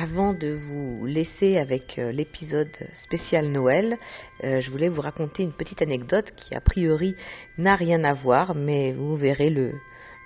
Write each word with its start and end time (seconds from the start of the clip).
avant 0.00 0.32
de 0.32 0.50
vous 0.52 1.06
laisser 1.06 1.56
avec 1.56 1.98
euh, 1.98 2.12
l'épisode 2.12 2.70
spécial 3.02 3.48
Noël, 3.48 3.98
euh, 4.44 4.60
je 4.60 4.70
voulais 4.70 4.88
vous 4.88 5.00
raconter 5.00 5.42
une 5.42 5.52
petite 5.52 5.82
anecdote 5.82 6.30
qui 6.36 6.54
a 6.54 6.60
priori 6.60 7.16
n'a 7.56 7.74
rien 7.74 8.04
à 8.04 8.12
voir, 8.12 8.54
mais 8.54 8.92
vous 8.92 9.16
verrez 9.16 9.50
le, 9.50 9.72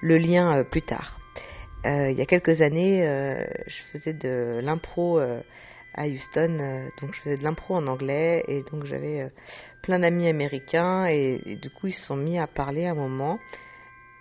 lien 0.03 0.59
euh, 0.59 0.65
plus 0.65 0.83
tard. 0.83 1.19
il 1.85 2.13
y 2.13 2.21
a 2.21 2.27
quelques 2.27 2.61
années, 2.61 3.03
je 3.67 3.77
faisais 3.93 4.13
de 4.13 4.61
l'impro 4.63 5.19
à 5.19 6.07
Houston, 6.07 6.91
donc 7.01 7.15
je 7.15 7.21
faisais 7.23 7.37
de 7.39 7.43
l'impro 7.43 7.75
en 7.75 7.87
anglais 7.87 8.45
et 8.47 8.63
donc 8.71 8.85
j'avais 8.85 9.31
plein 9.83 9.99
d'amis 9.99 10.29
américains 10.29 11.07
et, 11.07 11.41
et, 11.45 11.57
du 11.57 11.71
coup 11.71 11.89
ils 11.89 11.95
se 11.95 12.07
sont 12.07 12.17
mis 12.17 12.39
à 12.39 12.47
parler 12.47 12.87
un 12.87 12.95
moment 12.95 13.39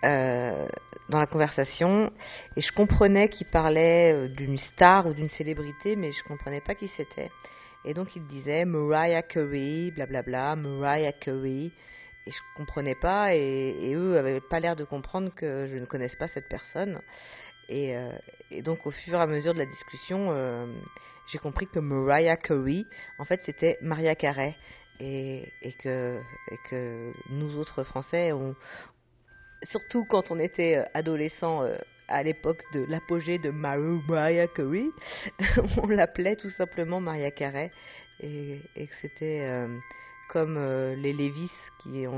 euh, 0.04 0.66
dans 1.08 1.20
la 1.20 1.26
conversation 1.26 2.10
et 2.56 2.60
je 2.60 2.72
comprenais 2.72 3.28
qu'il 3.28 3.46
parlait 3.46 4.12
euh, 4.12 4.28
d'une 4.28 4.58
star 4.58 5.06
ou 5.06 5.14
d'une 5.14 5.28
célébrité, 5.28 5.94
mais 5.94 6.10
je 6.10 6.24
comprenais 6.24 6.60
pas 6.60 6.74
qui 6.74 6.88
c'était. 6.96 7.30
Et 7.84 7.94
donc 7.94 8.16
il 8.16 8.26
disait 8.26 8.64
Mariah 8.64 9.22
Carey, 9.22 9.92
blablabla, 9.94 10.56
Mariah 10.56 11.12
Carey, 11.12 11.70
et 12.26 12.30
je 12.30 12.38
comprenais 12.56 12.96
pas 12.96 13.34
et, 13.36 13.92
eux 13.94 14.18
avaient 14.18 14.40
pas 14.40 14.58
l'air 14.58 14.74
de 14.74 14.82
comprendre 14.82 15.32
que 15.34 15.68
je 15.68 15.76
ne 15.76 15.84
connaisse 15.84 16.16
pas 16.16 16.26
cette 16.26 16.48
personne. 16.48 17.00
Et, 17.68 17.96
euh, 17.96 18.10
donc 18.62 18.84
au 18.86 18.90
fur 18.90 19.14
et 19.14 19.22
à 19.22 19.26
mesure 19.26 19.54
de 19.54 19.60
la 19.60 19.66
discussion, 19.66 20.32
j'ai 21.30 21.38
compris 21.38 21.68
que 21.68 21.78
Mariah 21.78 22.36
Carey, 22.36 22.84
en 23.18 23.24
fait, 23.24 23.40
c'était 23.44 23.78
Maria 23.82 24.16
Carey. 24.16 24.56
Et, 25.04 25.50
que, 25.80 26.20
et 26.52 26.58
que 26.70 27.12
nous 27.30 27.56
autres 27.56 27.82
Français, 27.82 28.30
on, 28.30 28.54
surtout 29.64 30.04
quand 30.04 30.30
on 30.30 30.38
était 30.38 30.76
euh, 30.76 30.84
adolescent 30.94 31.62
euh, 31.62 31.76
à 32.08 32.22
l'époque 32.22 32.62
de 32.74 32.84
l'apogée 32.88 33.38
de 33.38 33.50
Mariah 33.50 34.48
Carey, 34.48 34.86
on 35.82 35.86
l'appelait 35.86 36.36
tout 36.36 36.50
simplement 36.50 37.00
Maria 37.00 37.30
Carey. 37.30 37.70
Et, 38.20 38.60
que 38.76 38.94
c'était 39.00 39.40
euh, 39.42 39.78
comme 40.28 40.56
les 40.94 41.12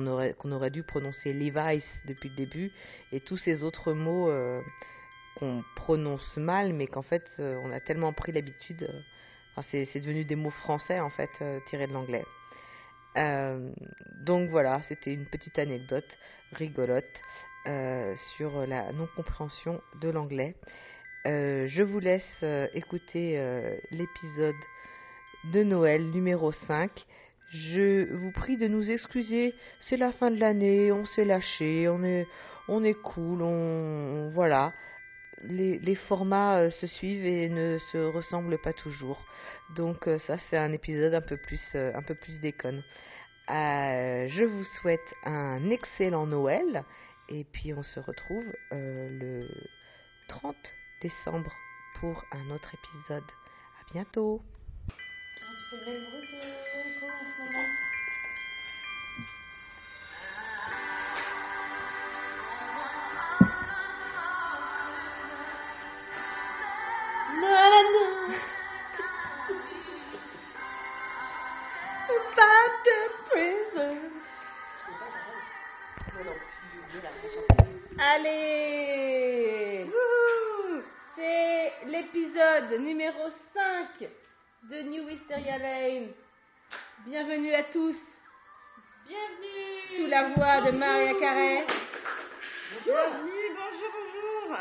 aurait 0.06 0.34
qu'on 0.34 0.53
aurait 0.53 0.70
dû 0.70 0.83
prononcer 0.83 1.33
Levi's 1.33 1.87
depuis 2.05 2.28
le 2.28 2.34
début. 2.34 2.72
Et 3.12 3.20
tous 3.20 3.39
ces 3.39 3.62
autres 3.62 3.92
mots 3.92 4.31
qu'on 5.37 5.65
prononce 5.77 6.37
mal 6.37 6.75
mais 6.75 6.87
qu'en 6.87 7.03
fait 7.03 7.25
on 7.39 7.72
a 7.72 7.81
tellement 7.81 8.12
pris 8.12 8.33
l'habitude 8.33 8.87
c'est 9.70 10.00
devenu 10.00 10.25
des 10.25 10.37
mots 10.37 10.50
français 10.50 11.00
en 11.00 11.11
fait 11.11 11.31
tirés 11.69 11.87
de 11.87 11.92
l'anglais. 11.92 12.25
Euh, 13.17 13.70
donc 14.25 14.51
voilà, 14.51 14.81
c'était 14.89 15.12
une 15.12 15.27
petite 15.27 15.59
anecdote 15.59 16.09
rigolote 16.53 17.05
euh, 17.67 18.15
sur 18.37 18.67
la 18.67 18.93
non-compréhension 18.93 19.81
de 20.01 20.11
l'anglais. 20.11 20.55
Euh, 21.27 21.67
je 21.69 21.83
vous 21.83 22.01
laisse 22.01 22.45
écouter 22.75 23.41
l'épisode 23.91 24.55
de 25.53 25.62
Noël 25.62 26.11
numéro 26.11 26.53
5. 26.53 26.91
Je 27.51 28.12
vous 28.12 28.33
prie 28.33 28.56
de 28.56 28.67
nous 28.67 28.91
excuser, 28.91 29.55
c'est 29.81 29.97
la 29.97 30.11
fin 30.12 30.31
de 30.31 30.41
l'année, 30.41 30.91
on 30.91 31.05
s'est 31.05 31.25
lâché, 31.25 31.89
on 31.89 32.03
est, 32.03 32.27
on 32.69 32.83
est 32.83 33.01
cool, 33.01 33.43
on, 33.43 34.31
voilà. 34.34 34.73
Les, 35.43 35.95
formats 35.95 36.71
se 36.71 36.87
suivent 36.87 37.27
et 37.27 37.49
ne 37.49 37.79
se 37.93 37.99
ressemblent 37.99 38.59
pas 38.59 38.73
toujours. 38.73 39.25
Donc 39.77 40.09
ça 40.27 40.39
c'est 40.39 40.57
un 40.57 40.73
épisode 40.73 41.15
un 41.15 41.21
peu 41.21 41.37
plus, 41.37 41.63
un 41.75 42.03
peu 42.03 42.15
plus 42.15 42.39
déconne. 42.41 42.83
Euh, 43.51 44.27
je 44.29 44.43
vous 44.43 44.65
souhaite 44.65 45.15
un 45.25 45.69
excellent 45.69 46.27
Noël 46.27 46.83
et 47.29 47.45
puis 47.45 47.75
on 47.75 47.83
se 47.83 48.01
retrouve 48.01 48.45
euh, 48.73 49.09
le 49.11 49.49
30 50.29 50.57
décembre 51.03 51.53
pour 52.01 52.25
un 52.33 52.51
autre 52.51 52.73
épisode. 52.75 53.23
À 53.81 53.93
bientôt. 53.93 54.41
Allez 77.99 79.87
C'est 81.15 81.72
l'épisode 81.87 82.81
numéro 82.81 83.31
5 83.53 84.09
de 84.65 84.82
New 84.82 85.06
Wisteria 85.06 85.59
Lane. 85.59 86.09
Bienvenue 87.06 87.55
à 87.55 87.62
tous. 87.65 87.97
Bienvenue 89.06 89.97
Sous 89.97 90.06
la 90.06 90.28
voix 90.31 90.62
de 90.62 90.77
Maria 90.77 91.15
Carré. 91.21 91.66
Bienvenue, 92.84 93.55
bonjour, 93.55 93.91
bonjour. 93.93 94.59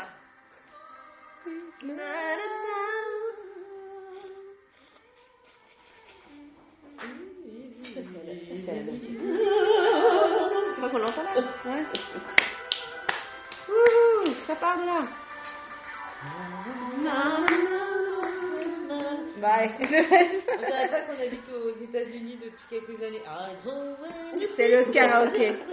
Tu 10.74 10.80
vois 10.80 10.88
qu'on 10.88 10.98
l'entend 10.98 11.22
là? 11.22 11.30
Ouais. 11.64 11.84
Ouh, 13.68 14.32
ça 14.46 14.56
part 14.56 14.78
de 14.78 14.86
là. 14.86 15.06
Bye. 19.40 19.70
On 19.78 19.86
dirait 19.86 20.88
pas 20.88 21.00
qu'on 21.02 21.20
habite 21.20 21.48
aux 21.52 21.76
États-Unis 21.82 22.38
depuis 22.42 22.64
quelques 22.70 23.02
années. 23.02 23.22
C'est 24.56 24.68
le 24.68 24.92
karaoké. 24.92 25.56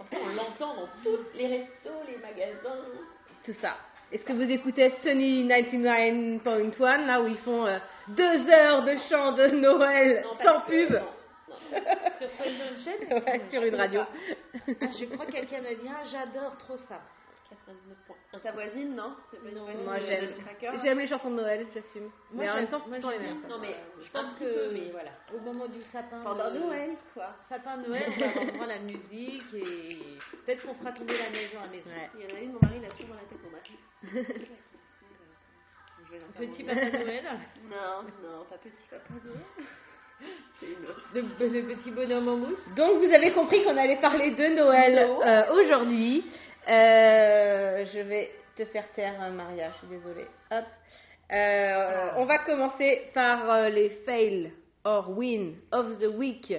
enfin, 0.00 0.16
on 0.22 0.34
l'entend 0.34 0.74
dans 0.74 0.88
tous 1.04 1.18
les 1.36 1.46
restos, 1.46 2.02
les 2.08 2.18
magasins. 2.18 2.82
Tout 3.44 3.54
ça. 3.60 3.76
Est-ce 4.12 4.24
que 4.24 4.32
vous 4.32 4.50
écoutez 4.50 4.92
Sony 5.02 5.46
99.1 5.46 7.06
là 7.06 7.20
où 7.20 7.26
ils 7.26 7.38
font 7.38 7.66
euh, 7.66 7.78
deux 8.08 8.48
heures 8.48 8.84
de 8.84 8.96
chant 9.10 9.32
de 9.32 9.48
Noël 9.48 10.24
sans 10.44 10.60
pub? 10.60 10.96
Sur 12.18 12.46
une 12.46 12.78
chaîne 12.78 13.12
ouais, 13.12 13.42
sur 13.50 13.62
une 13.62 13.74
radio. 13.74 14.00
Ah, 14.02 14.86
je 14.98 15.04
crois 15.06 15.26
que 15.26 15.32
quelqu'un 15.32 15.60
m'a 15.60 15.74
dit 15.74 15.88
ah, 15.88 16.04
j'adore 16.10 16.56
trop 16.58 16.76
ça. 16.76 17.00
99 17.48 18.42
Ta 18.42 18.52
voisine, 18.52 18.94
non, 18.94 19.16
non 19.54 19.66
Moi 19.84 19.98
j'aime. 20.00 20.34
J'aime 20.82 20.98
les 20.98 21.06
chansons 21.06 21.30
de 21.30 21.36
Noël, 21.36 21.66
j'assume. 21.72 22.10
Mais 22.32 22.50
en 22.50 22.56
même 22.56 22.68
temps, 22.68 22.80
c'est 22.84 22.90
les 22.90 23.18
mêmes. 23.18 23.42
Non 23.48 23.58
mais 23.60 23.76
je 24.02 24.10
pense 24.10 24.32
que 24.34 24.72
mais 24.72 24.90
voilà, 24.90 25.10
au 25.34 25.38
moment 25.40 25.68
du 25.68 25.82
sapin. 25.84 26.22
Pendant 26.22 26.50
Noël, 26.50 26.96
quoi. 27.14 27.36
Sapin 27.48 27.78
de 27.78 27.88
Noël, 27.88 28.12
on 28.16 28.44
va 28.44 28.52
avoir 28.52 28.66
la 28.66 28.78
musique 28.80 29.54
et 29.54 30.18
peut-être 30.44 30.66
qu'on 30.66 30.74
fera 30.74 30.92
tomber 30.92 31.16
la 31.16 31.30
maison 31.30 31.58
à 31.60 31.66
la 31.66 31.68
maison. 31.68 31.90
Il 32.18 32.28
y 32.28 32.32
en 32.32 32.36
a 32.36 32.40
une, 32.40 32.52
mon 32.52 32.60
mari 32.60 32.80
l'a 32.80 32.88
toujours 32.88 33.08
dans 33.08 33.14
la 33.14 33.20
tête 33.22 33.38
au 33.46 33.50
matin. 33.50 34.36
Petit 36.38 36.62
papa 36.62 36.90
Noël 36.90 37.24
Non, 37.68 38.04
non, 38.22 38.44
pas 38.44 38.58
petit 38.58 38.88
papa 38.88 39.12
Noël. 39.24 39.66
De, 41.14 41.20
de, 41.20 41.74
petits 41.74 41.90
bonhommes 41.90 42.28
en 42.28 42.36
mousse. 42.36 42.74
Donc 42.76 42.98
vous 42.98 43.12
avez 43.12 43.32
compris 43.32 43.62
qu'on 43.62 43.76
allait 43.76 44.00
parler 44.00 44.30
de 44.30 44.56
Noël 44.56 44.98
euh, 44.98 45.52
aujourd'hui. 45.52 46.24
Euh, 46.68 47.84
je 47.92 48.00
vais 48.00 48.30
te 48.56 48.64
faire 48.64 48.90
taire, 48.92 49.30
Maria, 49.32 49.70
je 49.70 49.76
suis 49.78 49.86
désolée. 49.86 50.26
Hop. 50.50 50.64
Euh, 51.30 52.08
on 52.16 52.24
va 52.24 52.38
commencer 52.38 53.10
par 53.12 53.68
les 53.68 53.90
fails 54.06 54.50
or 54.84 55.10
win 55.10 55.56
of 55.72 55.98
the 55.98 56.06
week. 56.16 56.54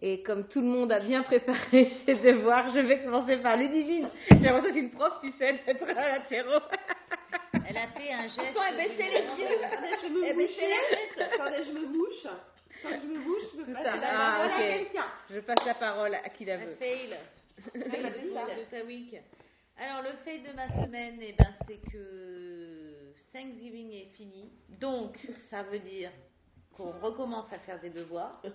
Et 0.00 0.22
comme 0.22 0.48
tout 0.48 0.60
le 0.60 0.66
monde 0.66 0.92
a 0.92 0.98
bien 0.98 1.22
préparé 1.22 1.92
ses 2.06 2.16
devoirs, 2.16 2.70
je 2.74 2.80
vais 2.80 3.02
commencer 3.02 3.36
par 3.38 3.56
Ludivine. 3.56 4.08
J'ai 4.30 4.36
l'impression 4.36 4.72
que 4.72 4.78
une 4.78 4.90
prof, 4.90 5.12
tu 5.22 5.30
sais, 5.32 5.60
d'être 5.64 5.88
à 5.88 6.18
l'apéro. 6.18 6.60
Elle 7.68 7.76
a 7.76 7.86
fait 7.88 8.12
un 8.12 8.22
geste. 8.22 8.40
Attends, 8.40 8.62
elle 8.68 8.76
baissait 8.76 9.10
les 9.10 9.42
yeux. 9.42 9.58
Je 10.02 10.08
me 10.08 10.34
bouche. 10.34 11.32
Attendez, 11.32 11.64
je 11.64 11.72
me 11.72 11.86
bouche. 11.86 12.26
Quand 12.82 12.90
je 13.00 13.06
me 13.06 13.20
bouge, 13.20 13.42
je 13.52 13.64
peux 13.64 13.72
passer 13.72 13.84
la 13.84 13.98
parole 13.98 14.50
ah, 14.50 14.56
à 14.56 14.60
quelqu'un. 14.60 15.04
Je 15.30 15.40
passe 15.40 15.64
la 15.66 15.74
parole 15.74 16.14
à 16.14 16.28
qui 16.30 16.44
la 16.44 16.56
veut. 16.56 16.72
Un 16.72 16.76
fail. 16.76 17.16
fail 17.72 18.02
de, 18.02 18.60
de 18.60 18.64
ta 18.70 18.84
week. 18.84 19.16
Alors, 19.78 20.02
le 20.02 20.10
fail 20.24 20.40
de 20.42 20.52
ma 20.52 20.68
semaine, 20.68 21.18
eh 21.20 21.32
ben, 21.32 21.54
c'est 21.66 21.80
que 21.90 23.12
Thanksgiving 23.32 23.92
est 23.92 24.10
fini. 24.16 24.50
Donc, 24.80 25.16
ça 25.48 25.62
veut 25.62 25.78
dire 25.78 26.10
qu'on 26.76 26.90
recommence 26.90 27.52
à 27.52 27.58
faire 27.60 27.80
des 27.80 27.90
devoirs. 27.90 28.42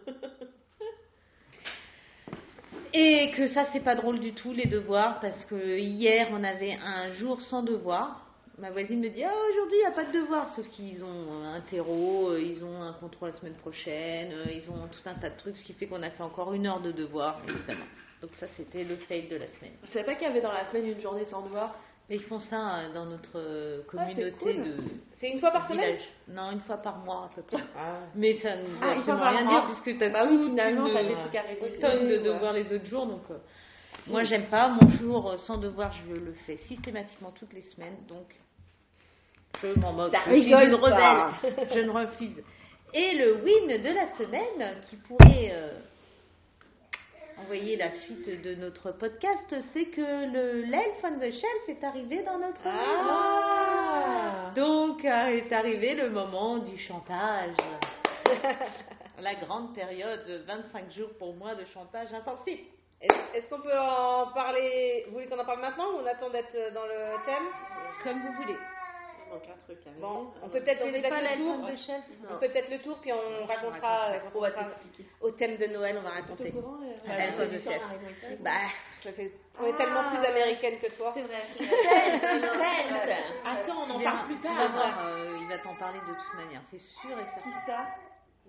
Et 2.94 3.32
que 3.32 3.48
ça, 3.48 3.68
c'est 3.74 3.84
pas 3.84 3.96
drôle 3.96 4.20
du 4.20 4.34
tout, 4.34 4.54
les 4.54 4.68
devoirs, 4.68 5.20
parce 5.20 5.46
que 5.46 5.78
hier, 5.78 6.28
on 6.32 6.44
avait 6.44 6.78
un 6.82 7.12
jour 7.14 7.42
sans 7.42 7.62
devoirs 7.62 8.27
ma 8.58 8.72
voisine 8.72 9.00
me 9.00 9.10
dit 9.10 9.24
Ah, 9.24 9.34
aujourd'hui, 9.52 9.78
il 9.78 9.82
n'y 9.82 9.86
a 9.86 9.92
pas 9.92 10.06
de 10.06 10.12
devoir, 10.12 10.50
sauf 10.56 10.68
qu'ils 10.70 11.04
ont 11.04 11.44
un 11.44 11.62
terreau, 11.62 12.30
euh, 12.32 12.42
ils 12.42 12.64
ont 12.64 12.82
un 12.82 12.94
contrôle 12.94 13.30
la 13.30 13.36
semaine 13.38 13.56
prochaine, 13.56 14.32
euh, 14.34 14.46
ils 14.52 14.70
ont 14.70 14.88
tout 14.88 15.10
un 15.10 15.16
tas 15.16 15.30
de 15.30 15.38
trucs, 15.38 15.58
ce 15.58 15.64
qui 15.64 15.74
fait 15.74 15.88
qu'on 15.88 16.02
a 16.04 16.10
fait 16.10 16.24
encore 16.24 16.54
une 16.54 16.66
heure 16.68 16.82
de 16.82 16.92
devoir, 16.92 17.42
évidemment. 17.48 17.86
Donc, 18.22 18.32
ça, 18.40 18.48
c'était 18.58 18.84
le 18.84 18.96
fail 18.96 19.28
de 19.28 19.36
la 19.36 19.46
semaine. 19.54 19.74
Je 19.84 19.92
savais 19.92 20.06
pas 20.06 20.16
qu'il 20.16 20.28
y 20.28 20.32
avait 20.32 20.42
dans 20.42 20.52
la 20.52 20.68
semaine 20.70 20.88
une 20.88 21.00
journée 21.02 21.26
sans 21.26 21.44
devoir? 21.44 21.76
Et 22.10 22.16
ils 22.16 22.24
font 22.24 22.40
ça 22.40 22.78
euh, 22.80 22.94
dans 22.94 23.06
notre 23.06 23.32
euh, 23.36 23.84
communauté 23.84 24.32
cool. 24.40 24.64
de 24.64 24.76
C'est 25.20 25.30
une 25.30 25.40
fois 25.42 25.52
par 25.52 25.68
semaine? 25.68 25.98
Non, 26.30 26.52
une 26.52 26.62
fois 26.62 26.78
par 26.78 26.98
mois 27.00 27.26
à 27.26 27.36
peu 27.36 27.42
près. 27.42 27.62
Ah. 27.78 28.00
Mais 28.16 28.36
ça 28.36 28.56
ne 28.56 28.62
veut 28.62 28.78
Ah, 28.82 28.92
absolument 28.92 29.20
par 29.20 29.34
rien 29.34 29.46
dire 29.46 29.66
puisque 29.66 29.98
tu 30.00 30.04
as 30.06 30.10
Bah 30.10 30.26
oui, 30.28 30.40
finalement, 30.50 30.90
t'as 30.92 31.04
des 31.04 31.16
trucs 31.16 31.36
à 31.36 31.42
réviser, 31.42 31.80
tonnes 31.80 32.08
de 32.08 32.18
ouais. 32.18 32.24
devoirs 32.24 32.54
les 32.54 32.74
autres 32.74 32.86
jours. 32.86 33.06
Donc, 33.08 33.24
euh, 33.30 33.38
moi, 34.08 34.24
j'aime 34.24 34.46
pas. 34.46 34.70
Mon 34.70 34.90
jour 34.92 35.36
sans 35.46 35.58
devoir, 35.58 35.92
je 35.92 36.14
le 36.16 36.34
fais 36.46 36.56
systématiquement 36.70 37.32
toutes 37.32 37.52
les 37.52 37.62
semaines. 37.64 37.98
Donc, 38.08 38.34
je 39.62 39.80
m'en 39.80 39.94
moque. 39.94 40.12
Ça 40.12 40.20
Je 40.28 40.36
suis 40.42 40.52
une 40.54 40.80
pas. 40.80 41.30
rebelle. 41.42 41.68
je 41.74 41.80
ne 41.80 41.90
refuse. 41.92 42.44
Et 42.94 43.16
le 43.16 43.36
win 43.44 43.82
de 43.82 43.90
la 43.94 44.08
semaine 44.18 44.82
qui 44.90 44.96
pourrait 44.98 45.52
euh, 45.52 45.72
envoyer 47.42 47.76
la 47.76 47.92
suite 47.92 48.42
de 48.44 48.56
notre 48.56 48.92
podcast, 48.92 49.56
c'est 49.74 49.86
que 49.86 50.02
le 50.34 50.62
l'Elf 50.62 51.04
on 51.04 51.20
the 51.20 51.32
Shelf 51.32 51.68
est 51.70 51.84
arrivé 51.84 52.24
dans 52.24 52.40
notre 52.40 52.62
Ah. 52.66 54.52
maison. 54.54 54.68
Donc 54.68 55.04
euh, 55.06 55.38
est 55.38 55.52
arrivé 55.54 55.94
le 55.96 56.10
moment 56.10 56.58
du 56.60 56.78
chantage. 56.78 57.56
La 59.22 59.34
grande 59.36 59.74
période 59.74 60.26
de 60.28 60.38
25 60.46 60.92
jours 60.92 61.10
pour 61.18 61.34
moi 61.36 61.56
de 61.56 61.66
chantage 61.74 62.14
intensif. 62.14 62.60
Est-ce 63.02 63.38
est-ce 63.38 63.50
qu'on 63.50 63.62
peut 63.62 63.78
en 63.78 64.32
parler? 64.34 65.06
Vous 65.08 65.14
voulez 65.14 65.28
qu'on 65.28 65.40
en 65.40 65.46
parle 65.46 65.60
maintenant 65.62 65.86
ou 65.94 66.02
on 66.04 66.06
attend 66.06 66.30
d'être 66.30 66.54
dans 66.74 66.86
le 66.86 67.26
thème? 67.26 67.48
Comme 68.04 68.20
vous 68.22 68.34
voulez. 68.42 68.56
Il 69.28 69.34
manque 69.34 69.44
un 69.50 69.58
truc. 69.64 69.78
Bon, 70.00 70.28
on 70.42 70.50
peut 70.50 70.62
peut-être 70.62 70.80
pas 71.10 71.22
le 71.22 71.38
tour. 71.38 71.68
the 71.68 71.78
Shelf 71.78 72.04
On 72.30 72.40
fait 72.40 72.50
peut-être 72.50 72.70
le 72.72 72.80
tour 72.80 72.98
puis 73.02 73.12
on 73.14 73.46
racontera, 73.46 73.98
raconte, 74.08 74.32
on 74.36 74.40
racontera 74.40 74.70
au 75.22 75.32
thème 75.32 75.58
de 75.58 75.66
Noël, 75.68 75.96
on 76.00 76.02
va 76.02 76.10
raconter. 76.12 76.54
Ah, 77.08 77.20
Elf 77.20 77.36
on 77.40 77.46
the 77.56 77.62
Shelf. 77.64 77.82
Bah, 78.40 78.52
ça 79.04 79.12
fait- 79.12 79.32
on 79.60 79.66
est 79.66 79.76
tellement 79.78 80.04
plus 80.10 80.26
américaine 80.26 80.80
que 80.80 80.96
toi. 80.96 81.12
C'est 81.16 81.22
vrai. 81.24 81.42
Attends, 83.46 83.84
on 83.86 83.90
en 83.92 84.00
parle 84.00 84.26
plus 84.28 84.36
tard. 84.38 85.00
euh, 85.08 85.38
il 85.42 85.48
va 85.48 85.58
t'en 85.60 85.76
parler 85.76 86.00
de 86.00 86.14
toute 86.14 86.34
manière, 86.36 86.62
c'est 86.70 86.80
sûr 86.80 87.12
et 87.12 87.26
certain. 87.36 87.62
ça? 87.66 87.86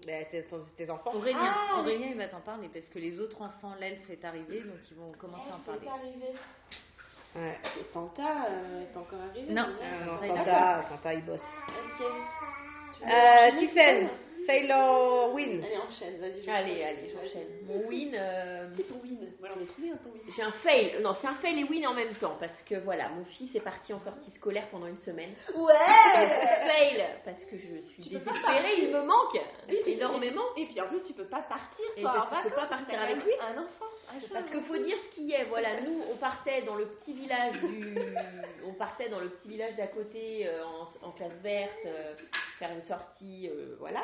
Ben, 0.06 0.24
tes, 0.30 0.44
tes 0.76 0.88
enfants. 0.90 1.12
Aurélien, 1.12 1.40
Ah, 1.70 1.80
Aurélien, 1.80 2.06
il 2.10 2.16
va 2.16 2.28
t'en 2.28 2.40
parler 2.40 2.68
parce 2.72 2.86
que 2.86 3.00
les 3.00 3.18
autres 3.18 3.42
enfants, 3.42 3.74
l'elfe 3.80 4.08
est 4.10 4.24
arrivé, 4.24 4.60
donc 4.60 4.78
ils 4.90 4.96
vont 4.96 5.10
commencer 5.12 5.50
à 5.50 5.56
en 5.56 5.58
parler. 5.58 5.80
Ouais. 7.36 7.58
Et 7.80 7.84
Santa 7.92 8.46
euh, 8.50 8.82
est 8.82 8.96
encore 8.96 9.18
arrivé 9.30 9.52
Non. 9.52 9.66
Non, 10.06 10.18
Ouais, 10.20 10.28
Santa, 10.28 10.82
Santa, 10.88 11.14
il 11.14 11.24
bosse. 11.24 11.40
Ok. 11.68 12.06
Euh, 13.06 13.58
Tiffen, 13.58 14.08
fail 14.48 14.72
or 14.72 15.34
win 15.34 15.62
Allez, 15.62 15.76
enchaîne, 15.76 16.18
vas-y. 16.20 16.42
je- 16.42 16.50
Allez, 16.50 16.82
allez, 16.82 17.12
j'enchaîne. 17.12 17.48
Mon 17.66 17.86
win, 17.86 18.14
euh, 18.14 18.68
C'est 18.76 18.88
ton 18.88 18.98
win. 19.02 19.18
Voilà, 19.38 19.54
on 19.58 19.62
est 19.62 19.66
trouvé 19.66 19.90
un 19.90 19.96
ton 19.96 20.10
win. 20.10 20.22
j'ai 20.34 20.42
un 20.42 20.52
fail. 20.64 21.02
Non, 21.02 21.14
c'est 21.20 21.26
un 21.28 21.34
fail 21.34 21.60
et 21.60 21.64
win 21.64 21.86
en 21.86 21.94
même 21.94 22.14
temps 22.14 22.36
parce 22.40 22.62
que 22.62 22.76
voilà, 22.76 23.10
mon 23.10 23.24
fils 23.26 23.54
est 23.54 23.60
parti 23.60 23.92
en 23.92 24.00
sortie 24.00 24.30
scolaire 24.32 24.66
pendant 24.70 24.86
une 24.86 24.96
semaine. 24.98 25.30
Ouais 25.54 25.74
fail 26.66 27.04
parce 27.24 27.44
que 27.44 27.56
je 27.58 27.80
suis 27.92 28.02
Tu 28.02 28.10
peux 28.10 28.18
désespérée, 28.18 28.74
il 28.78 28.88
me 28.92 29.02
manque 29.02 29.38
Oui, 29.68 29.76
énormément. 29.86 30.42
Et 30.56 30.64
puis 30.66 30.80
en 30.80 30.88
plus, 30.88 31.02
tu 31.06 31.12
peux 31.12 31.26
pas 31.28 31.42
partir, 31.42 31.84
Et 31.96 32.00
toi, 32.00 32.12
parce 32.14 32.28
en 32.28 32.42
qu'il 32.42 32.50
faut 32.50 32.56
vacances, 32.56 32.68
pas 32.70 32.76
partir 32.76 33.02
avec 33.02 33.16
lui. 33.24 33.32
Un 33.40 33.52
enfant. 33.62 33.84
un 34.14 34.20
jeune 34.20 34.30
Parce 34.32 34.48
qu'il 34.50 34.62
faut 34.62 34.76
dire 34.78 34.96
ce 35.10 35.14
qui 35.14 35.32
est. 35.32 35.44
Voilà, 35.44 35.80
nous, 35.82 36.02
on 36.10 36.16
partait 36.16 36.62
dans 36.62 36.76
le 36.76 36.86
petit 36.86 37.12
village 37.12 37.54
du, 37.60 37.94
on 38.66 38.72
partait 38.72 39.08
dans 39.10 39.20
le 39.20 39.28
petit 39.28 39.48
village 39.48 39.76
d'à 39.76 39.86
côté 39.88 40.46
euh, 40.48 40.62
en, 40.64 41.08
en 41.08 41.12
classe 41.12 41.32
verte, 41.42 41.86
euh, 41.86 42.14
faire 42.58 42.70
une 42.72 42.82
sortie, 42.84 43.48
euh, 43.48 43.76
voilà. 43.78 44.00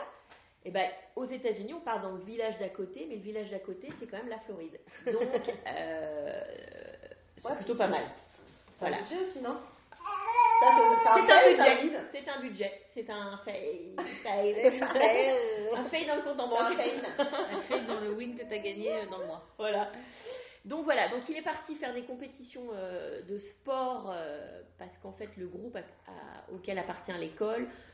Et 0.65 0.71
ben, 0.71 0.89
aux 1.15 1.27
États-Unis, 1.27 1.75
on 1.75 1.81
part 1.81 2.01
dans 2.01 2.13
le 2.13 2.25
village 2.25 2.59
d'à 2.59 2.71
côté, 2.71 3.07
mais 3.09 3.17
le 3.17 3.23
village 3.23 3.51
d'à 3.51 3.59
côté, 3.59 3.89
c'est 3.99 4.07
quand 4.07 4.17
même 4.17 4.29
la 4.29 4.39
Floride. 4.41 4.81
Donc, 5.07 5.23
euh, 5.67 6.43
c'est 7.37 7.49
Ouais, 7.49 7.57
plutôt 7.57 7.75
pas 7.75 7.89
mal. 7.89 8.03
Voilà. 8.79 8.97
Voilà. 8.97 9.07
C'est 9.07 9.15
un 9.15 9.19
budget 9.19 9.31
aussi, 9.31 9.41
non? 9.43 9.57
Ça, 10.61 10.67
c'est 10.77 11.09
un 11.09 11.27
fail, 11.27 11.57
budget. 11.57 11.83
vide. 11.83 12.01
C'est 12.13 12.29
un 12.29 12.41
budget. 12.41 12.83
C'est 12.95 13.11
un 13.11 13.41
fail. 13.45 13.95
fail. 14.23 14.83
un 15.75 15.85
fail 15.85 16.07
dans 16.07 16.17
le 16.17 16.23
compte 16.23 16.41
en 16.41 16.49
banque. 16.49 16.79
Elle 16.79 17.63
fait 17.69 17.85
dans 17.85 18.01
le 18.01 18.13
win 18.13 18.37
que 18.37 18.45
tu 18.45 18.55
as 18.55 18.59
gagné 18.59 18.93
euh, 18.93 19.07
dans 19.11 19.19
le 19.19 19.27
mois. 19.27 19.43
Voilà. 19.59 19.91
Donc 20.65 20.85
voilà, 20.85 21.09
donc 21.09 21.21
il 21.29 21.37
est 21.37 21.43
parti 21.43 21.75
faire 21.75 21.93
des 21.93 22.05
compétitions 22.05 22.69
euh, 22.73 23.21
de 23.29 23.39
sport 23.39 24.11
euh, 24.11 24.63
parce 24.79 24.97
qu'en 25.03 25.13
fait 25.13 25.29
le 25.37 25.47
groupe 25.47 25.77
auquel 26.51 26.79
appartient 26.79 27.13
l'école 27.19 27.69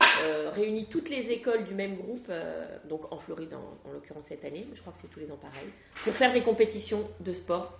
réunit 0.51 0.85
toutes 0.89 1.09
les 1.09 1.29
écoles 1.31 1.63
du 1.65 1.73
même 1.73 1.95
groupe, 1.95 2.25
euh, 2.29 2.65
donc 2.89 3.11
en 3.11 3.17
Floride 3.19 3.53
en, 3.53 3.89
en 3.89 3.93
l'occurrence 3.93 4.23
cette 4.27 4.43
année, 4.45 4.65
mais 4.69 4.75
je 4.75 4.81
crois 4.81 4.93
que 4.93 4.99
c'est 5.01 5.09
tous 5.11 5.19
les 5.19 5.31
ans 5.31 5.37
pareil, 5.41 5.69
pour 6.03 6.13
faire 6.15 6.31
des 6.33 6.41
compétitions 6.41 7.09
de 7.19 7.33
sport 7.33 7.73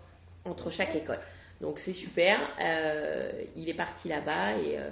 entre 0.46 0.72
chaque 0.72 0.96
école. 0.96 1.20
Donc 1.60 1.80
c'est 1.80 1.94
super, 1.94 2.40
euh, 2.60 3.32
il 3.56 3.70
est 3.70 3.76
parti 3.76 4.08
là-bas 4.08 4.54
et, 4.58 4.80
euh, 4.80 4.90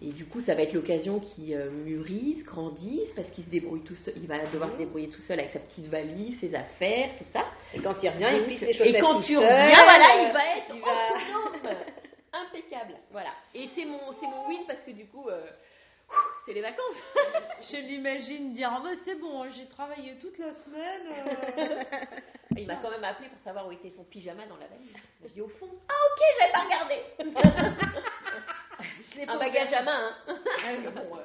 et 0.00 0.12
du 0.12 0.24
coup 0.24 0.40
ça 0.40 0.54
va 0.54 0.62
être 0.62 0.72
l'occasion 0.72 1.20
qu'il 1.20 1.52
euh, 1.54 1.70
mûrisse, 1.70 2.42
grandisse 2.44 3.10
parce 3.14 3.28
qu'il 3.30 3.44
se 3.44 3.50
débrouille 3.50 3.82
tout 3.82 3.96
seul, 3.96 4.14
il 4.16 4.26
va 4.26 4.38
devoir 4.46 4.70
se 4.72 4.76
débrouiller 4.78 5.08
tout 5.10 5.20
seul 5.22 5.38
avec 5.40 5.52
sa 5.52 5.58
petite 5.58 5.86
valise, 5.86 6.38
ses 6.40 6.54
affaires, 6.54 7.10
tout 7.18 7.26
ça. 7.32 7.44
Et 7.74 7.80
quand 7.80 7.94
il 8.02 8.08
revient, 8.08 8.28
il 8.38 8.44
plie 8.44 8.56
ses 8.58 8.72
chaussettes 8.72 8.94
et 8.94 9.00
quand 9.00 9.20
tu 9.20 9.36
reviens, 9.36 9.84
voilà, 9.84 10.28
il 10.28 10.32
va 10.32 10.56
être 10.56 10.74
il 10.74 10.80
va- 10.80 11.42
autonome, 11.42 11.76
impeccable. 12.32 12.94
Voilà. 13.10 13.30
Et 13.54 13.68
c'est 13.74 13.84
mon, 13.84 13.98
c'est 14.20 14.26
mon 14.26 14.48
win 14.48 14.60
parce 14.66 14.82
que 14.84 14.92
du 14.92 15.06
coup, 15.06 15.28
euh, 15.28 15.40
c'est 16.46 16.52
les 16.52 16.62
vacances. 16.62 16.96
Je 17.70 17.76
l'imagine 17.76 18.54
dire 18.54 18.70
Ah, 18.74 18.80
bah, 18.82 18.90
c'est 19.04 19.16
bon, 19.20 19.48
j'ai 19.50 19.66
travaillé 19.66 20.14
toute 20.20 20.38
la 20.38 20.52
semaine. 20.54 21.06
euh. 21.58 21.84
Il 22.56 22.66
m'a 22.66 22.76
quand 22.76 22.90
même 22.90 23.04
appelé 23.04 23.28
pour 23.28 23.38
savoir 23.40 23.66
où 23.68 23.72
était 23.72 23.90
son 23.90 24.04
pyjama 24.04 24.46
dans 24.46 24.56
la 24.56 24.66
valise. 24.66 24.90
Je 25.22 25.28
dis 25.28 25.40
au 25.40 25.48
fond, 25.48 25.68
ah 25.88 25.92
ok, 25.92 26.22
j'avais 26.40 26.52
pas 26.52 26.64
regardé. 26.64 27.02
Je 29.14 29.22
Un 29.22 29.26
pas 29.26 29.38
bagage 29.38 29.72
à 29.72 29.82
main. 29.82 30.12
hein. 30.28 30.36
Ah 30.64 30.68
oui. 30.78 30.86
Bon, 30.94 31.16
euh, 31.16 31.22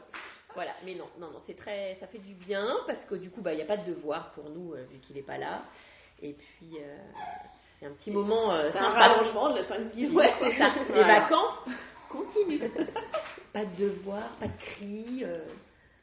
voilà, 0.56 0.72
mais 0.84 0.96
non, 0.96 1.08
non, 1.20 1.32
non, 1.32 1.42
c'est 1.46 1.56
très, 1.58 1.96
ça 2.00 2.08
fait 2.08 2.18
du 2.20 2.34
bien 2.34 2.68
parce 2.88 3.04
que 3.06 3.16
du 3.16 3.30
coup, 3.30 3.42
bah, 3.42 3.54
il 3.54 3.58
n'y 3.58 3.62
a 3.62 3.66
pas 3.66 3.78
de 3.78 3.86
devoir 3.94 4.32
pour 4.32 4.50
nous 4.50 4.74
euh, 4.74 4.84
vu 4.92 5.00
qu'il 5.00 5.16
n'est 5.16 5.22
pas 5.24 5.38
là. 5.38 5.62
Et 6.22 6.34
puis, 6.34 6.78
euh, 6.80 6.98
c'est 7.80 7.86
un 7.86 7.92
petit 7.94 8.12
moment 8.12 8.52
euh, 8.54 8.70
C'est 8.72 8.78
un 8.80 8.90
rallongement 8.90 9.50
de 9.52 9.58
la 9.58 9.64
fin 9.66 9.80
de 9.80 9.90
vie. 9.90 10.08
Ouais, 10.10 10.34
c'est 10.40 10.58
ça. 10.58 10.72
Les 10.76 10.84
Voilà. 10.94 11.20
vacances 11.22 11.60
continuent. 12.10 12.70
Pas 13.54 13.66
de 13.66 13.76
devoirs, 13.86 14.30
pas 14.40 14.48
de 14.48 14.58
cris. 14.58 15.22
euh, 15.24 15.46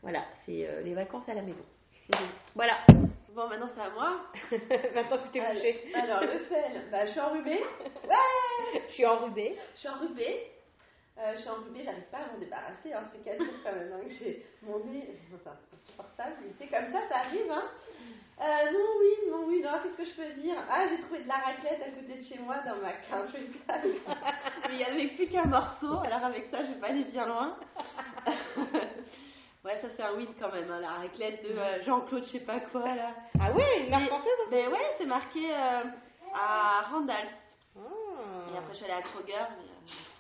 voilà, 0.03 0.21
c'est 0.47 0.67
euh, 0.67 0.83
les 0.83 0.95
vacances 0.95 1.29
à 1.29 1.35
la 1.35 1.43
maison. 1.43 1.65
Voilà. 2.55 2.79
Bon, 3.35 3.49
maintenant 3.49 3.69
c'est 3.75 3.83
à 3.83 3.91
moi. 3.91 4.21
Maintenant 4.95 5.19
que 5.19 5.29
t'es 5.33 5.39
couché. 5.41 5.93
Alors, 5.95 6.21
le 6.23 6.39
fail, 6.49 6.81
bah, 6.91 7.07
je 7.07 7.11
suis 7.13 7.21
enrhumée. 7.21 7.61
Je 8.89 8.93
suis 8.95 9.07
enrubée. 9.07 9.57
Je 9.75 9.79
suis 9.81 9.89
enrhumée. 9.89 10.47
Euh, 11.21 11.33
je 11.35 11.41
suis 11.41 11.51
enrhumée, 11.51 11.83
j'arrive 11.85 12.09
pas 12.11 12.19
à 12.19 12.33
m'en 12.33 12.39
débarrasser. 12.39 12.93
Hein. 12.95 13.05
C'est 13.13 13.23
4 13.23 13.45
jours 13.45 13.55
quand 13.63 13.73
même 13.73 13.93
hein, 13.93 14.01
que 14.07 14.11
j'ai 14.15 14.47
mon 14.63 14.79
nez. 14.87 15.19
Enfin, 15.35 15.55
c'est 15.69 15.77
insupportable. 15.77 16.37
Mais 16.41 16.53
c'est 16.59 16.67
comme 16.69 16.91
ça, 16.93 17.01
ça 17.11 17.19
arrive. 17.27 17.51
Hein. 17.53 17.65
Euh, 18.41 18.73
non, 18.73 18.87
oui, 18.99 19.31
non, 19.31 19.45
oui, 19.47 19.61
non, 19.63 19.71
qu'est-ce 19.83 19.99
que 19.99 20.05
je 20.05 20.15
peux 20.17 20.41
dire? 20.41 20.57
Ah, 20.71 20.87
j'ai 20.89 20.99
trouvé 21.01 21.23
de 21.23 21.29
la 21.29 21.35
raclette 21.35 21.83
à 21.83 21.91
côté 21.91 22.15
de 22.17 22.23
chez 22.23 22.39
moi 22.39 22.57
dans 22.61 22.77
ma 22.77 22.93
country 22.93 23.49
club. 23.51 23.95
Mais 24.69 24.71
il 24.73 24.77
n'y 24.79 24.85
avait 24.85 25.09
plus 25.09 25.27
qu'un 25.29 25.45
morceau. 25.45 25.99
Alors, 26.05 26.25
avec 26.25 26.47
ça, 26.51 26.63
je 26.65 26.73
vais 26.73 26.81
pas 26.81 26.87
aller 26.87 27.05
bien 27.05 27.27
loin. 27.27 27.55
ouais, 29.65 29.79
ça, 29.83 29.89
c'est 29.95 30.03
un 30.03 30.15
win 30.15 30.29
quand 30.41 30.53
même. 30.53 30.71
hein, 30.71 30.81
la 30.81 30.89
raclette 30.89 31.43
de 31.45 31.51
euh, 31.59 31.83
Jean-Claude, 31.83 32.25
je 32.25 32.31
sais 32.31 32.41
pas 32.47 32.61
quoi, 32.61 32.95
là. 32.95 33.11
Ah 33.39 33.53
ouais, 33.53 33.83
une 33.85 33.91
marque 33.91 34.03
Mais- 34.05 34.09
française 34.09 34.39
Ben 34.51 34.69
ouais, 34.69 34.95
c'est 34.99 35.07
marqué 35.07 35.53
euh, 35.53 35.83
à 36.35 36.83
Randall. 36.91 37.27
Et 37.77 37.81
Ah. 38.55 38.59
après, 38.59 38.73
je 38.73 38.77
suis 38.77 38.85
allée 38.85 38.95
à 38.95 39.03
Kroger, 39.03 39.35
mais 39.59 39.70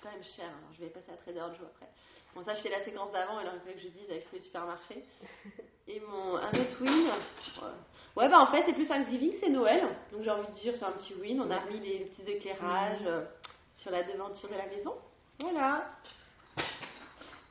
c'est 0.00 0.08
quand 0.08 0.14
même 0.14 0.24
cher. 0.24 0.46
Alors, 0.46 0.72
je 0.76 0.80
vais 0.84 0.90
passer 0.90 1.12
à 1.12 1.16
Trader 1.16 1.56
Joe 1.58 1.68
après. 1.74 1.88
Bon, 2.34 2.44
ça, 2.44 2.54
je 2.54 2.60
fais 2.60 2.70
la 2.70 2.84
séquence 2.84 3.12
d'avant, 3.12 3.40
là, 3.42 3.52
il 3.54 3.60
fallait 3.60 3.74
que 3.74 3.80
je 3.80 3.88
dise 3.88 4.08
avec 4.08 4.28
tous 4.28 4.36
les 4.36 4.42
supermarchés. 4.42 5.04
Et 5.88 6.00
mon, 6.00 6.36
un 6.36 6.48
autre 6.48 6.80
win. 6.80 7.06
Ouais, 7.06 7.68
ouais 8.16 8.28
bah 8.28 8.38
en 8.38 8.46
fait, 8.46 8.62
c'est 8.64 8.72
plus 8.72 8.86
Thanksgiving, 8.86 9.34
c'est 9.40 9.48
Noël. 9.48 9.82
Donc, 10.12 10.22
j'ai 10.22 10.30
envie 10.30 10.46
de 10.46 10.60
dire, 10.60 10.74
c'est 10.78 10.84
un 10.84 10.92
petit 10.92 11.14
win. 11.14 11.40
On 11.40 11.50
a 11.50 11.64
mis 11.66 11.80
les 11.80 12.04
petits 12.04 12.30
éclairages 12.30 13.04
euh, 13.06 13.24
sur 13.78 13.90
la 13.90 14.04
devanture 14.04 14.48
de 14.48 14.54
la 14.54 14.66
maison. 14.66 14.94
Voilà. 15.40 15.90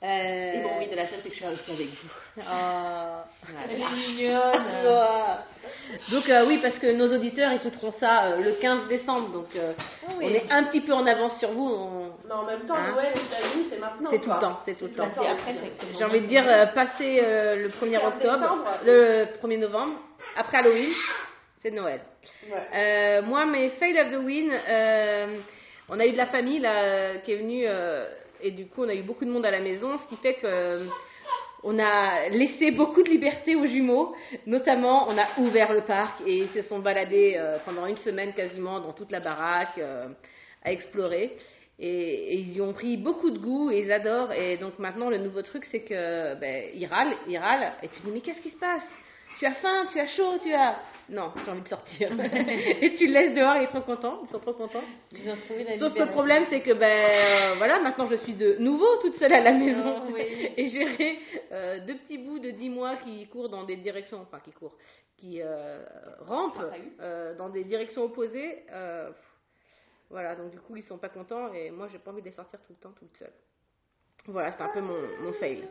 Euh, 0.02 0.54
Et 0.54 0.60
mon 0.60 0.80
win 0.80 0.90
de 0.90 0.96
la 0.96 1.08
scène, 1.10 1.20
c'est 1.22 1.28
que 1.30 1.36
je 1.36 1.40
suis 1.40 1.46
restée 1.46 1.72
avec 1.74 1.88
vous. 1.88 2.10
oh, 2.38 3.62
Elle 3.66 3.82
est 3.82 3.90
mignonne. 3.92 4.88
Donc 6.12 6.30
euh, 6.30 6.46
oui, 6.48 6.60
parce 6.62 6.78
que 6.80 6.94
nos 6.94 7.14
auditeurs 7.14 7.52
écouteront 7.52 7.92
ça 8.00 8.24
euh, 8.28 8.38
le 8.38 8.54
15 8.54 8.88
décembre, 8.88 9.30
donc 9.30 9.48
euh, 9.58 9.74
on 10.16 10.22
est 10.22 10.50
un 10.50 10.64
petit 10.64 10.80
peu 10.82 10.94
en 10.94 11.06
avance 11.06 11.38
sur 11.40 11.52
vous. 11.52 11.68
on- 11.68 12.12
Mais 12.26 12.34
en 12.34 12.44
même 12.46 12.62
temps, 12.66 12.76
Hein 12.76 12.92
Noël 12.94 13.14
aux 13.14 13.20
États-Unis, 13.20 13.68
c'est 13.70 13.78
maintenant. 13.78 14.10
C'est 14.12 14.20
tout 14.20 14.30
le 14.30 14.40
temps, 14.40 14.60
c'est 14.66 14.76
tout 14.80 14.86
le 14.86 14.92
temps. 14.94 15.12
J'ai 15.98 16.04
envie 16.06 16.22
de 16.22 16.28
dire, 16.28 16.46
passer 16.74 17.22
le 17.22 17.68
1er 17.70 18.00
15 18.00 18.04
octobre, 18.08 18.40
décembre. 18.40 18.64
le 18.86 19.26
1er 19.44 19.58
novembre, 19.60 19.94
après 20.38 20.60
Halloween, 20.60 20.94
c'est 21.62 21.72
Noël. 21.72 22.00
Ouais. 22.50 23.22
Moi, 23.22 23.46
mes 23.48 23.70
fail 23.72 24.00
of 24.00 24.12
the 24.12 24.24
win, 24.24 24.50
on 25.90 26.00
a 26.00 26.06
eu 26.06 26.12
de 26.14 26.18
la 26.18 26.28
famille 26.28 26.60
là, 26.60 27.18
qui 27.18 27.34
est 27.34 27.38
venue, 27.38 27.66
et 28.42 28.52
du 28.52 28.68
coup, 28.68 28.84
on 28.84 28.90
a 28.90 28.96
eu 28.96 29.04
beaucoup 29.04 29.26
de 29.26 29.32
monde 29.32 29.46
à 29.46 29.52
la 29.52 29.60
maison, 29.60 29.98
ce 29.98 30.08
qui 30.08 30.16
fait 30.18 30.36
que 30.36 30.46
euh, 30.46 30.86
on 31.64 31.78
a 31.78 32.30
laissé 32.30 32.72
beaucoup 32.72 33.04
de 33.04 33.10
liberté 33.10 33.56
aux 33.56 33.68
jumeaux. 33.68 34.16
Notamment, 34.46 35.10
on 35.10 35.18
a 35.18 35.28
ouvert 35.40 35.74
le 35.74 35.82
parc 35.82 36.22
et 36.26 36.38
ils 36.38 36.50
se 36.50 36.62
sont 36.64 36.80
baladés 36.80 37.36
euh, 37.38 37.58
pendant 37.66 37.86
une 37.86 37.98
semaine 37.98 38.34
quasiment 38.34 38.80
dans 38.80 38.94
toute 38.94 39.12
la 39.12 39.20
baraque 39.20 39.78
euh, 39.78 40.08
à 40.64 40.72
explorer. 40.72 41.38
Et, 41.80 42.36
ils 42.36 42.58
y 42.58 42.62
ont 42.62 42.74
pris 42.74 42.98
beaucoup 42.98 43.30
de 43.30 43.40
goût 43.40 43.72
et 43.72 43.80
ils 43.80 43.92
adorent. 43.92 44.34
Et 44.34 44.58
donc 44.58 44.80
maintenant, 44.80 45.10
le 45.10 45.18
nouveau 45.18 45.42
truc, 45.42 45.66
c'est 45.72 45.82
que 45.82 46.34
râlent, 46.86 47.16
ils 47.28 47.38
râlent. 47.38 47.74
Et 47.84 47.88
tu 47.90 48.02
dis, 48.04 48.12
mais 48.12 48.22
qu'est-ce 48.22 48.42
qui 48.42 48.50
se 48.50 48.60
passe? 48.60 48.84
Tu 49.40 49.46
as 49.46 49.54
faim, 49.54 49.86
tu 49.90 49.98
as 49.98 50.08
chaud, 50.08 50.38
tu 50.44 50.54
as. 50.54 50.78
Non, 51.08 51.32
j'ai 51.46 51.50
envie 51.50 51.62
de 51.62 51.68
sortir. 51.70 52.12
et 52.20 52.96
tu 52.96 53.08
le 53.08 53.14
laisses 53.14 53.34
dehors, 53.34 53.56
ils 53.56 53.70
sont 53.70 53.82
contents, 53.82 54.20
ils 54.24 54.30
sont 54.30 54.40
trop 54.40 54.52
contents. 54.52 54.84
Ils 55.14 55.30
ont 55.30 55.38
trouvé 55.38 55.64
la 55.64 55.80
Sauf 55.80 55.94
que 55.94 56.00
le 56.00 56.10
problème, 56.10 56.44
c'est 56.50 56.60
que 56.60 56.74
ben 56.74 57.54
euh, 57.54 57.56
voilà, 57.58 57.80
maintenant 57.80 58.06
je 58.08 58.16
suis 58.16 58.34
de 58.34 58.58
nouveau 58.58 58.98
toute 59.02 59.16
seule 59.16 59.34
à 59.34 59.40
la 59.40 59.54
maison 59.54 60.02
Oh, 60.06 60.12
oui. 60.14 60.52
et 60.58 60.68
gérer 60.68 61.20
euh, 61.54 61.80
deux 61.86 61.96
petits 61.96 62.18
bouts 62.18 62.40
de 62.40 62.52
10 62.52 62.70
mois 62.70 62.98
qui 62.98 63.28
courent 63.28 63.48
dans 63.48 63.64
des 63.64 63.78
directions, 63.78 64.20
enfin 64.22 64.42
qui 64.42 64.52
courent, 64.52 64.76
qui 65.16 65.42
euh, 65.42 65.86
rampent 66.20 66.62
dans 67.38 67.48
des 67.48 67.64
directions 67.64 68.04
opposées. 68.04 68.66
voilà, 70.10 70.36
donc 70.36 70.52
du 70.52 70.60
coup 70.60 70.76
ils 70.76 70.84
sont 70.84 70.98
pas 70.98 71.10
contents 71.10 71.54
et 71.54 71.72
moi 71.72 71.88
j'ai 71.90 72.00
pas 72.00 72.12
envie 72.12 72.22
de 72.22 72.28
les 72.28 72.34
sortir 72.34 72.60
tout 72.60 72.74
le 72.74 72.84
temps 72.84 72.92
toute 72.92 73.16
seule. 73.16 73.34
Voilà, 74.26 74.52
c'est 74.52 74.62
un 74.62 74.74
peu 74.74 74.82
mon, 74.82 75.00
mon 75.22 75.32
fail. 75.32 75.64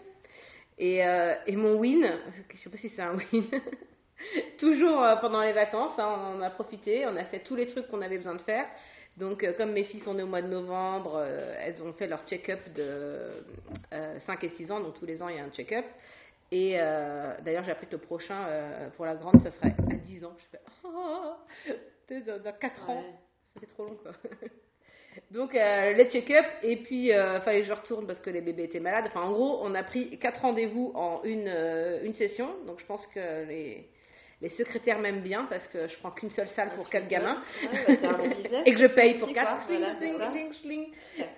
Et, 0.78 1.04
euh, 1.04 1.34
et 1.46 1.56
mon 1.56 1.74
win, 1.76 2.08
je 2.54 2.58
sais 2.58 2.70
pas 2.70 2.76
si 2.76 2.88
c'est 2.90 3.02
un 3.02 3.16
win, 3.32 3.44
toujours 4.58 5.02
euh, 5.02 5.16
pendant 5.16 5.40
les 5.40 5.52
vacances, 5.52 5.98
hein, 5.98 6.34
on 6.36 6.40
a 6.42 6.50
profité, 6.50 7.06
on 7.06 7.16
a 7.16 7.24
fait 7.24 7.40
tous 7.40 7.56
les 7.56 7.66
trucs 7.66 7.88
qu'on 7.88 8.02
avait 8.02 8.16
besoin 8.18 8.34
de 8.34 8.42
faire. 8.42 8.66
Donc, 9.16 9.42
euh, 9.42 9.52
comme 9.52 9.72
mes 9.72 9.82
filles 9.82 10.00
sont 10.00 10.14
nées 10.14 10.22
au 10.22 10.28
mois 10.28 10.42
de 10.42 10.46
novembre, 10.46 11.14
euh, 11.16 11.56
elles 11.60 11.82
ont 11.82 11.92
fait 11.92 12.06
leur 12.06 12.24
check-up 12.28 12.60
de 12.74 13.44
euh, 13.92 14.20
5 14.20 14.44
et 14.44 14.48
6 14.50 14.70
ans, 14.70 14.78
donc 14.80 14.94
tous 14.98 15.06
les 15.06 15.20
ans 15.20 15.28
il 15.28 15.36
y 15.36 15.40
a 15.40 15.44
un 15.44 15.50
check-up. 15.50 15.84
Et 16.50 16.74
d'ailleurs, 17.42 17.62
j'ai 17.64 17.72
appris 17.72 17.86
que 17.88 17.92
le 17.92 17.98
prochain 17.98 18.46
pour 18.96 19.04
la 19.04 19.14
grande, 19.16 19.38
ce 19.44 19.50
serait 19.50 19.74
à 19.90 19.94
10 20.06 20.24
ans. 20.24 20.34
Je 20.38 20.44
fais, 20.56 20.64
oh, 20.84 21.34
dans, 22.26 22.42
dans 22.42 22.52
4 22.58 22.88
ans, 22.88 22.96
Ouais. 23.00 23.14
ça 23.54 23.60
fait 23.60 23.66
trop 23.66 23.84
long 23.84 23.96
quoi. 23.96 24.12
Donc, 25.30 25.54
euh, 25.54 25.92
le 25.92 26.04
check-up, 26.04 26.44
et 26.62 26.76
puis 26.76 27.12
euh, 27.12 27.40
fallait 27.40 27.62
que 27.62 27.66
je 27.66 27.72
retourne 27.72 28.06
parce 28.06 28.20
que 28.20 28.30
les 28.30 28.40
bébés 28.40 28.64
étaient 28.64 28.80
malades. 28.80 29.04
Enfin, 29.08 29.22
en 29.22 29.32
gros, 29.32 29.60
on 29.62 29.74
a 29.74 29.82
pris 29.82 30.18
4 30.18 30.40
rendez-vous 30.40 30.92
en 30.94 31.22
une, 31.24 31.48
euh, 31.48 32.00
une 32.02 32.14
session. 32.14 32.48
Donc, 32.66 32.80
je 32.80 32.86
pense 32.86 33.06
que 33.08 33.46
les, 33.46 33.88
les 34.40 34.48
secrétaires 34.50 34.98
m'aiment 34.98 35.22
bien 35.22 35.44
parce 35.44 35.66
que 35.68 35.88
je 35.88 35.98
prends 35.98 36.10
qu'une 36.10 36.30
seule 36.30 36.48
salle 36.48 36.70
pour 36.76 36.88
4 36.88 37.08
gamins. 37.08 37.42
Ouais, 37.62 37.98
bah. 38.02 38.18
Et 38.66 38.72
que 38.72 38.78
je 38.78 38.86
paye 38.86 39.14
pour 39.18 39.28
Petit 39.28 39.34
4. 39.34 39.66
quoi, 39.66 39.76
voilà, 39.76 39.94
c'est 39.98 40.18
ça. 40.18 40.30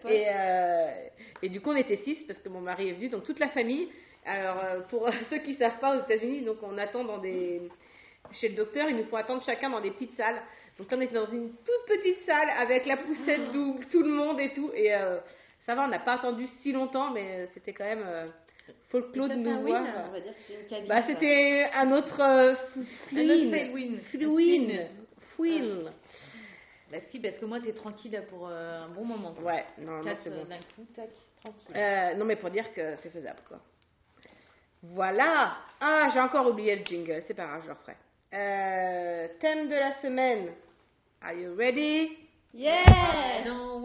Et, 0.09 0.27
euh, 0.29 0.91
et 1.43 1.49
du 1.49 1.61
coup, 1.61 1.71
on 1.71 1.77
était 1.77 1.99
6 1.99 2.25
parce 2.27 2.39
que 2.41 2.49
mon 2.49 2.61
mari 2.61 2.91
est 2.91 2.93
venu, 2.93 3.09
donc 3.09 3.25
toute 3.25 3.41
la 3.41 3.49
famille. 3.49 3.89
Alors, 4.27 4.85
pour 4.89 5.09
ceux 5.31 5.39
qui 5.39 5.53
ne 5.53 5.57
savent 5.57 5.79
pas, 5.81 5.97
aux 5.97 6.03
États-Unis, 6.03 6.43
donc 6.43 6.59
on 6.63 6.77
attend 6.79 7.05
dans 7.05 7.19
des. 7.19 7.63
Chez 8.33 8.51
le 8.51 8.55
docteur, 8.55 8.89
il 8.89 8.97
nous 8.97 9.05
faut 9.05 9.17
attendre 9.17 9.43
chacun 9.45 9.71
dans 9.71 9.81
des 9.81 9.91
petites 9.91 10.17
salles. 10.17 10.41
Donc, 10.81 10.89
on 10.93 11.01
était 11.03 11.15
dans 11.15 11.31
une 11.31 11.51
toute 11.51 11.87
petite 11.99 12.23
salle 12.25 12.49
avec 12.59 12.87
la 12.87 12.97
poussette 12.97 13.53
double, 13.53 13.85
tout 13.87 14.03
le 14.03 14.09
monde 14.11 14.41
et 14.41 14.53
tout. 14.55 14.71
Et 14.75 14.95
euh, 14.95 15.19
ça 15.67 15.75
va, 15.75 15.85
on 15.85 15.89
n'a 15.89 15.99
pas 15.99 16.15
attendu 16.15 16.47
si 16.63 16.73
longtemps, 16.73 17.11
mais 17.11 17.49
c'était 17.53 17.73
quand 17.75 17.85
même. 17.85 18.03
Euh, 18.07 18.27
folklore 18.89 19.29
de 19.29 19.35
nous 19.35 19.61
voir. 19.61 19.85
Bah, 20.89 21.03
c'était 21.07 21.67
un 21.75 21.93
autre. 21.93 22.21
Euh, 22.21 22.55
Un 23.15 23.29
autre 23.31 23.51
fail 23.51 23.71
win. 23.75 23.99
Fluin. 24.11 24.87
Fluin. 25.37 25.91
Bah 26.91 26.99
si, 27.11 27.21
parce 27.21 27.37
que 27.37 27.45
moi, 27.45 27.61
t'es 27.61 27.73
tranquille 27.73 28.21
pour 28.31 28.49
euh, 28.49 28.85
un 28.85 28.89
bon 28.89 29.05
moment. 29.05 29.33
quoi. 29.35 29.45
Ouais, 29.53 29.65
non, 29.79 29.99
non, 29.99 30.03
Quatre 30.03 30.21
c'est 30.25 30.31
bon. 30.31 30.41
euh, 30.41 30.45
d'un 30.45 30.57
coup, 30.75 30.87
tac, 30.95 31.09
tranquille. 31.43 31.77
Euh, 31.77 32.15
non, 32.15 32.25
mais 32.25 32.37
pour 32.37 32.51
dire 32.51 32.73
que 32.73 32.97
c'est 33.03 33.11
faisable, 33.11 33.41
quoi. 33.47 33.59
Voilà. 34.83 35.57
Ah, 35.81 36.09
j'ai 36.13 36.21
encore 36.21 36.47
oublié 36.49 36.77
le 36.77 36.85
jingle. 36.85 37.23
C'est 37.27 37.35
pas 37.35 37.47
grave, 37.47 37.61
je 37.63 37.69
le 37.69 37.75
referai. 37.75 37.97
Euh, 38.33 39.29
thème 39.41 39.69
de 39.69 39.75
la 39.75 39.93
semaine. 40.01 40.51
Are 41.23 41.35
you 41.35 41.53
ready? 41.53 42.31
Yeah 42.53 43.41
I 43.43 43.45
don't 43.45 43.83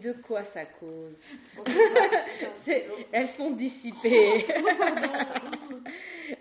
de 0.00 0.12
quoi 0.12 0.44
ça 0.52 0.64
cause 0.64 1.14
Elles 3.12 3.30
sont 3.36 3.50
dissipées. 3.50 4.46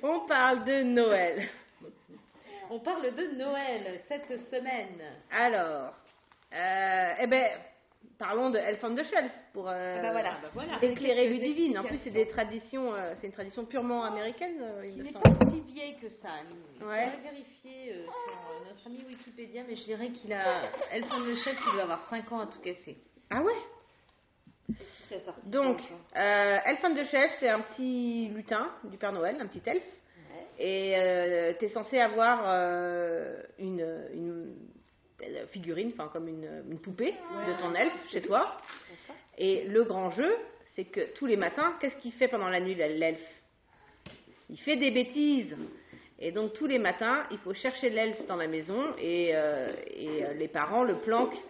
On 0.03 0.21
parle 0.27 0.65
de 0.65 0.83
Noël. 0.83 1.47
On 2.69 2.79
parle 2.79 3.13
de 3.15 3.35
Noël 3.35 4.01
cette 4.07 4.39
semaine. 4.49 5.01
Alors, 5.31 5.93
euh, 6.53 7.13
eh 7.19 7.27
ben, 7.27 7.49
parlons 8.19 8.51
de 8.51 8.57
Elf 8.59 8.79
on 8.83 8.93
the 8.95 9.03
Shelf 9.03 9.31
pour 9.53 9.67
euh, 9.67 10.01
bah 10.01 10.11
voilà. 10.11 10.37
Ah 10.43 10.47
voilà. 10.53 10.73
éclairer 10.83 11.27
Quelques 11.27 11.41
Ludivine. 11.41 11.79
En 11.79 11.83
plus, 11.83 11.97
c'est 12.03 12.11
des 12.11 12.27
traditions, 12.27 12.93
euh, 12.93 13.13
c'est 13.19 13.27
une 13.27 13.33
tradition 13.33 13.65
purement 13.65 14.03
américaine, 14.03 14.61
il 14.85 14.91
Qui 14.93 15.01
n'est 15.01 15.11
pas 15.11 15.31
si 15.49 15.61
vieille 15.61 15.97
que 15.99 16.09
ça. 16.09 16.29
Il 16.79 16.85
Ouais. 16.85 17.05
faudrait 17.09 17.31
vérifier 17.31 17.93
euh, 17.93 18.05
sur 18.05 18.65
notre 18.67 18.85
ami 18.87 19.03
Wikipédia, 19.07 19.63
mais 19.67 19.75
je 19.75 19.83
dirais 19.85 20.09
qu'il 20.09 20.31
a. 20.31 20.69
Prend 21.07 21.19
le 21.21 21.35
chef, 21.37 21.57
il 21.67 21.73
doit 21.73 21.83
avoir 21.83 22.07
5 22.09 22.31
ans 22.31 22.39
à 22.41 22.47
tout 22.47 22.59
casser. 22.61 22.97
Ah 23.29 23.41
ouais. 23.41 23.53
Donc, 25.45 25.79
euh, 26.15 26.57
Elf 26.65 26.79
on 26.83 26.93
the 26.93 27.05
Shelf, 27.05 27.31
c'est 27.39 27.49
un 27.49 27.61
petit 27.61 28.29
lutin 28.29 28.69
du 28.83 28.97
Père 28.97 29.11
Noël, 29.11 29.37
un 29.39 29.47
petit 29.47 29.61
elfe. 29.65 29.83
Et 30.59 30.95
euh, 30.97 31.53
tu 31.57 31.65
es 31.65 31.69
censé 31.69 31.99
avoir 31.99 32.41
euh, 32.45 33.41
une, 33.57 34.55
figurine, 35.51 35.91
enfin 35.93 36.09
comme 36.11 36.27
une, 36.27 36.63
une 36.69 36.79
poupée 36.79 37.13
de 37.47 37.61
ton 37.61 37.73
elfe 37.73 37.93
chez 38.11 38.21
toi. 38.21 38.57
Et 39.37 39.63
le 39.63 39.83
grand 39.85 40.11
jeu, 40.11 40.35
c'est 40.75 40.85
que 40.85 41.13
tous 41.15 41.25
les 41.25 41.37
matins, 41.37 41.75
qu'est-ce 41.79 41.95
qu'il 41.97 42.11
fait 42.11 42.27
pendant 42.27 42.49
la 42.49 42.59
nuit, 42.59 42.75
l'elfe? 42.75 43.19
Il 44.49 44.59
fait 44.59 44.75
des 44.75 44.91
bêtises. 44.91 45.55
Et 46.19 46.31
donc 46.31 46.53
tous 46.53 46.67
les 46.67 46.79
matins, 46.79 47.25
il 47.31 47.37
faut 47.37 47.53
chercher 47.53 47.89
l'elfe 47.89 48.25
dans 48.27 48.35
la 48.35 48.47
maison 48.47 48.93
et, 48.99 49.31
euh, 49.33 49.71
et, 49.95 50.25
euh, 50.25 50.33
les 50.33 50.49
parents 50.49 50.83
le 50.83 50.95
planquent 50.95 51.41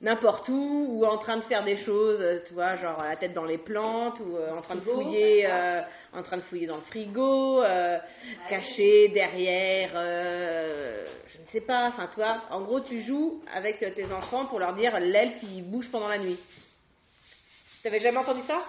n'importe 0.00 0.48
où 0.48 0.86
ou 0.90 1.04
en 1.04 1.18
train 1.18 1.38
de 1.38 1.42
faire 1.42 1.64
des 1.64 1.78
choses, 1.78 2.20
euh, 2.20 2.40
tu 2.46 2.54
vois, 2.54 2.76
genre 2.76 3.02
la 3.02 3.16
tête 3.16 3.32
dans 3.32 3.44
les 3.44 3.58
plantes 3.58 4.20
ou 4.20 4.36
euh, 4.36 4.56
en 4.56 4.60
train 4.60 4.76
de 4.76 4.80
fouiller, 4.80 5.46
euh, 5.46 5.82
en 6.12 6.22
train 6.22 6.36
de 6.36 6.42
fouiller 6.42 6.66
dans 6.66 6.76
le 6.76 6.82
frigo, 6.82 7.62
euh, 7.62 7.98
caché 8.48 9.08
derrière, 9.08 9.90
je 9.92 11.40
ne 11.40 11.46
sais 11.52 11.60
pas, 11.60 11.88
enfin 11.88 12.08
toi, 12.14 12.42
en 12.50 12.60
gros 12.62 12.80
tu 12.80 13.02
joues 13.02 13.42
avec 13.52 13.80
tes 13.80 14.12
enfants 14.12 14.46
pour 14.46 14.58
leur 14.60 14.74
dire 14.74 14.98
l'elfe 15.00 15.42
il 15.42 15.62
bouge 15.62 15.90
pendant 15.90 16.08
la 16.08 16.18
nuit. 16.18 16.38
T'avais 17.82 18.00
jamais 18.00 18.18
entendu 18.18 18.42
ça? 18.46 18.64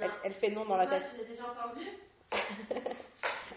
Elle, 0.00 0.10
elle 0.24 0.32
fait 0.34 0.50
non 0.50 0.64
dans 0.64 0.76
la 0.76 0.86
tête. 0.86 1.02
Déjà 1.28 1.44
entendu? 1.44 1.86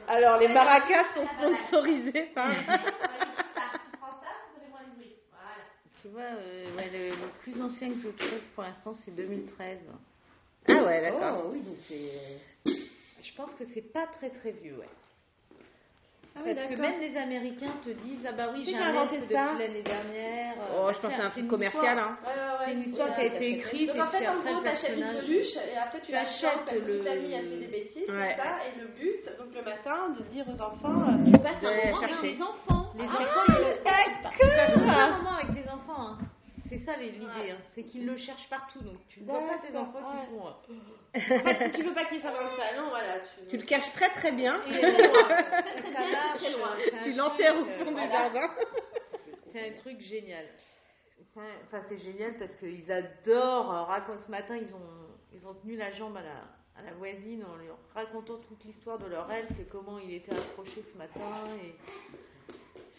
Alors 0.07 0.37
les 0.39 0.47
maracas 0.49 1.05
sont 1.15 1.27
sponsorisés 1.27 2.31
par. 2.35 2.49
Tu 2.53 3.97
prends 3.97 4.19
ça, 4.21 4.27
ça 4.27 4.59
fait 4.59 4.69
moins 4.69 4.81
de 4.89 4.95
bruit. 4.95 5.15
Voilà. 5.31 5.55
Tu 6.03 6.09
vois, 6.09 6.21
euh, 6.21 6.75
ouais, 6.75 6.89
le, 6.91 7.09
le 7.11 7.29
plus 7.41 7.61
ancien 7.61 7.87
que 7.89 7.95
je 8.01 8.09
trouve 8.09 8.39
pour 8.55 8.63
l'instant, 8.63 8.93
c'est 9.05 9.15
2013. 9.15 9.79
Ah 10.67 10.83
ouais, 10.83 11.01
d'accord. 11.01 11.45
Oh, 11.45 11.49
oui, 11.53 11.61
donc. 11.63 11.77
Je 12.65 13.35
pense 13.37 13.53
que 13.55 13.63
c'est 13.73 13.93
pas 13.93 14.05
très 14.07 14.29
très 14.29 14.51
vieux, 14.51 14.75
ouais. 14.77 14.89
Ah 16.35 16.39
oui, 16.45 16.55
Parce 16.55 16.67
que 16.67 16.75
même 16.75 16.99
les 16.99 17.15
Américains 17.15 17.73
te 17.85 17.91
disent 17.91 18.25
Ah 18.27 18.31
bah 18.31 18.49
oui, 18.51 18.63
j'ai 18.65 18.75
inventé 18.75 19.21
ça 19.31 19.53
l'année 19.53 19.83
dernière. 19.83 20.55
Oh, 20.75 20.89
je 20.91 20.99
pense 20.99 21.11
que 21.11 21.15
c'est 21.15 21.21
un 21.23 21.29
truc 21.29 21.47
commercial. 21.47 21.97
Hein. 21.99 22.17
Ouais, 22.25 22.27
ouais, 22.33 22.35
ouais. 22.35 22.65
C'est 22.65 22.73
une 22.73 22.81
histoire 22.89 23.09
Ouais, 23.09 23.15
qui 23.15 23.21
a 23.21 23.25
été 23.25 23.49
écrite 23.51 23.87
Donc 23.89 23.99
en 23.99 24.09
fait, 24.09 24.27
en 24.27 24.39
gros, 24.41 24.61
t'achètes 24.63 24.89
une 24.97 24.99
personnage- 25.03 25.25
peluche 25.25 25.55
et 25.71 25.77
après 25.77 25.99
tu, 25.99 26.05
Tu 26.07 26.11
la 26.11 26.21
achètes 26.21 26.39
plantes 26.41 26.65
parce 26.65 26.77
que 26.81 26.85
le- 26.85 26.95
toute 26.97 27.05
la 27.05 27.15
nuit 27.15 27.35
a 27.35 27.39
fait 27.41 27.57
des 27.57 27.67
bêtises, 27.67 28.07
ça, 28.07 28.65
et 28.65 28.79
le 28.81 28.87
but, 28.87 29.37
donc 29.37 29.53
le 29.55 29.61
matin, 29.61 30.09
de 30.17 30.23
dire 30.33 30.45
aux 30.49 30.59
enfants, 30.61 31.01
euh, 31.07 31.23
tu 31.31 31.31
passes 31.37 31.63
un 31.63 31.85
moment 31.85 32.01
avec 32.01 32.21
les 32.23 32.41
enfants. 32.41 32.91
Les 32.97 33.05
Ah, 33.07 33.21
enfants, 33.21 33.53
le-. 33.53 33.77
Tu 33.77 34.49
passes 34.55 34.77
un 34.77 35.17
moment 35.17 35.37
avec 35.37 35.53
tes 35.63 35.69
enfants. 35.69 36.07
hein. 36.13 36.17
C'est 36.67 36.72
ça 36.85 36.95
les- 36.97 37.11
l'idée, 37.11 37.51
hein. 37.51 37.57
c'est 37.73 37.83
qu'ils 37.83 38.05
le 38.05 38.15
cherchent 38.17 38.49
partout. 38.49 38.79
Donc 38.81 38.97
tu 39.09 39.21
ne 39.21 39.25
vois 39.25 39.39
pas 39.47 39.57
tes 39.59 39.75
enfants 39.75 39.99
ouais. 39.99 40.19
qui 40.19 40.25
font. 40.27 40.47
euh, 40.47 41.53
fait, 41.53 41.71
si 41.71 41.77
tu 41.79 41.83
veux 41.87 41.93
pas 41.93 42.05
qu'il 42.05 42.19
soit 42.21 42.31
dans 42.31 42.43
le 42.43 42.57
salon, 42.57 42.89
voilà. 42.89 43.19
Tu, 43.19 43.47
Tu 43.49 43.57
le 43.57 43.63
caches 43.63 43.91
très 43.93 44.09
très 44.15 44.31
bien. 44.31 44.61
Et 44.65 44.79
très 44.79 44.91
très 44.91 45.81
Ça 45.93 45.99
bien, 45.99 46.11
marche, 46.11 46.37
très 46.41 46.51
loin. 46.51 46.75
c'est 46.83 46.93
un 46.99 47.03
Tu 47.03 47.13
l'enterres 47.13 47.57
au 47.57 47.65
fond 47.65 47.91
du 47.91 48.01
jardin. 48.09 48.49
C'est 49.51 49.69
un 49.69 49.73
truc 49.73 49.99
génial. 50.01 50.45
C'est 51.33 51.39
un- 51.39 51.43
Enfin, 51.65 51.81
c'est 51.89 51.97
génial 51.99 52.37
parce 52.37 52.55
qu'ils 52.55 52.91
adorent 52.91 53.71
euh, 53.73 53.83
raconter. 53.83 54.23
Ce 54.25 54.31
matin, 54.31 54.55
ils 54.57 54.73
ont, 54.73 55.07
ils 55.33 55.45
ont 55.47 55.53
tenu 55.55 55.75
la 55.75 55.91
jambe 55.91 56.15
à 56.17 56.21
la, 56.21 56.41
à 56.77 56.81
la 56.85 56.93
voisine 56.93 57.43
en 57.45 57.55
lui 57.57 57.67
racontant 57.93 58.37
toute 58.47 58.63
l'histoire 58.65 58.97
de 58.99 59.05
leur 59.07 59.31
elfe 59.31 59.51
et 59.59 59.65
comment 59.65 59.99
il 59.99 60.13
était 60.15 60.33
accroché 60.33 60.83
ce 60.91 60.97
matin. 60.97 61.21
Et 61.63 61.73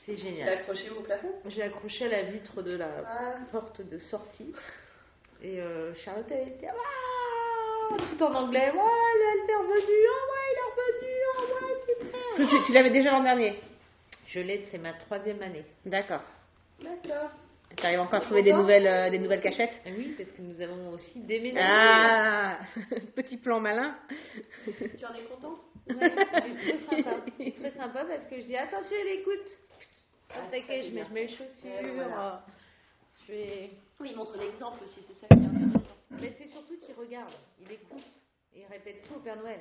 c'est 0.04 0.16
génial. 0.16 0.46
l'as 0.46 0.52
accroché 0.60 0.90
au 0.90 1.00
plafond? 1.02 1.32
J'ai 1.46 1.62
accroché 1.62 2.04
à 2.06 2.08
la 2.08 2.22
vitre 2.22 2.62
de 2.62 2.76
la 2.76 2.88
Ah. 3.06 3.34
porte 3.52 3.80
de 3.80 3.98
sortie. 3.98 4.52
Et 5.42 5.60
euh, 5.60 5.94
Charlotte, 5.96 6.26
elle 6.30 6.48
était. 6.48 6.68
Ah 6.68 7.88
oh, 7.90 7.96
tout 7.96 8.22
en 8.22 8.34
anglais. 8.34 8.70
Ouais, 8.70 8.80
elle 8.80 9.50
est 9.50 9.56
revenue. 9.56 10.06
Oh, 10.10 10.30
ouais, 10.30 10.46
il 10.50 10.58
est 10.58 10.70
revenu. 10.70 11.12
Oh, 11.36 11.42
ouais, 11.64 12.44
super. 12.46 12.48
Tu, 12.60 12.66
tu 12.66 12.72
l'avais 12.72 12.90
déjà 12.90 13.10
l'an 13.10 13.22
dernier? 13.22 13.58
Je 14.28 14.40
l'ai, 14.40 14.66
c'est 14.70 14.78
ma 14.78 14.92
troisième 14.94 15.42
année. 15.42 15.64
D'accord. 15.84 16.22
D'accord. 16.82 17.30
Tu 17.76 17.84
arrives 17.84 18.00
encore 18.00 18.20
à 18.20 18.22
trouver 18.22 18.42
des 18.42 18.52
nouvelles, 18.52 18.86
euh, 18.86 19.10
des 19.10 19.18
nouvelles 19.18 19.40
cachettes? 19.40 19.72
Ah 19.84 19.90
Oui, 19.96 20.14
parce 20.16 20.30
que 20.30 20.42
nous 20.42 20.60
avons 20.60 20.90
aussi 20.92 21.18
déménagé. 21.20 21.66
Ah 21.68 22.58
Petit 23.16 23.36
plan 23.36 23.58
malin. 23.60 23.96
Tu 24.64 25.04
en 25.04 25.14
es 25.14 25.22
contente? 25.28 25.60
Ouais, 25.88 26.10
c'est 26.56 26.86
très 26.86 27.02
sympa. 27.02 27.16
C'est 27.36 27.54
très 27.60 27.70
sympa 27.72 28.04
parce 28.04 28.26
que 28.28 28.36
je 28.36 28.42
dis 28.42 28.56
attention, 28.56 28.96
elle 29.02 29.18
écoute. 29.20 29.46
Ah, 30.30 30.38
t'inquiète, 30.50 30.86
je 30.86 30.90
mets, 30.94 31.04
je 31.04 31.12
mets 31.12 31.22
les 31.26 31.28
chaussures. 31.28 31.64
Ouais, 31.64 31.90
voilà. 31.94 32.44
Je 33.20 33.24
fais. 33.32 33.70
Oui, 34.00 34.08
il 34.10 34.16
montre 34.16 34.36
l'exemple 34.36 34.82
aussi, 34.84 35.00
c'est 35.06 35.20
ça 35.20 35.26
qui 35.34 35.42
est 35.42 35.46
intéressant. 35.46 35.94
Mais 36.10 36.34
c'est 36.38 36.48
surtout 36.48 36.76
qu'il 36.80 36.94
regarde, 36.94 37.32
il 37.60 37.70
écoute 37.72 38.02
et 38.54 38.60
il 38.60 38.66
répète 38.66 39.06
tout 39.08 39.14
au 39.14 39.20
Père 39.20 39.36
Noël. 39.36 39.60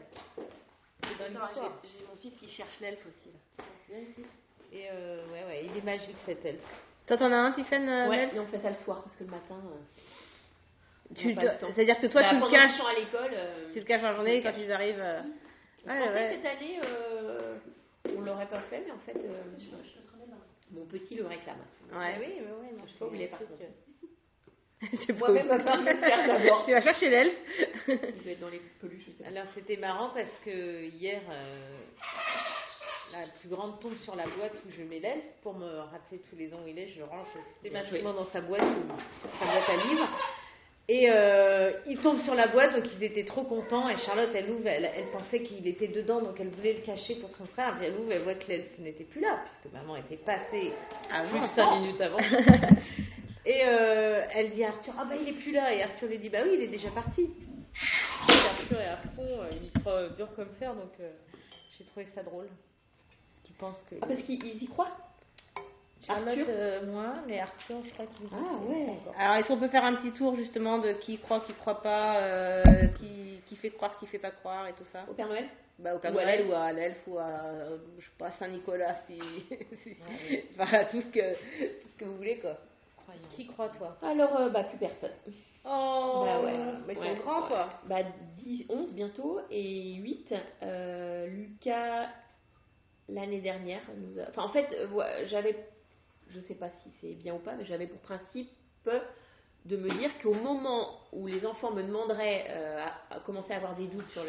J'ai 1.03 2.05
mon 2.07 2.15
fils 2.21 2.33
qui 2.39 2.47
cherche 2.49 2.79
l'elfe 2.79 3.05
aussi. 3.05 3.29
Là. 3.31 3.97
Et 4.71 4.87
euh, 4.91 5.25
ouais, 5.31 5.43
ouais, 5.45 5.65
il 5.65 5.77
est 5.77 5.83
magique 5.83 6.15
cet 6.25 6.43
elfe. 6.45 6.61
Toi, 7.05 7.17
t'en 7.17 7.31
as 7.31 7.35
un, 7.35 7.51
Tiffen 7.51 7.87
euh, 7.87 8.07
Ouais, 8.09 8.29
et 8.33 8.39
on 8.39 8.45
fait 8.47 8.59
ça 8.59 8.69
le 8.69 8.77
soir 8.77 9.03
parce 9.03 9.15
que 9.15 9.23
le 9.25 9.29
matin. 9.29 9.55
euh. 9.65 9.81
C'est-à-dire 11.15 11.99
que 11.99 12.07
toi, 12.07 12.21
Bah, 12.21 12.29
tu 12.29 12.35
le 12.39 12.49
caches, 12.49 12.79
à 12.79 12.93
l'école. 12.99 13.31
euh, 13.33 13.69
tu 13.73 13.79
le 13.79 13.85
caches 13.85 14.03
en 14.03 14.13
journée 14.15 14.37
et 14.37 14.41
quand 14.43 14.53
ils 14.57 14.71
arrivent. 14.71 14.99
euh, 15.01 15.21
je 15.85 15.89
Ouais, 15.91 15.99
pensais 15.99 16.13
ouais. 16.13 16.29
que 16.29 16.35
cette 16.35 16.45
année, 16.57 16.79
euh, 16.83 17.57
on 18.17 18.21
l'aurait 18.21 18.47
pas 18.47 18.61
fait, 18.61 18.83
mais 18.85 18.91
en 18.91 18.97
fait, 18.99 19.17
euh, 19.17 19.43
Je, 19.59 19.65
mon 20.73 20.85
petit 20.85 21.15
le 21.15 21.25
réclame. 21.25 21.57
Ouais. 21.91 22.15
oui, 22.19 22.33
mais 22.39 22.51
oui, 22.61 22.77
non, 22.77 22.83
Je 22.85 22.91
sais 22.91 22.99
pas 22.99 23.05
où 23.05 23.13
il 23.13 23.21
est 23.21 23.27
par 23.27 23.39
contre. 23.39 23.63
C'est 25.07 25.17
Moi-même, 25.17 25.49
à 25.49 25.57
d'abord. 26.27 26.65
Tu 26.65 26.71
vas 26.71 26.81
chercher 26.81 27.09
l'elfe. 27.09 27.37
Il 27.87 28.29
être 28.29 28.39
dans 28.39 28.49
les 28.49 28.61
peluches, 28.81 29.05
je 29.07 29.11
sais. 29.11 29.25
Alors 29.25 29.45
c'était 29.53 29.77
marrant 29.77 30.09
parce 30.09 30.39
que 30.43 30.83
hier, 30.85 31.21
euh, 31.29 31.79
la 33.13 33.27
plus 33.39 33.49
grande 33.49 33.79
tombe 33.79 33.95
sur 33.99 34.15
la 34.15 34.27
boîte 34.27 34.53
où 34.65 34.69
je 34.69 34.83
mets 34.83 34.99
l'elfe 34.99 35.23
pour 35.41 35.53
me 35.53 35.79
rappeler 35.79 36.21
tous 36.29 36.35
les 36.35 36.53
ans 36.53 36.59
où 36.65 36.67
il 36.67 36.77
est. 36.77 36.87
Je 36.89 37.01
range 37.01 37.27
systématiquement 37.53 38.13
dans 38.13 38.25
sa 38.25 38.41
boîte, 38.41 38.61
sa 39.39 39.45
boîte 39.45 39.69
à 39.69 39.87
livres. 39.87 40.09
Et 40.89 41.09
euh, 41.09 41.71
il 41.87 41.97
tombe 41.99 42.19
sur 42.21 42.35
la 42.35 42.47
boîte, 42.47 42.75
donc 42.75 42.91
ils 42.97 43.03
étaient 43.03 43.23
trop 43.23 43.43
contents. 43.43 43.87
Et 43.87 43.97
Charlotte, 43.97 44.31
elle 44.35 44.49
ouvre, 44.49 44.67
elle, 44.67 44.89
elle 44.95 45.09
pensait 45.11 45.41
qu'il 45.41 45.65
était 45.67 45.87
dedans, 45.87 46.21
donc 46.21 46.39
elle 46.39 46.49
voulait 46.49 46.73
le 46.73 46.81
cacher 46.81 47.15
pour 47.15 47.33
son 47.35 47.45
frère. 47.45 47.77
Elle 47.81 47.93
ouvre, 47.97 48.11
elle 48.11 48.23
voit 48.23 48.35
que 48.35 48.47
l'elfe 48.49 48.77
n'était 48.79 49.05
plus 49.05 49.21
là, 49.21 49.43
puisque 49.45 49.73
maman 49.73 49.95
était 49.95 50.17
passée 50.17 50.73
plus 51.29 51.39
de 51.39 51.45
5 51.55 51.79
minutes 51.79 52.01
avant. 52.01 52.19
Et 53.45 53.61
euh, 53.65 54.25
elle 54.33 54.51
dit 54.51 54.63
à 54.63 54.69
Arthur, 54.69 54.93
ah 54.97 55.05
bah 55.05 55.15
il 55.19 55.29
est 55.29 55.41
plus 55.41 55.51
là. 55.51 55.73
Et 55.73 55.83
Arthur 55.83 56.07
lui 56.07 56.17
dit, 56.17 56.29
bah 56.29 56.39
oui, 56.43 56.51
il 56.55 56.63
est 56.63 56.67
déjà 56.67 56.89
parti. 56.89 57.29
Et 58.29 58.31
Arthur 58.31 58.79
est 58.79 58.87
à 58.87 58.97
fond, 58.97 59.21
euh, 59.21 59.49
il 59.51 59.81
croit 59.81 60.09
dur 60.09 60.29
comme 60.35 60.49
fer, 60.59 60.73
donc 60.73 60.91
euh, 60.99 61.11
j'ai 61.77 61.85
trouvé 61.85 62.05
ça 62.13 62.23
drôle. 62.23 62.47
Pense 63.59 63.81
que. 63.89 63.95
Ah, 64.01 64.07
parce 64.07 64.21
qu'ils 64.23 64.43
ils 64.45 64.63
y 64.63 64.67
croient? 64.67 64.91
Charlotte, 66.05 66.27
Arthur 66.27 66.45
euh, 66.49 66.85
moi, 66.85 67.13
mais 67.27 67.39
Arthur, 67.39 67.77
je 67.85 67.93
crois 67.93 68.05
qu'il 68.07 68.27
Ah, 68.31 68.55
ouais. 68.69 68.97
Alors, 69.17 69.35
est-ce 69.37 69.47
qu'on 69.47 69.57
peut 69.59 69.67
faire 69.69 69.83
un 69.85 69.95
petit 69.95 70.11
tour 70.11 70.35
justement 70.35 70.79
de 70.79 70.91
qui 70.93 71.17
croit, 71.17 71.39
qui 71.41 71.53
croit 71.53 71.81
pas, 71.81 72.17
euh, 72.21 72.87
qui, 72.99 73.41
qui 73.47 73.55
fait 73.55 73.69
croire, 73.71 73.97
qui 73.99 74.07
fait 74.07 74.19
pas 74.19 74.31
croire 74.31 74.67
et 74.67 74.73
tout 74.73 74.85
ça? 74.91 75.05
Au 75.09 75.13
Père 75.13 75.27
Noël? 75.27 75.45
Bah, 75.79 75.95
Au 75.95 75.99
Père 75.99 76.13
Ou 76.13 76.19
à 76.19 76.23
Noël 76.23 76.39
l'elfe. 76.39 76.49
ou 76.49 76.53
à 76.55 76.71
l'elfe 76.73 77.07
ou 77.07 77.17
à, 77.17 77.23
euh, 77.45 77.77
je 77.97 78.05
sais 78.05 78.11
pas, 78.17 78.31
Saint-Nicolas, 78.31 78.95
si. 79.07 79.19
si- 79.83 79.97
Enfin, 80.59 80.85
tout 80.91 81.01
ce, 81.01 81.07
que, 81.07 81.33
tout 81.81 81.87
ce 81.87 81.95
que 81.95 82.05
vous 82.05 82.17
voulez 82.17 82.37
quoi. 82.37 82.57
Croyant. 82.97 83.21
Qui 83.31 83.47
croit, 83.47 83.69
toi? 83.69 83.97
Alors, 84.01 84.35
euh, 84.39 84.49
bah, 84.49 84.63
plus 84.65 84.77
personne. 84.77 85.11
Oh 85.65 86.23
Bah 86.25 86.41
ouais. 86.41 86.53
Mais 86.87 86.93
ils 86.93 86.99
Ouais, 86.99 87.15
sont 87.15 87.21
grands 87.21 87.41
ouais. 87.41 87.47
quoi 87.47 87.69
Bah, 87.87 88.03
10, 88.37 88.65
11 88.69 88.93
bientôt 88.93 89.39
et 89.49 89.95
8. 89.95 90.33
euh, 90.63 91.27
Lucas, 91.27 92.07
l'année 93.09 93.41
dernière, 93.41 93.81
nous 93.97 94.19
a... 94.19 94.23
enfin 94.29 94.43
en 94.43 94.49
fait, 94.49 94.67
euh, 94.73 95.25
j'avais, 95.27 95.55
je 96.29 96.39
sais 96.41 96.55
pas 96.55 96.69
si 96.83 96.89
c'est 97.01 97.13
bien 97.13 97.35
ou 97.35 97.39
pas, 97.39 97.53
mais 97.55 97.65
j'avais 97.65 97.87
pour 97.87 97.99
principe 98.01 98.49
de 99.65 99.77
me 99.77 99.89
dire 99.97 100.11
qu'au 100.21 100.33
moment 100.33 100.99
où 101.13 101.27
les 101.27 101.45
enfants 101.45 101.71
me 101.71 101.83
demanderaient 101.83 102.45
euh, 102.49 102.85
à, 103.09 103.15
à 103.15 103.19
commencer 103.21 103.53
à 103.53 103.57
avoir 103.57 103.75
des 103.75 103.87
doutes 103.87 104.07
sur 104.07 104.23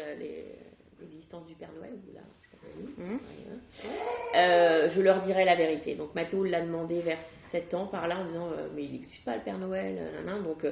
l'existence 0.99 1.45
du 1.47 1.55
Père 1.55 1.71
Noël, 1.73 1.93
ou 1.93 2.13
là, 2.13 2.21
je 2.41 2.55
Mhm. 2.97 3.19
Euh, 4.35 4.89
je 4.89 5.01
leur 5.01 5.21
dirai 5.21 5.45
la 5.45 5.55
vérité. 5.55 5.95
Donc 5.95 6.15
Mathéo 6.15 6.43
l'a 6.45 6.61
demandé 6.61 7.01
vers 7.01 7.19
7 7.51 7.73
ans 7.73 7.87
par 7.87 8.07
là 8.07 8.17
en 8.19 8.25
disant 8.25 8.47
euh, 8.47 8.67
mais 8.75 8.85
il 8.85 8.93
n'existe 8.93 9.23
pas 9.23 9.35
le 9.35 9.43
Père 9.43 9.57
Noël, 9.57 9.99
donc 10.43 10.65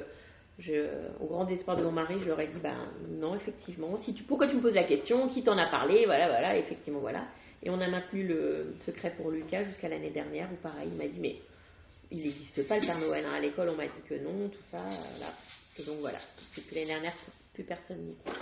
je, 0.58 0.86
au 1.20 1.26
grand 1.26 1.46
espoir 1.48 1.76
de 1.76 1.82
mon 1.82 1.92
mari, 1.92 2.16
je 2.20 2.26
leur 2.28 2.40
ai 2.40 2.46
dit 2.48 2.60
ben 2.60 2.88
non 3.08 3.34
effectivement, 3.34 3.96
si 3.98 4.14
tu, 4.14 4.22
pourquoi 4.24 4.48
tu 4.48 4.56
me 4.56 4.60
poses 4.60 4.74
la 4.74 4.84
question, 4.84 5.28
qui 5.28 5.42
t'en 5.42 5.58
a 5.58 5.66
parlé, 5.66 6.04
voilà 6.06 6.28
voilà 6.28 6.56
effectivement 6.56 7.00
voilà. 7.00 7.24
Et 7.64 7.70
on 7.70 7.80
a 7.80 7.88
maintenu 7.88 8.26
le 8.26 8.74
secret 8.84 9.14
pour 9.16 9.30
Lucas 9.30 9.64
jusqu'à 9.64 9.88
l'année 9.88 10.10
dernière 10.10 10.48
où 10.52 10.56
pareil 10.56 10.88
il 10.90 10.98
m'a 10.98 11.08
dit 11.08 11.20
mais 11.20 11.36
il 12.10 12.18
n'existe 12.18 12.68
pas 12.68 12.78
le 12.78 12.86
Père 12.86 12.98
Noël 12.98 13.24
hein. 13.26 13.34
à 13.34 13.40
l'école 13.40 13.70
on 13.70 13.76
m'a 13.76 13.86
dit 13.86 14.02
que 14.08 14.14
non 14.14 14.48
tout 14.48 14.64
ça 14.70 14.84
là. 15.18 15.32
Et 15.78 15.84
donc 15.84 16.00
voilà 16.00 16.18
depuis 16.56 16.74
l'année 16.74 16.88
dernière 16.88 17.14
plus 17.54 17.64
personne 17.64 17.98
n'y 17.98 18.16
croit. 18.16 18.34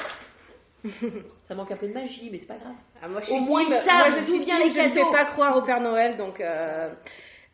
Ça 1.49 1.55
manque 1.55 1.71
un 1.71 1.77
peu 1.77 1.87
de 1.87 1.93
magie 1.93 2.29
mais 2.31 2.39
c'est 2.41 2.47
pas 2.47 2.59
grave. 2.59 2.75
Ah, 3.01 3.09
moi, 3.09 3.21
je 3.21 3.31
Au 3.33 3.39
moins, 3.39 3.65
savent 3.69 3.85
moi, 3.85 4.11
je 4.11 4.27
d'où 4.27 4.43
suis 4.43 4.47
les 4.47 4.73
Je 4.73 4.89
ne 4.89 4.95
fais 4.95 5.13
pas 5.13 5.27
croire 5.27 5.57
au 5.57 5.63
Père 5.63 5.81
Noël, 5.81 6.17
donc, 6.17 6.41
euh, 6.41 6.93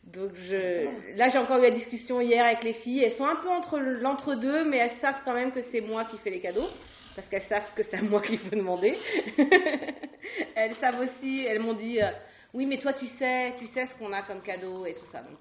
donc 0.04 0.30
je, 0.34 1.16
là 1.16 1.28
j'ai 1.28 1.38
encore 1.38 1.58
eu 1.58 1.62
la 1.62 1.70
discussion 1.70 2.20
hier 2.20 2.44
avec 2.44 2.62
les 2.62 2.74
filles. 2.74 3.04
Elles 3.04 3.16
sont 3.16 3.26
un 3.26 3.36
peu 3.36 3.48
entre 3.48 3.78
l'entre-deux, 3.78 4.64
mais 4.64 4.78
elles 4.78 4.96
savent 5.00 5.20
quand 5.24 5.34
même 5.34 5.52
que 5.52 5.62
c'est 5.70 5.80
moi 5.80 6.04
qui 6.06 6.16
fais 6.18 6.30
les 6.30 6.40
cadeaux, 6.40 6.68
parce 7.14 7.28
qu'elles 7.28 7.42
savent 7.44 7.74
que 7.74 7.82
c'est 7.82 7.96
à 7.96 8.02
moi 8.02 8.22
qu'il 8.22 8.38
faut 8.38 8.56
demander. 8.56 8.96
elles 10.54 10.74
savent 10.76 11.00
aussi, 11.00 11.44
elles 11.44 11.60
m'ont 11.60 11.74
dit, 11.74 12.00
euh, 12.00 12.10
oui, 12.54 12.66
mais 12.66 12.78
toi 12.78 12.94
tu 12.94 13.06
sais, 13.06 13.54
tu 13.58 13.66
sais 13.68 13.86
ce 13.86 13.94
qu'on 13.96 14.12
a 14.12 14.22
comme 14.22 14.40
cadeau 14.40 14.86
et 14.86 14.94
tout 14.94 15.06
ça. 15.12 15.20
Donc 15.20 15.38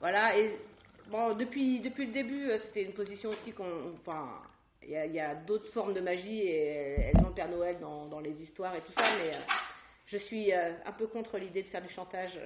voilà. 0.00 0.36
Et 0.36 0.50
bon, 1.10 1.34
depuis 1.34 1.80
depuis 1.80 2.06
le 2.06 2.12
début, 2.12 2.50
euh, 2.50 2.58
c'était 2.66 2.82
une 2.82 2.92
position 2.92 3.30
aussi 3.30 3.52
qu'on, 3.52 3.94
enfin. 4.00 4.28
Il 4.88 5.12
y 5.12 5.18
a, 5.18 5.34
d'autres 5.34 5.66
formes 5.72 5.94
de 5.94 6.00
magie 6.00 6.42
et 6.42 7.10
elles 7.10 7.16
ont 7.16 7.32
Père 7.32 7.48
Noël 7.48 7.76
dans, 7.80 8.06
dans 8.06 8.20
les 8.20 8.40
histoires 8.40 8.72
et 8.76 8.80
tout 8.82 8.92
ça, 8.92 9.02
mais 9.18 9.34
euh, 9.34 9.38
je 10.06 10.18
suis 10.18 10.52
euh, 10.52 10.72
un 10.84 10.92
peu 10.92 11.06
contre 11.06 11.38
l'idée 11.38 11.62
de 11.62 11.68
faire 11.68 11.82
du 11.82 11.88
chantage 11.92 12.38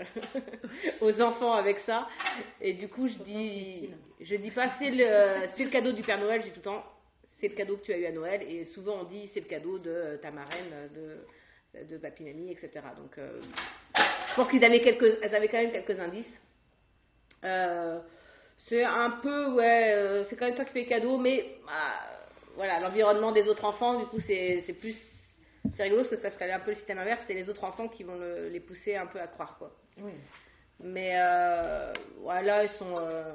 aux 1.01 1.21
enfants 1.21 1.53
avec 1.53 1.79
ça. 1.81 2.09
Et 2.61 2.73
du 2.73 2.89
coup, 2.89 3.09
je 3.09 3.19
dis, 3.25 3.91
je 4.21 4.37
dis 4.37 4.51
pas 4.51 4.71
c'est 4.79 4.91
le, 4.91 5.49
c'est 5.57 5.65
le 5.65 5.71
cadeau 5.71 5.93
du 5.93 6.03
Père 6.03 6.19
Noël, 6.19 6.41
je 6.41 6.47
dis 6.47 6.53
tout 6.53 6.61
le 6.61 6.65
temps 6.65 6.85
c'est 7.41 7.49
le 7.49 7.55
cadeau 7.55 7.79
que 7.79 7.85
tu 7.85 7.93
as 7.93 7.99
eu 7.99 8.07
à 8.07 8.13
Noël. 8.13 8.43
Et 8.43 8.67
souvent 8.67 8.99
on 9.01 9.05
dit 9.05 9.29
c'est 9.33 9.41
le 9.41 9.47
cadeau 9.47 9.79
de 9.79 10.19
ta 10.23 10.31
marraine, 10.31 10.91
de, 10.95 11.85
de 11.85 11.99
papy, 11.99 12.23
mamie, 12.23 12.53
etc. 12.53 12.85
Donc 12.97 13.19
euh, 13.19 13.41
je 13.97 14.35
pense 14.37 14.49
qu'ils 14.49 14.65
avaient, 14.65 14.83
quelques, 14.83 15.19
elles 15.23 15.35
avaient 15.35 15.49
quand 15.49 15.59
même 15.59 15.73
quelques 15.73 15.99
indices. 15.99 16.33
Euh, 17.45 17.99
c'est 18.69 18.85
un 18.85 19.11
peu, 19.23 19.55
ouais, 19.55 19.93
euh, 19.95 20.25
c'est 20.25 20.37
quand 20.37 20.47
même 20.47 20.55
toi 20.55 20.65
qui 20.65 20.73
fais 20.73 20.81
les 20.81 20.87
cadeaux, 20.87 21.17
mais 21.17 21.57
bah, 21.65 21.95
voilà, 22.57 22.81
l'environnement 22.81 23.33
des 23.33 23.49
autres 23.49 23.65
enfants, 23.65 23.99
du 23.99 24.07
coup, 24.07 24.21
c'est 24.27 24.63
c'est 24.67 24.75
plus. 24.75 24.97
C'est 25.77 25.83
rigolo 25.85 26.03
parce 26.03 26.17
que 26.17 26.23
ça 26.23 26.31
serait 26.31 26.51
un 26.53 26.61
peu 26.61 26.71
le 26.71 26.77
système 26.77 26.99
inverse, 26.99 27.23
c'est 27.27 27.35
les 27.35 27.49
autres 27.49 27.65
enfants 27.65 27.89
qui 27.89 28.03
vont 28.03 28.17
le- 28.19 28.49
les 28.49 28.61
pousser 28.61 28.97
un 28.97 29.07
peu 29.07 29.21
à 29.21 29.27
croire, 29.27 29.57
quoi. 29.59 29.71
Oui. 29.99 30.13
Mais 30.83 31.13
euh, 31.17 31.93
voilà, 32.23 32.65
ils 32.65 32.71
sont. 32.71 32.95
euh, 32.99 33.33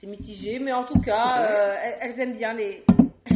c'est 0.00 0.06
mitigé, 0.06 0.58
mais 0.58 0.72
en 0.72 0.84
tout 0.84 1.00
cas, 1.00 1.46
euh, 1.50 1.76
elles, 1.82 1.98
elles 2.12 2.20
aiment 2.20 2.36
bien 2.36 2.52
les. 2.52 2.84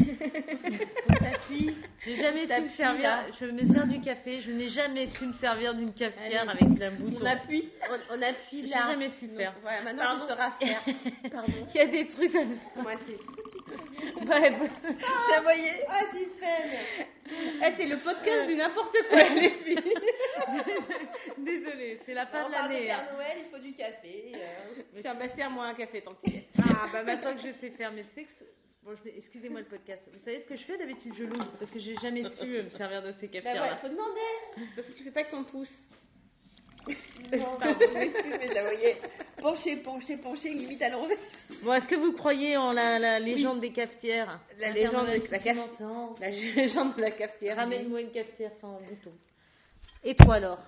J'ai 2.04 2.14
jamais 2.16 2.46
su 2.46 2.62
me 2.62 2.68
servir. 2.68 3.24
Je 3.40 3.46
me 3.46 3.72
sers 3.72 3.86
du 3.86 4.00
café. 4.00 4.40
Je 4.40 4.52
n'ai 4.52 4.68
jamais 4.68 5.06
su 5.06 5.26
me 5.26 5.32
servir 5.34 5.74
d'une 5.74 5.92
cafetière 5.92 6.48
avec 6.48 6.80
un 6.82 6.90
bouton. 6.92 7.18
On 7.22 7.26
appuie. 7.26 7.70
On, 7.90 8.16
on 8.18 8.22
appuie 8.22 8.62
J'ai 8.66 8.68
là. 8.74 8.86
jamais 8.88 9.10
su 9.10 9.28
faire. 9.28 9.54
Voilà, 9.62 9.82
maintenant 9.82 10.04
Pardon. 10.04 10.24
tu 10.26 10.30
sauras 10.32 10.50
faire. 10.60 10.82
Pardon. 11.32 11.52
Il 11.74 11.76
y 11.76 11.80
a 11.80 11.86
des 11.86 12.06
trucs 12.08 12.32
comme 12.32 12.54
ça. 12.54 12.82
Moitié. 12.82 13.18
Bah, 14.24 14.40
bah, 14.40 14.66
J'ai 15.28 15.38
envoyé. 15.38 15.70
Ah, 15.88 16.04
Tiffen 16.12 16.78
eh, 17.30 17.72
c'est 17.76 17.84
le 17.84 17.98
podcast 17.98 18.46
du 18.46 18.54
n'importe 18.56 18.96
quoi, 19.10 19.18
les 19.28 19.50
filles. 19.50 19.94
Désolée, 21.38 22.00
c'est 22.06 22.14
la 22.14 22.26
fin 22.26 22.44
On 22.44 22.48
de 22.48 22.52
l'année. 22.52 22.90
hein. 22.90 23.00
Père 23.04 23.14
Noël, 23.14 23.36
il 23.44 23.50
faut 23.50 23.62
du 23.62 23.74
café. 23.74 24.32
euh. 24.34 24.82
Tiens, 25.02 25.14
bah, 25.14 25.28
sers-moi 25.28 25.66
un 25.66 25.74
café 25.74 26.00
tant 26.00 26.14
qu'il. 26.14 26.42
Ah, 26.58 26.86
bah 26.92 27.02
maintenant 27.06 27.34
que 27.34 27.42
je 27.42 27.52
sais 27.52 27.70
faire 27.70 27.92
mes 27.92 28.04
sexes. 28.14 28.44
Bon, 28.82 28.92
je 29.04 29.10
excusez-moi 29.10 29.60
le 29.60 29.66
podcast. 29.66 30.02
Vous 30.12 30.18
savez 30.20 30.40
ce 30.40 30.46
que 30.48 30.56
je 30.56 30.64
fais 30.64 30.78
d'habitude? 30.78 31.12
Je 31.18 31.24
l'ouvre 31.24 31.50
parce 31.58 31.70
que 31.70 31.78
j'ai 31.78 31.96
jamais 31.96 32.24
su 32.30 32.56
euh, 32.56 32.62
me 32.64 32.70
servir 32.70 33.02
de 33.02 33.12
ces 33.20 33.26
Bah 33.26 33.40
cafetières 33.40 33.62
ouais, 33.62 33.76
faut 33.82 33.88
demander. 33.88 34.66
Parce 34.74 34.88
que 34.88 34.92
tu 34.96 35.04
fais 35.04 35.10
pas 35.10 35.20
avec 35.20 35.30
ton 35.32 35.44
pouce. 35.44 35.88
Pardon, 37.30 37.76
excuse, 38.00 38.34
mais 38.38 38.48
je 38.48 38.54
la 38.54 38.62
voyais 38.62 38.96
pencher, 39.40 39.76
pencher, 39.76 40.16
pencher, 40.16 40.50
limite 40.50 40.80
à 40.82 40.88
l'envers. 40.88 41.18
Bon, 41.64 41.74
est-ce 41.74 41.86
que 41.88 41.94
vous 41.96 42.12
croyez 42.12 42.56
en 42.56 42.72
la, 42.72 42.98
la 42.98 43.18
légende 43.18 43.60
des 43.60 43.72
cafetières 43.72 44.40
La 44.58 44.70
légende 44.70 45.06
de 45.06 45.30
la 45.30 45.38
qui 45.38 45.48
caf- 45.48 45.56
m'entend. 45.56 46.14
La 46.20 46.30
légende 46.30 46.96
de 46.96 47.00
la 47.02 47.10
cafetière. 47.10 47.56
Ramène-moi 47.56 48.00
une 48.00 48.10
cafetière 48.12 48.52
sans 48.60 48.72
bouton. 48.80 49.12
Et 50.04 50.14
toi 50.14 50.36
alors? 50.36 50.58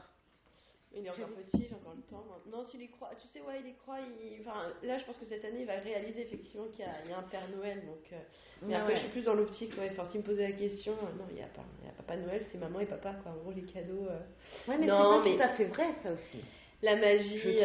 Il 0.92 1.06
est 1.06 1.10
encore 1.10 1.28
petit, 1.28 1.66
j'ai 1.68 1.74
encore 1.74 1.94
le 1.94 2.02
temps. 2.02 2.24
Non, 2.50 2.64
s'il 2.66 2.82
y 2.82 2.88
croit, 2.88 3.10
tu 3.20 3.28
sais, 3.28 3.40
ouais, 3.46 3.60
il 3.64 3.70
y 3.70 3.74
croit. 3.74 3.98
Il... 4.00 4.40
Enfin, 4.40 4.66
là, 4.82 4.98
je 4.98 5.04
pense 5.04 5.16
que 5.18 5.24
cette 5.24 5.44
année, 5.44 5.60
il 5.60 5.66
va 5.66 5.74
réaliser 5.76 6.22
effectivement 6.22 6.66
qu'il 6.66 6.80
y, 6.80 6.88
a- 6.88 7.00
il 7.04 7.10
y 7.10 7.12
a 7.14 7.18
un 7.18 7.22
Père 7.22 7.46
Noël. 7.56 7.80
Donc, 7.86 8.12
euh, 8.12 8.16
mais 8.62 8.74
après, 8.74 8.94
ouais. 8.94 8.98
je 8.98 9.02
suis 9.04 9.12
plus 9.12 9.22
dans 9.22 9.34
l'optique. 9.34 9.72
Ouais, 9.78 9.88
enfin, 9.92 10.04
s'il 10.10 10.20
me 10.20 10.26
posait 10.26 10.48
la 10.50 10.56
question, 10.56 10.92
euh, 10.94 11.16
non, 11.16 11.26
il 11.30 11.36
n'y 11.36 11.42
a, 11.42 11.46
pas- 11.46 11.64
il 11.80 11.86
y 11.86 11.88
a 11.88 11.92
Papa 11.92 12.16
Noël, 12.16 12.44
c'est 12.50 12.58
maman 12.58 12.80
et 12.80 12.86
papa, 12.86 13.14
quoi. 13.22 13.30
En 13.32 13.36
gros, 13.36 13.52
les 13.52 13.62
cadeaux, 13.62 14.06
euh, 14.10 14.18
Ouais, 14.66 14.78
mais 14.78 14.86
Non, 14.86 14.96
c'est 14.96 15.18
pas 15.18 15.24
mais- 15.24 15.36
tout 15.36 15.42
à 15.42 15.48
fait 15.56 15.64
vrai, 15.66 15.94
ça 16.02 16.12
aussi. 16.12 16.44
la 16.82 16.96
magie. 16.96 17.60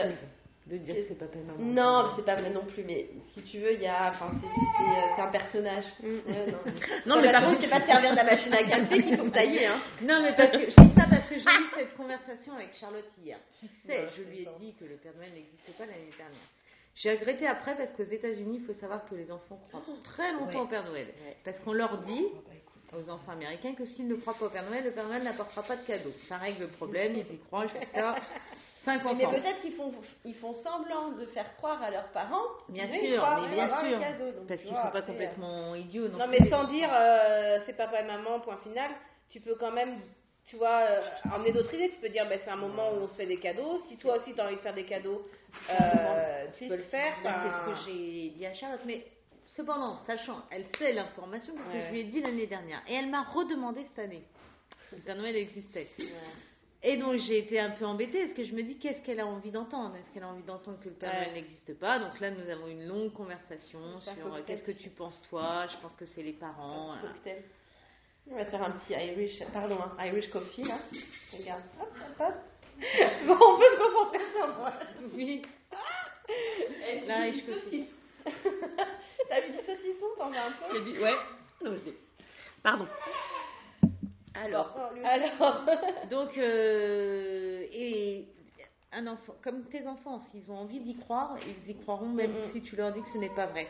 Je. 0.67 0.71
De 0.73 0.77
dire 0.79 0.95
que 0.95 1.01
c'est 1.09 1.15
papa 1.19 1.37
et 1.37 1.43
maman. 1.43 1.59
Non, 1.59 2.03
mais 2.07 2.13
c'est 2.15 2.25
pas 2.25 2.35
vrai 2.35 2.49
non 2.49 2.65
plus. 2.65 2.83
Mais 2.83 3.07
si 3.33 3.41
tu 3.43 3.59
veux, 3.59 3.73
il 3.73 3.81
y 3.81 3.87
a. 3.87 4.09
Enfin, 4.09 4.31
c'est- 4.41 5.21
euh, 5.21 5.23
un 5.27 5.31
personnage. 5.31 5.83
Non, 6.03 7.15
Non, 7.15 7.21
mais 7.21 7.31
par 7.31 7.45
contre, 7.45 7.61
c'est 7.61 7.69
pas 7.69 7.85
servir 7.85 8.11
de 8.11 8.15
la 8.15 8.23
machine 8.23 8.53
à 8.53 8.63
café 8.63 8.99
qu'il 9.01 9.17
faut 9.17 9.29
tailler, 9.29 9.67
hein. 9.67 9.79
Non, 10.01 10.21
mais 10.23 10.33
parce 10.35 10.51
que 10.51 10.59
je 10.59 10.65
dis 10.81 10.93
ça 10.95 11.05
parce 11.09 11.25
que 11.27 11.35
j'ai 11.35 11.41
eu 11.41 11.65
cette 11.77 11.95
conversation 11.95 12.53
avec 12.53 12.73
Charlotte 12.73 13.05
hier. 13.23 13.37
Qui 13.59 13.67
sait, 13.85 14.05
Ouais, 14.05 14.09
je 14.17 14.21
lui 14.23 14.39
ai 14.41 14.47
dit 14.59 14.73
que 14.79 14.85
le 14.85 14.95
Père 14.95 15.13
Noël 15.15 15.31
n'existait 15.33 15.73
pas 15.77 15.85
l'année 15.85 16.09
dernière. 16.17 16.49
J'ai 16.95 17.11
regretté 17.11 17.45
après 17.45 17.75
parce 17.75 17.91
qu'aux 17.93 18.03
États-Unis, 18.09 18.59
il 18.61 18.65
faut 18.65 18.79
savoir 18.79 19.05
que 19.07 19.15
les 19.15 19.29
enfants 19.31 19.59
croient 19.67 19.83
très 20.03 20.31
longtemps 20.33 20.59
Ouais. 20.59 20.65
au 20.65 20.67
Père 20.67 20.85
Noël. 20.85 21.07
Ouais. 21.25 21.35
Parce 21.43 21.59
qu'on 21.59 21.73
leur 21.73 21.97
dit 22.03 22.25
aux 22.93 23.09
enfants 23.09 23.33
américains 23.33 23.73
que 23.75 23.85
s'ils 23.85 24.07
ne 24.07 24.15
croient 24.15 24.35
pas 24.39 24.45
au 24.45 24.49
Père 24.49 24.63
Noël, 24.69 24.83
le 24.85 24.91
Père 24.91 25.07
Noël 25.07 25.21
n'apportera 25.23 25.61
pas 25.63 25.75
de 25.75 25.85
cadeaux. 25.85 26.13
Ça 26.29 26.37
règle 26.37 26.61
le 26.61 26.69
problème, 26.69 27.13
ils 27.15 27.35
y 27.35 27.37
croient 27.39 27.67
jusqu'à 27.67 28.15
50 28.85 29.17
Mais 29.17 29.25
ans. 29.25 29.31
peut-être 29.31 29.59
qu'ils 29.61 29.73
font, 29.73 29.91
ils 30.23 30.35
font 30.35 30.53
semblant 30.53 31.09
de 31.11 31.25
faire 31.27 31.55
croire 31.57 31.81
à 31.83 31.89
leurs 31.91 32.09
parents. 32.11 32.43
Bien 32.69 32.87
sûr, 32.87 33.17
croient 33.21 33.41
mais 33.41 33.49
bien 33.55 33.67
sûr. 33.67 33.99
cadeaux. 33.99 34.31
Donc, 34.31 34.47
Parce 34.47 34.61
qu'ils 34.61 34.69
vois, 34.71 34.83
sont 34.83 34.91
pas 34.91 35.01
complètement 35.01 35.75
idiots. 35.75 36.07
Non, 36.09 36.27
mais 36.27 36.47
sans 36.49 36.65
dire 36.65 36.89
euh, 36.93 37.59
c'est 37.65 37.73
papa 37.75 38.01
et 38.01 38.05
maman, 38.05 38.39
point 38.39 38.57
final, 38.57 38.91
tu 39.29 39.41
peux 39.41 39.55
quand 39.55 39.71
même, 39.71 39.99
tu 40.45 40.55
vois, 40.55 40.81
euh, 40.89 41.01
emmener 41.33 41.51
d'autres 41.51 41.73
idées. 41.73 41.89
Tu 41.89 41.97
peux 41.97 42.09
dire 42.09 42.27
ben, 42.29 42.39
c'est 42.43 42.51
un 42.51 42.55
moment 42.55 42.91
où 42.93 43.01
on 43.03 43.07
se 43.09 43.15
fait 43.15 43.25
des 43.25 43.39
cadeaux. 43.39 43.79
Si 43.87 43.97
toi 43.97 44.17
aussi 44.17 44.33
tu 44.33 44.39
as 44.39 44.45
envie 44.45 44.55
de 44.55 44.61
faire 44.61 44.73
des 44.75 44.85
cadeaux, 44.85 45.27
euh, 45.69 46.45
tu 46.57 46.67
peux 46.67 46.77
le 46.77 46.83
faire. 46.83 47.13
Bah, 47.23 47.41
C'est 47.43 47.51
ce 47.51 47.85
que 47.85 47.89
j'ai 47.91 48.29
dit 48.29 48.45
à 48.45 48.53
Charlotte. 48.53 48.81
Mais 48.85 49.03
cependant, 49.55 49.97
sachant, 50.05 50.41
elle 50.51 50.65
sait 50.77 50.93
l'information 50.93 51.53
parce 51.55 51.69
que 51.69 51.73
Ouais. 51.75 51.83
je 51.87 51.91
lui 51.93 51.99
ai 52.01 52.03
dit 52.05 52.21
l'année 52.21 52.47
dernière. 52.47 52.81
Et 52.87 52.93
elle 52.95 53.09
m'a 53.09 53.23
redemandé 53.23 53.83
cette 53.85 54.05
année. 54.05 54.23
Le 54.91 54.99
Père 54.99 55.15
Noël 55.15 55.35
existait. 55.35 55.87
Et 56.87 56.97
donc 56.97 57.15
j'ai 57.15 57.39
été 57.39 57.59
un 57.59 57.71
peu 57.71 57.83
embêtée 57.85 58.21
parce 58.25 58.33
que 58.33 58.43
je 58.43 58.53
me 58.53 58.61
dis 58.61 58.77
qu'est-ce 58.77 59.01
qu'elle 59.01 59.19
a 59.19 59.25
envie 59.25 59.49
d'entendre? 59.49 59.95
Est-ce 59.95 60.13
qu'elle 60.13 60.21
a 60.23 60.27
envie 60.27 60.43
d'entendre 60.43 60.79
que 60.79 60.89
le 60.89 60.93
Père 60.95 61.11
Ouais. 61.11 61.33
N'existe 61.33 61.79
pas? 61.79 61.97
Donc 61.97 62.19
là 62.19 62.29
nous 62.29 62.47
avons 62.47 62.67
une 62.67 62.87
longue 62.87 63.11
conversation 63.11 63.79
sur 63.99 64.11
euh, 64.35 64.41
qu'est-ce 64.45 64.63
que 64.63 64.71
tu 64.71 64.89
penses 64.91 65.19
toi? 65.29 65.65
Je 65.67 65.77
pense 65.81 65.95
que 65.95 66.05
c'est 66.05 66.21
les 66.21 66.33
parents. 66.33 66.91
Un 66.91 66.97
voilà. 66.99 67.13
cocktail. 67.13 67.43
On 68.29 68.35
va 68.35 68.45
faire 68.45 68.63
un 68.63 68.71
petit 68.71 68.93
Irish, 68.93 69.43
pardon, 69.51 69.77
hein, 69.81 70.05
Irish 70.05 70.29
coffee 70.29 70.63
là. 70.63 70.77
Regarde, 71.37 71.63
hop, 71.81 71.87
hop, 72.19 72.27
hop. 72.27 72.33
Bon, 73.25 73.33
on 73.33 73.57
peut 73.57 73.71
se 73.71 73.77
concentrer 73.79 74.31
sur 74.35 74.47
moi. 74.57 74.73
Oui. 75.13 75.41
Eh, 76.27 77.31
du 77.31 77.41
peux- 77.41 77.53
saucisson. 77.59 77.91
T'as 79.29 79.41
vu 79.41 79.51
du 79.51 79.57
saucisson, 79.57 80.05
t'en 80.17 80.29
veux 80.29 80.37
un 80.37 80.51
peu? 80.51 80.65
J'ai 80.85 80.91
dit- 80.93 80.99
Ouais. 80.99 81.13
Non, 81.63 81.73
je 81.73 81.89
dis- 81.91 81.97
Pardon. 82.61 82.87
Alors, 84.43 84.75
Alors, 85.03 85.65
donc, 86.09 86.37
euh, 86.37 87.65
et 87.71 88.25
un 88.91 89.07
enfant, 89.07 89.33
comme 89.43 89.63
tes 89.65 89.87
enfants, 89.87 90.21
s'ils 90.31 90.51
ont 90.51 90.57
envie 90.57 90.79
d'y 90.79 90.95
croire, 90.95 91.37
ils 91.45 91.71
y 91.71 91.75
croiront 91.75 92.09
même 92.09 92.33
si 92.51 92.61
tu 92.61 92.75
leur 92.75 92.91
dis 92.91 93.01
que 93.01 93.09
ce 93.13 93.17
n'est 93.17 93.29
pas 93.29 93.47
vrai. 93.47 93.67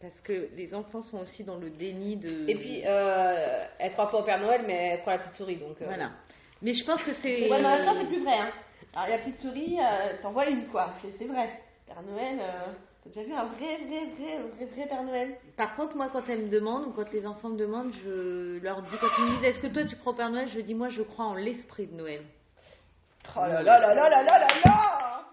Parce 0.00 0.20
que 0.20 0.48
les 0.54 0.74
enfants 0.74 1.02
sont 1.02 1.18
aussi 1.18 1.42
dans 1.42 1.56
le 1.56 1.70
déni 1.70 2.16
de. 2.16 2.48
Et 2.48 2.54
puis, 2.54 2.82
euh, 2.86 3.64
elle 3.78 3.92
croit 3.92 4.10
pas 4.10 4.18
au 4.18 4.22
Père 4.22 4.40
Noël, 4.40 4.62
mais 4.64 4.90
elle 4.92 5.00
croit 5.00 5.14
à 5.14 5.16
la 5.16 5.22
petite 5.22 5.34
souris. 5.36 5.56
Donc, 5.56 5.82
euh, 5.82 5.86
voilà. 5.86 6.12
Mais 6.62 6.72
je 6.72 6.84
pense 6.84 7.02
que 7.02 7.12
c'est. 7.14 7.50
Ouais, 7.50 7.60
mais 7.60 8.00
c'est 8.00 8.06
plus 8.06 8.22
vrai. 8.22 8.38
Hein. 8.38 8.50
Alors, 8.94 9.08
la 9.08 9.18
petite 9.18 9.38
souris, 9.38 9.78
euh, 9.80 10.12
t'en 10.22 10.30
vois 10.30 10.48
une, 10.48 10.68
quoi. 10.68 10.94
C'est, 11.02 11.24
vrai. 11.24 11.50
Père 11.86 12.02
Noël, 12.02 12.38
t'as 13.12 13.22
déjà 13.22 13.22
vu 13.22 13.32
un 13.34 13.44
vrai, 13.44 13.76
vrai, 13.76 14.06
vrai, 14.18 14.38
vrai, 14.38 14.64
vrai 14.66 14.86
Père 14.88 15.02
Noël 15.02 15.38
Par 15.56 15.76
contre, 15.76 15.96
moi, 15.96 16.08
quand 16.12 16.28
elles 16.28 16.44
me 16.44 16.48
demandent, 16.50 16.86
ou 16.88 16.92
quand 16.92 17.10
les 17.12 17.26
enfants 17.26 17.48
me 17.50 17.56
demandent, 17.58 17.92
je 18.04 18.58
leur 18.62 18.82
dis, 18.82 18.96
quand 19.00 19.08
ils 19.18 19.24
me 19.24 19.30
disent, 19.36 19.44
est-ce 19.44 19.58
que 19.60 19.66
toi 19.68 19.84
tu 19.84 19.96
crois 19.96 20.12
au 20.12 20.16
Père 20.16 20.30
Noël 20.30 20.48
Je 20.48 20.60
dis, 20.60 20.74
moi, 20.74 20.90
je 20.90 21.02
crois 21.02 21.26
en 21.26 21.34
l'esprit 21.34 21.86
de 21.86 21.94
Noël. 21.94 22.24
Oh 23.36 23.40
là 23.40 23.62
là 23.62 23.78
là 23.78 23.94
là 23.94 24.08
là 24.08 24.22
là 24.22 24.38
là 24.38 24.46
là 24.64 25.30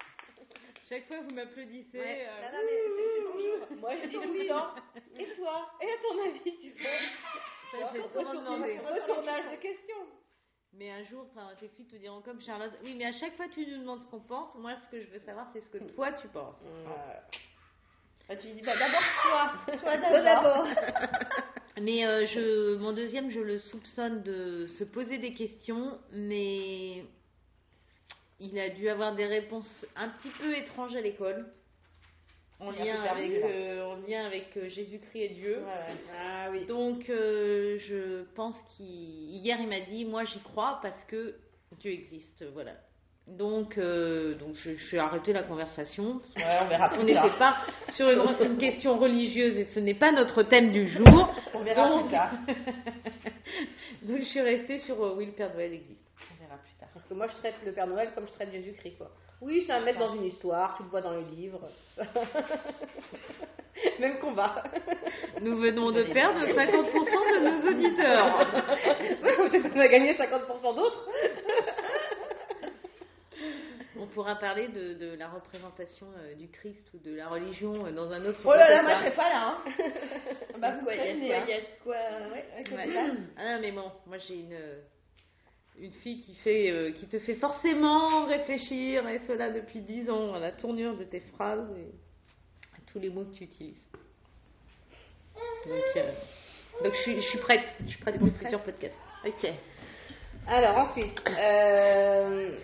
Chaque 0.89 1.07
fois, 1.07 1.17
vous 1.27 1.33
m'applaudissez. 1.33 1.97
Ouais. 1.99 2.27
euh, 2.27 2.41
Non, 2.41 2.57
non, 2.57 2.63
mais 2.65 3.69
c'est. 3.69 3.75
Moi, 3.75 3.91
je 4.03 4.07
dis 4.07 4.15
tout 4.15 4.33
le 4.33 4.47
temps. 4.47 4.69
Et 5.17 5.35
toi 5.35 5.69
Et 5.81 5.85
à 5.85 5.97
ton 6.01 6.29
avis, 6.29 6.57
tu 6.61 6.71
fais 6.71 6.99
ça, 7.71 7.91
j'ai 7.93 8.01
souvent 8.01 8.33
demandé. 8.33 8.79
Retournage 8.79 9.45
de 9.51 9.55
questions. 9.61 10.05
Mais 10.77 10.91
un 10.91 11.03
jour, 11.05 11.25
enfin, 11.31 11.47
tes 11.57 11.69
filles 11.69 11.87
te 11.87 11.95
diront 11.95 12.21
comme 12.21 12.41
Charlotte, 12.41 12.73
oui, 12.83 12.95
mais 12.97 13.05
à 13.05 13.13
chaque 13.13 13.35
fois 13.37 13.45
tu 13.47 13.65
nous 13.65 13.79
demandes 13.79 14.01
ce 14.01 14.07
qu'on 14.11 14.19
pense, 14.19 14.53
moi 14.55 14.75
ce 14.83 14.89
que 14.89 15.01
je 15.01 15.09
veux 15.09 15.19
savoir 15.19 15.47
c'est 15.53 15.61
ce 15.61 15.69
que 15.69 15.77
toi 15.77 16.11
tu 16.11 16.27
penses. 16.27 16.57
Bah, 18.27 18.35
tu 18.35 18.47
lui 18.47 18.53
dis, 18.55 18.61
bah, 18.63 18.73
d'abord 18.77 19.01
toi. 19.23 19.77
Toi 19.81 19.97
d'abord. 19.97 20.67
Mais 21.81 22.05
euh, 22.05 22.25
je, 22.25 22.75
mon 22.77 22.93
deuxième, 22.93 23.29
je 23.29 23.39
le 23.41 23.59
soupçonne 23.59 24.23
de 24.23 24.67
se 24.79 24.83
poser 24.85 25.17
des 25.17 25.33
questions, 25.33 25.99
mais 26.13 27.03
il 28.39 28.57
a 28.57 28.69
dû 28.69 28.87
avoir 28.87 29.13
des 29.13 29.25
réponses 29.25 29.85
un 29.97 30.07
petit 30.07 30.29
peu 30.39 30.55
étranges 30.55 30.95
à 30.95 31.01
l'école. 31.01 31.45
En 32.61 32.71
Il 32.71 32.79
un 32.79 32.85
lien, 32.85 33.03
avec, 33.03 33.31
là. 33.41 33.47
euh, 33.47 33.85
en 33.85 33.95
lien 34.07 34.25
avec 34.25 34.55
euh, 34.55 34.69
Jésus-Christ 34.69 35.19
et 35.21 35.29
Dieu. 35.29 35.61
Ah 36.17 36.47
oui. 36.51 36.65
Donc, 36.65 37.09
euh, 37.09 37.77
je 37.79 38.23
pense 38.35 38.55
qu'hier, 38.77 39.57
il 39.59 39.67
m'a 39.67 39.81
dit, 39.81 40.05
moi, 40.05 40.23
j'y 40.23 40.39
crois 40.39 40.79
parce 40.81 41.03
que 41.05 41.35
Dieu 41.81 41.91
existe, 41.91 42.45
voilà. 42.53 42.71
Donc, 43.27 43.77
euh, 43.79 44.35
donc 44.35 44.55
je, 44.55 44.75
je 44.75 44.85
suis 44.85 44.99
arrêté 44.99 45.33
la 45.33 45.41
conversation. 45.43 46.21
Ouais, 46.37 46.43
on 46.61 46.65
verra 46.67 46.91
On 46.99 47.03
n'était 47.03 47.37
pas 47.39 47.57
sur 47.95 48.07
une, 48.09 48.21
une 48.51 48.57
question 48.57 48.97
religieuse 48.97 49.57
et 49.57 49.65
ce 49.65 49.79
n'est 49.79 49.95
pas 49.95 50.11
notre 50.11 50.43
thème 50.43 50.71
du 50.71 50.87
jour. 50.87 51.33
On 51.55 51.59
verra 51.63 51.89
Donc- 51.89 52.01
plus 52.03 52.11
tard. 52.11 52.31
Donc, 54.03 54.19
je 54.19 54.25
suis 54.25 54.41
restée 54.41 54.79
sur 54.81 55.03
euh, 55.03 55.15
oui, 55.17 55.25
le 55.25 55.31
Père 55.31 55.51
Noël 55.55 55.73
existe. 55.73 56.01
On 56.31 56.43
verra 56.43 56.57
plus 56.61 56.73
tard. 56.79 56.89
Parce 56.93 57.05
que 57.07 57.13
moi, 57.15 57.25
je 57.27 57.35
traite 57.37 57.55
le 57.65 57.71
Père 57.71 57.87
Noël 57.87 58.09
comme 58.13 58.27
je 58.27 58.33
traite 58.33 58.51
Jésus-Christ, 58.51 58.97
quoi. 58.99 59.09
Oui, 59.41 59.63
c'est 59.65 59.73
un 59.73 59.81
mec 59.81 59.97
dans 59.97 60.13
une 60.13 60.25
histoire, 60.25 60.77
tu 60.77 60.83
le 60.83 60.89
vois 60.89 61.01
dans 61.01 61.11
les 61.11 61.23
livres. 61.35 61.61
Même 63.99 64.19
combat. 64.19 64.63
Nous 65.41 65.57
venons 65.57 65.91
de 65.91 66.03
perdre 66.03 66.39
50% 66.45 66.53
de 66.53 67.39
nos 67.49 67.69
auditeurs. 67.71 68.37
Qu'on 69.73 69.79
a 69.79 69.87
gagné 69.87 70.13
50% 70.13 70.75
d'autres. 70.75 71.09
On 73.97 74.07
pourra 74.07 74.35
parler 74.35 74.67
de, 74.67 74.93
de 74.93 75.15
la 75.15 75.29
représentation 75.29 76.07
euh, 76.17 76.35
du 76.35 76.49
Christ 76.49 76.89
ou 76.93 76.97
de 76.97 77.15
la 77.15 77.27
religion 77.29 77.85
euh, 77.85 77.91
dans 77.91 78.11
un 78.11 78.25
autre 78.25 78.39
Oh 78.43 78.53
là 78.53 78.69
là, 78.69 78.83
moi 78.83 78.93
je 78.95 78.99
serai 78.99 79.15
pas 79.15 79.29
là. 79.29 79.47
Hein. 79.47 79.63
bah, 80.59 80.77
vous 80.77 80.83
quoi, 80.83 80.95
il 80.95 81.23
y 81.23 81.33
a 81.33 81.41
quoi, 81.83 81.95
hein. 81.95 82.31
Ah 83.37 83.55
non, 83.55 83.61
mais 83.61 83.71
bon, 83.71 83.91
moi 84.05 84.17
j'ai 84.17 84.35
une, 84.35 84.57
une 85.79 85.91
fille 85.91 86.19
qui, 86.19 86.33
fait, 86.35 86.71
euh, 86.71 86.91
qui 86.91 87.07
te 87.07 87.19
fait 87.19 87.35
forcément 87.35 88.25
réfléchir, 88.25 89.07
et 89.07 89.19
cela 89.27 89.51
depuis 89.51 89.81
10 89.81 90.09
ans, 90.09 90.33
à 90.33 90.39
la 90.39 90.51
tournure 90.51 90.97
de 90.97 91.03
tes 91.03 91.19
phrases 91.19 91.69
et 91.77 91.91
à 92.75 92.91
tous 92.91 92.99
les 92.99 93.09
mots 93.09 93.25
que 93.25 93.35
tu 93.35 93.43
utilises. 93.43 93.87
Donc, 95.65 95.83
euh, 95.97 96.11
donc 96.83 96.93
je, 96.93 97.01
suis, 97.01 97.15
je 97.21 97.27
suis 97.29 97.39
prête, 97.39 97.65
je 97.81 97.89
suis 97.89 97.99
prête 97.99 98.17
pour 98.17 98.27
le 98.27 98.33
futur 98.33 98.61
podcast. 98.61 98.95
Ok. 99.25 99.51
Alors 100.47 100.77
ensuite, 100.77 101.21
euh, 101.27 102.57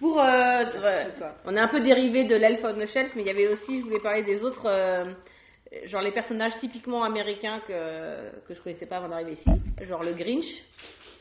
pour, 0.00 0.18
euh, 0.20 0.24
euh, 0.24 1.04
on 1.44 1.56
a 1.56 1.62
un 1.62 1.68
peu 1.68 1.80
dérivé 1.80 2.24
de 2.24 2.34
l'Elf 2.34 2.60
on 2.64 2.74
the 2.74 2.86
Shelf, 2.86 3.12
mais 3.14 3.22
il 3.22 3.26
y 3.26 3.30
avait 3.30 3.46
aussi, 3.48 3.80
je 3.80 3.84
voulais 3.84 4.00
parler 4.00 4.22
des 4.24 4.42
autres, 4.42 4.66
euh, 4.66 5.04
genre 5.84 6.02
les 6.02 6.10
personnages 6.12 6.58
typiquement 6.58 7.04
américains 7.04 7.60
que, 7.68 8.30
que 8.48 8.54
je 8.54 8.60
connaissais 8.60 8.86
pas 8.86 8.96
avant 8.96 9.08
d'arriver 9.08 9.32
ici, 9.34 9.50
genre 9.86 10.02
le 10.02 10.14
Grinch, 10.14 10.46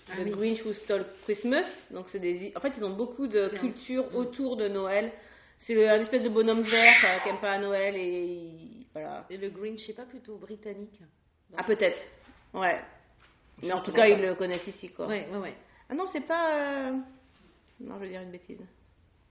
Ah 0.10 0.13
le 0.24 0.32
Grinch 0.36 0.65
Who 0.65 0.74
Stole 0.74 1.06
Christmas. 1.24 1.65
Donc 1.92 2.08
c'est 2.12 2.20
des, 2.20 2.52
en 2.56 2.60
fait 2.62 2.72
ils 2.78 2.84
ont 2.84 2.96
beaucoup 2.96 3.28
de 3.28 3.50
culture 3.60 4.06
autour 4.15 4.58
de 4.58 4.68
Noël. 4.68 5.12
C'est 5.60 5.88
un 5.89 6.00
espèce 6.00 6.24
de 6.24 6.30
bonhomme 6.30 6.62
vert 6.62 6.96
euh, 7.04 7.20
qui 7.22 7.30
aime 7.30 7.38
pas 7.42 7.52
à 7.52 7.60
Noël 7.60 7.94
et 7.96 8.08
il- 8.08 8.86
voilà. 8.94 9.26
Et 9.30 9.36
le 9.38 9.50
Grinch, 9.50 9.82
c'est 9.86 9.94
pas 9.96 10.06
plutôt 10.06 10.38
britannique? 10.38 10.98
Ah 11.58 11.63
peut-être, 11.63 12.00
ouais. 12.54 12.80
Mais 13.62 13.74
en 13.74 13.82
tout 13.82 13.92
cas 13.92 14.08
ils 14.08 14.22
le 14.22 14.36
connaissent 14.36 14.65
ici 14.68 14.89
quoi. 14.89 15.08
Ouais, 15.08 15.28
ouais, 15.32 15.38
ouais. 15.38 15.54
Ah 15.89 15.96
non, 15.96 16.06
c'est 16.08 16.26
pas. 16.26 16.92
Non, 17.82 17.96
je 17.96 18.02
vais 18.02 18.10
dire 18.10 18.22
une 18.22 18.32
bêtise. 18.32 18.60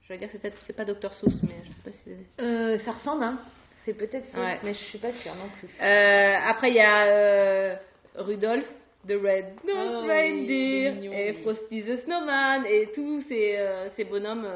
Je 0.03 0.13
vais 0.13 0.17
dire 0.17 0.31
que 0.31 0.37
c'est 0.39 0.49
peut-être 0.49 0.75
pas 0.75 0.85
Dr 0.85 1.13
Seuss, 1.13 1.43
mais 1.43 1.55
je 1.63 1.69
sais 1.69 1.81
pas 1.83 1.91
si 1.91 1.99
c'est. 2.05 2.43
Euh, 2.43 2.79
ça 2.79 2.91
ressemble, 2.91 3.23
hein 3.23 3.39
C'est 3.85 3.93
peut-être 3.93 4.25
ça, 4.29 4.39
Ouais. 4.39 4.59
mais 4.63 4.73
je 4.73 4.79
suis 4.85 4.97
pas 4.97 5.11
sûre 5.13 5.35
non 5.35 5.49
plus. 5.59 5.69
Euh, 5.81 6.35
après, 6.47 6.69
il 6.69 6.75
y 6.75 6.79
a 6.79 7.05
euh, 7.05 7.75
Rudolph, 8.15 8.67
The 9.07 9.11
Red 9.11 9.45
Nose 9.65 10.03
Oh 10.03 10.07
Reindeer, 10.07 11.03
et. 11.29 11.33
Frosty 11.43 11.83
the 11.83 11.97
Snowman, 12.03 12.65
et 12.65 12.89
tous 12.93 13.21
ces, 13.29 13.57
euh, 13.57 13.89
ces 13.95 14.03
bonhommes 14.03 14.47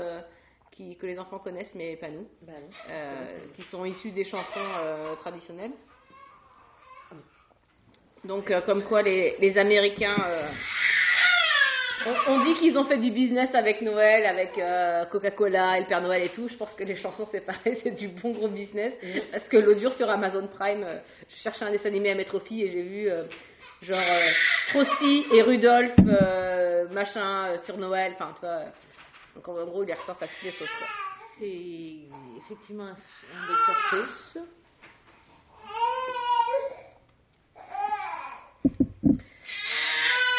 qui, 0.71 0.97
que 0.97 1.05
les 1.05 1.19
enfants 1.19 1.37
connaissent, 1.39 1.73
mais 1.75 1.95
pas 1.97 2.09
nous, 2.09 2.27
Bah 2.41 2.53
non. 2.59 2.67
euh, 2.89 3.37
qui 3.55 3.61
sont 3.63 3.85
issus 3.85 4.11
des 4.11 4.25
chansons 4.25 4.59
euh, 4.81 5.13
traditionnelles. 5.17 5.71
Donc, 8.25 8.49
euh, 8.51 8.61
comme 8.61 8.83
quoi 8.83 9.01
les, 9.01 9.35
les 9.39 9.57
Américains. 9.57 10.15
Euh, 12.05 12.13
On, 12.27 12.43
dit 12.43 12.55
qu'ils 12.55 12.77
ont 12.77 12.85
fait 12.85 12.97
du 12.97 13.11
business 13.11 13.49
avec 13.53 13.81
Noël, 13.81 14.25
avec 14.25 14.57
euh, 14.57 15.05
Coca-Cola 15.05 15.77
et 15.77 15.81
le 15.81 15.87
Père 15.87 16.01
Noël 16.01 16.23
et 16.23 16.29
tout. 16.29 16.47
Je 16.47 16.55
pense 16.55 16.73
que 16.73 16.83
les 16.83 16.95
chansons, 16.95 17.27
c'est 17.31 17.41
pareil, 17.41 17.79
c'est 17.83 17.91
du 17.91 18.07
bon 18.07 18.31
gros 18.31 18.47
business. 18.47 18.93
Mm. 19.01 19.19
Parce 19.31 19.47
que 19.47 19.79
jour 19.79 19.93
sur 19.93 20.09
Amazon 20.09 20.47
Prime, 20.47 20.83
euh, 20.83 20.99
je 21.29 21.35
cherchais 21.41 21.65
un 21.65 21.71
dessin 21.71 21.89
animé 21.89 22.11
à 22.11 22.15
mettre 22.15 22.35
aux 22.35 22.39
filles 22.39 22.63
et 22.63 22.71
j'ai 22.71 22.83
vu 22.83 23.09
euh, 23.09 23.23
genre 23.81 23.99
Frosty 24.69 25.25
et 25.33 25.41
Rudolph, 25.41 25.97
machin, 26.91 27.57
sur 27.65 27.77
Noël. 27.77 28.13
Enfin, 28.15 28.33
tu 28.35 28.41
vois. 28.41 28.63
Donc 29.35 29.47
en 29.47 29.65
gros, 29.65 29.83
ils 29.83 29.93
ressortent 29.93 30.23
à 30.23 30.27
toutes 30.27 30.43
les 30.43 30.51
sauces. 30.51 30.69
C'est 31.39 32.45
effectivement 32.45 32.85
un, 32.85 32.91
un 32.91 33.47
docteur. 33.47 34.45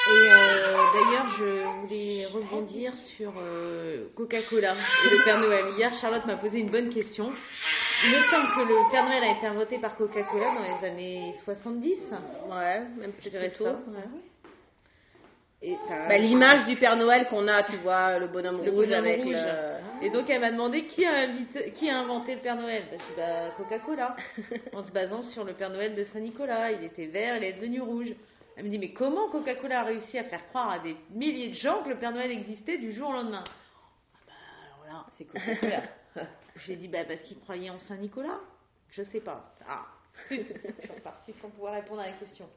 Et 0.07 0.31
euh, 0.31 0.74
d'ailleurs, 0.95 1.29
je 1.39 1.81
voulais 1.81 2.27
rebondir 2.27 2.93
sur 3.17 3.33
euh, 3.39 4.07
Coca-Cola 4.17 4.75
et 4.75 5.11
le 5.11 5.25
Père 5.25 5.41
Noël. 5.41 5.75
Hier, 5.77 5.93
Charlotte 6.01 6.25
m'a 6.27 6.37
posé 6.37 6.59
une 6.61 6.71
bonne 6.71 6.91
question. 6.91 7.33
Il 8.05 8.11
me 8.11 8.23
semble 8.23 8.47
que 8.55 8.69
le 8.69 8.91
Père 8.91 9.05
Noël 9.05 9.25
a 9.25 9.37
été 9.37 9.47
inventé 9.47 9.79
par 9.79 9.97
Coca-Cola 9.97 10.55
dans 10.55 10.63
les 10.63 10.89
années 10.89 11.35
70. 11.45 11.99
Ouais, 12.49 12.81
même. 12.99 13.13
Et 15.67 15.79
bah, 15.89 16.19
l'image 16.19 16.67
du 16.67 16.77
Père 16.77 16.95
Noël 16.97 17.27
qu'on 17.31 17.49
a, 17.49 17.63
tu 17.63 17.77
vois, 17.77 18.19
le 18.19 18.27
bonhomme 18.27 18.61
rouge 18.61 18.93
avec 18.93 19.25
Le... 19.25 20.05
Et 20.05 20.11
donc 20.11 20.29
elle 20.29 20.43
m'a 20.43 20.51
demandé 20.51 20.85
qui 20.85 21.07
a, 21.07 21.27
qui 21.75 21.89
a 21.89 21.97
inventé 21.97 22.35
le 22.35 22.41
Père 22.43 22.57
Noël. 22.57 22.83
Bah, 22.91 22.99
bah, 23.17 23.51
Coca-Cola, 23.57 24.15
en 24.75 24.85
se 24.85 24.93
basant 24.93 25.23
sur 25.23 25.45
le 25.45 25.55
Père 25.55 25.71
Noël 25.71 25.95
de 25.95 26.05
Saint-Nicolas. 26.05 26.73
Il 26.73 26.85
était 26.85 27.07
vert, 27.07 27.39
il 27.39 27.45
est 27.45 27.55
devenu 27.55 27.81
rouge. 27.81 28.13
Elle 28.57 28.65
me 28.65 28.71
dit, 28.71 28.79
mais 28.79 28.93
comment 28.93 29.29
Coca-Cola 29.31 29.81
a 29.81 29.85
réussi 29.85 30.19
à 30.19 30.25
faire 30.25 30.47
croire 30.49 30.71
à 30.71 30.79
des 30.79 30.97
milliers 31.11 31.49
de 31.49 31.55
gens 31.55 31.83
que 31.83 31.89
le 31.89 31.97
Père 31.97 32.13
Noël 32.13 32.31
existait 32.31 32.79
du 32.79 32.93
jour 32.93 33.11
au 33.11 33.13
lendemain? 33.13 33.45
Ah 33.47 34.19
bah, 34.27 34.33
Alors 34.87 34.95
là, 34.95 35.07
c'est 35.19 35.25
Coca-Cola. 35.25 35.83
J'ai 36.65 36.77
dit, 36.77 36.89
bah, 36.89 37.05
parce 37.05 37.21
qu'ils 37.23 37.41
croyaient 37.41 37.71
en 37.71 37.79
Saint-Nicolas 37.81 38.39
Je 38.91 39.03
sais 39.03 39.21
pas. 39.21 39.55
Ah, 39.69 39.87
je 40.31 40.37
suis 40.37 40.93
repartie 40.95 41.33
sans 41.41 41.51
pouvoir 41.51 41.75
répondre 41.75 42.01
à 42.01 42.07
la 42.07 42.13
question. 42.13 42.49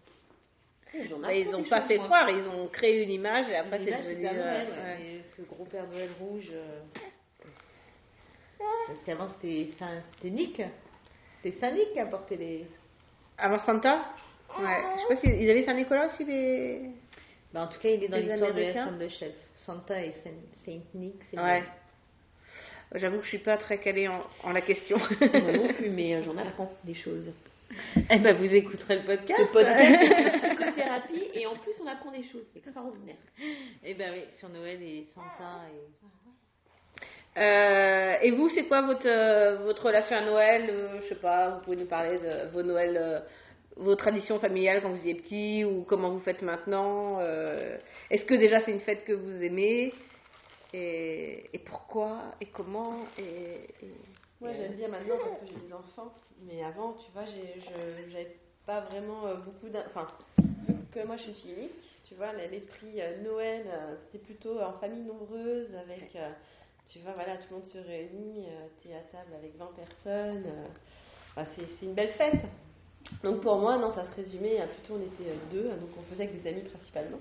Ils 0.94 1.50
n'ont 1.52 1.64
pas 1.64 1.82
fait 1.82 1.98
croire, 1.98 2.30
ils 2.30 2.48
ont 2.48 2.68
créé 2.68 3.04
une 3.04 3.12
image 3.12 3.50
et 3.50 3.56
après 3.56 3.80
c'est 3.80 3.92
devenu. 3.92 4.22
Père 4.22 4.34
Noël, 4.34 4.68
euh, 4.72 5.20
Ce 5.36 5.42
gros 5.42 5.66
Père 5.66 5.88
Noël 5.88 6.10
rouge. 6.20 6.52
Euh... 6.54 6.80
Parce 8.88 9.00
qu'avant 9.06 9.28
c'était 9.28 10.30
Nick. 10.30 10.62
C'était 11.42 11.60
Saint 11.60 11.72
Nick 11.72 11.92
qui 11.94 12.00
apportait 12.00 12.38
les. 12.38 12.68
Avant 13.38 13.60
Santa? 13.66 14.06
Ouais. 14.60 14.82
Je 14.96 15.02
sais 15.02 15.08
pas 15.08 15.16
s'ils 15.22 15.50
avaient 15.50 15.64
Saint-Nicolas 15.64 16.08
aussi 16.08 16.26
des. 16.26 16.82
Bah, 17.54 17.64
en 17.64 17.68
tout 17.68 17.80
cas, 17.80 17.90
il 17.90 18.04
est 18.04 18.08
dans 18.08 18.18
l'histoire 18.18 18.54
de 18.54 18.62
Elf 18.62 18.98
de 18.98 19.08
Chef. 19.08 19.34
Santa 19.56 20.04
et 20.04 20.12
Saint 20.24 20.80
Nick, 20.94 21.16
c'est 21.30 21.40
Ouais. 21.40 21.64
J'avoue 22.96 23.18
que 23.18 23.24
je 23.24 23.30
suis 23.30 23.38
pas 23.40 23.58
très 23.58 23.80
calée 23.80 24.08
en, 24.08 24.24
en 24.44 24.52
la 24.52 24.62
question. 24.62 24.98
Moi 25.20 25.52
non 25.52 25.74
plus, 25.74 25.90
mais 25.90 26.16
euh, 26.16 26.24
j'en 26.24 26.38
apprends 26.38 26.72
des 26.84 26.94
choses. 26.94 27.34
Eh 28.10 28.20
ben, 28.20 28.34
vous 28.36 28.54
écouterez 28.54 29.00
le 29.00 29.06
podcast. 29.06 29.40
Le 29.40 29.48
podcast, 29.48 30.46
psychothérapie, 30.56 31.30
et 31.34 31.46
en 31.48 31.56
plus, 31.58 31.74
on 31.84 31.88
apprend 31.88 32.12
des 32.12 32.24
choses. 32.24 32.46
C'est 32.54 32.60
extraordinaire. 32.60 33.18
Eh 33.84 33.94
ben 33.94 34.12
oui, 34.14 34.24
sur 34.38 34.48
Noël 34.50 34.82
et 34.82 35.06
Santa 35.14 35.64
et. 35.74 37.40
Euh, 37.40 38.18
et 38.24 38.32
vous, 38.32 38.50
c'est 38.50 38.68
quoi 38.68 38.82
votre, 38.82 39.06
euh, 39.06 39.58
votre 39.58 39.86
relation 39.86 40.16
à 40.16 40.22
Noël? 40.22 40.74
Je 41.02 41.10
sais 41.10 41.16
pas, 41.20 41.50
vous 41.50 41.62
pouvez 41.62 41.76
nous 41.76 41.86
parler 41.86 42.18
de 42.18 42.50
vos 42.52 42.64
Noëls 42.64 43.22
vos 43.80 43.96
traditions 43.96 44.40
familiales 44.40 44.82
quand 44.82 44.90
vous 44.90 45.08
étiez 45.08 45.16
petit 45.16 45.66
ou 45.66 45.84
comment 45.84 46.12
vous 46.12 46.20
faites 46.20 46.42
maintenant 46.42 47.20
euh, 47.20 47.78
Est-ce 48.10 48.26
que 48.26 48.34
déjà 48.34 48.62
c'est 48.62 48.72
une 48.72 48.80
fête 48.80 49.04
que 49.06 49.14
vous 49.14 49.44
aimez 49.44 49.94
et, 50.74 51.46
et, 51.54 51.60
pourquoi 51.60 52.20
et 52.42 52.48
comment 52.48 53.00
et, 53.18 53.68
Moi 54.42 54.52
j'aime 54.54 54.74
bien 54.74 54.88
maintenant 54.90 55.16
parce 55.18 55.38
que 55.38 55.46
j'ai 55.48 55.68
des 55.68 55.74
enfants, 55.74 56.14
mais 56.42 56.64
avant 56.64 56.94
tu 56.94 57.12
vois 57.12 57.26
j'avais 57.26 58.38
pas 58.66 58.82
vraiment 58.82 59.28
euh, 59.28 59.36
beaucoup 59.36 59.68
enfin 59.88 60.08
vu 60.68 60.76
que 60.92 61.06
moi 61.06 61.16
je 61.18 61.24
suis 61.24 61.34
fille 61.34 61.54
unique, 61.54 62.02
tu 62.06 62.16
vois 62.16 62.34
l'esprit 62.34 63.02
euh, 63.02 63.24
Noël 63.24 63.66
c'était 64.06 64.24
plutôt 64.24 64.60
en 64.60 64.74
famille 64.74 65.04
nombreuse 65.04 65.74
avec 65.76 66.18
tu 66.88 67.00
vois 67.00 67.14
voilà 67.14 67.38
tout 67.38 67.48
le 67.52 67.56
monde 67.58 67.66
se 67.66 67.78
réunit, 67.78 68.48
tu 68.82 68.90
es 68.90 68.96
à 68.96 69.02
table 69.12 69.34
avec 69.38 69.56
20 69.58 69.72
personnes, 69.74 70.46
c'est 71.56 71.86
une 71.86 71.94
belle 71.94 72.12
fête. 72.12 72.42
Donc 73.24 73.42
pour 73.42 73.58
moi, 73.58 73.78
non, 73.78 73.94
ça 73.94 74.06
se 74.06 74.16
résumait 74.16 74.60
à 74.60 74.68
plutôt 74.68 74.96
on 74.96 75.02
était 75.02 75.32
euh, 75.32 75.52
deux, 75.52 75.64
donc 75.64 75.90
on 75.98 76.14
faisait 76.14 76.24
avec 76.24 76.42
des 76.42 76.50
amis 76.50 76.62
principalement. 76.62 77.20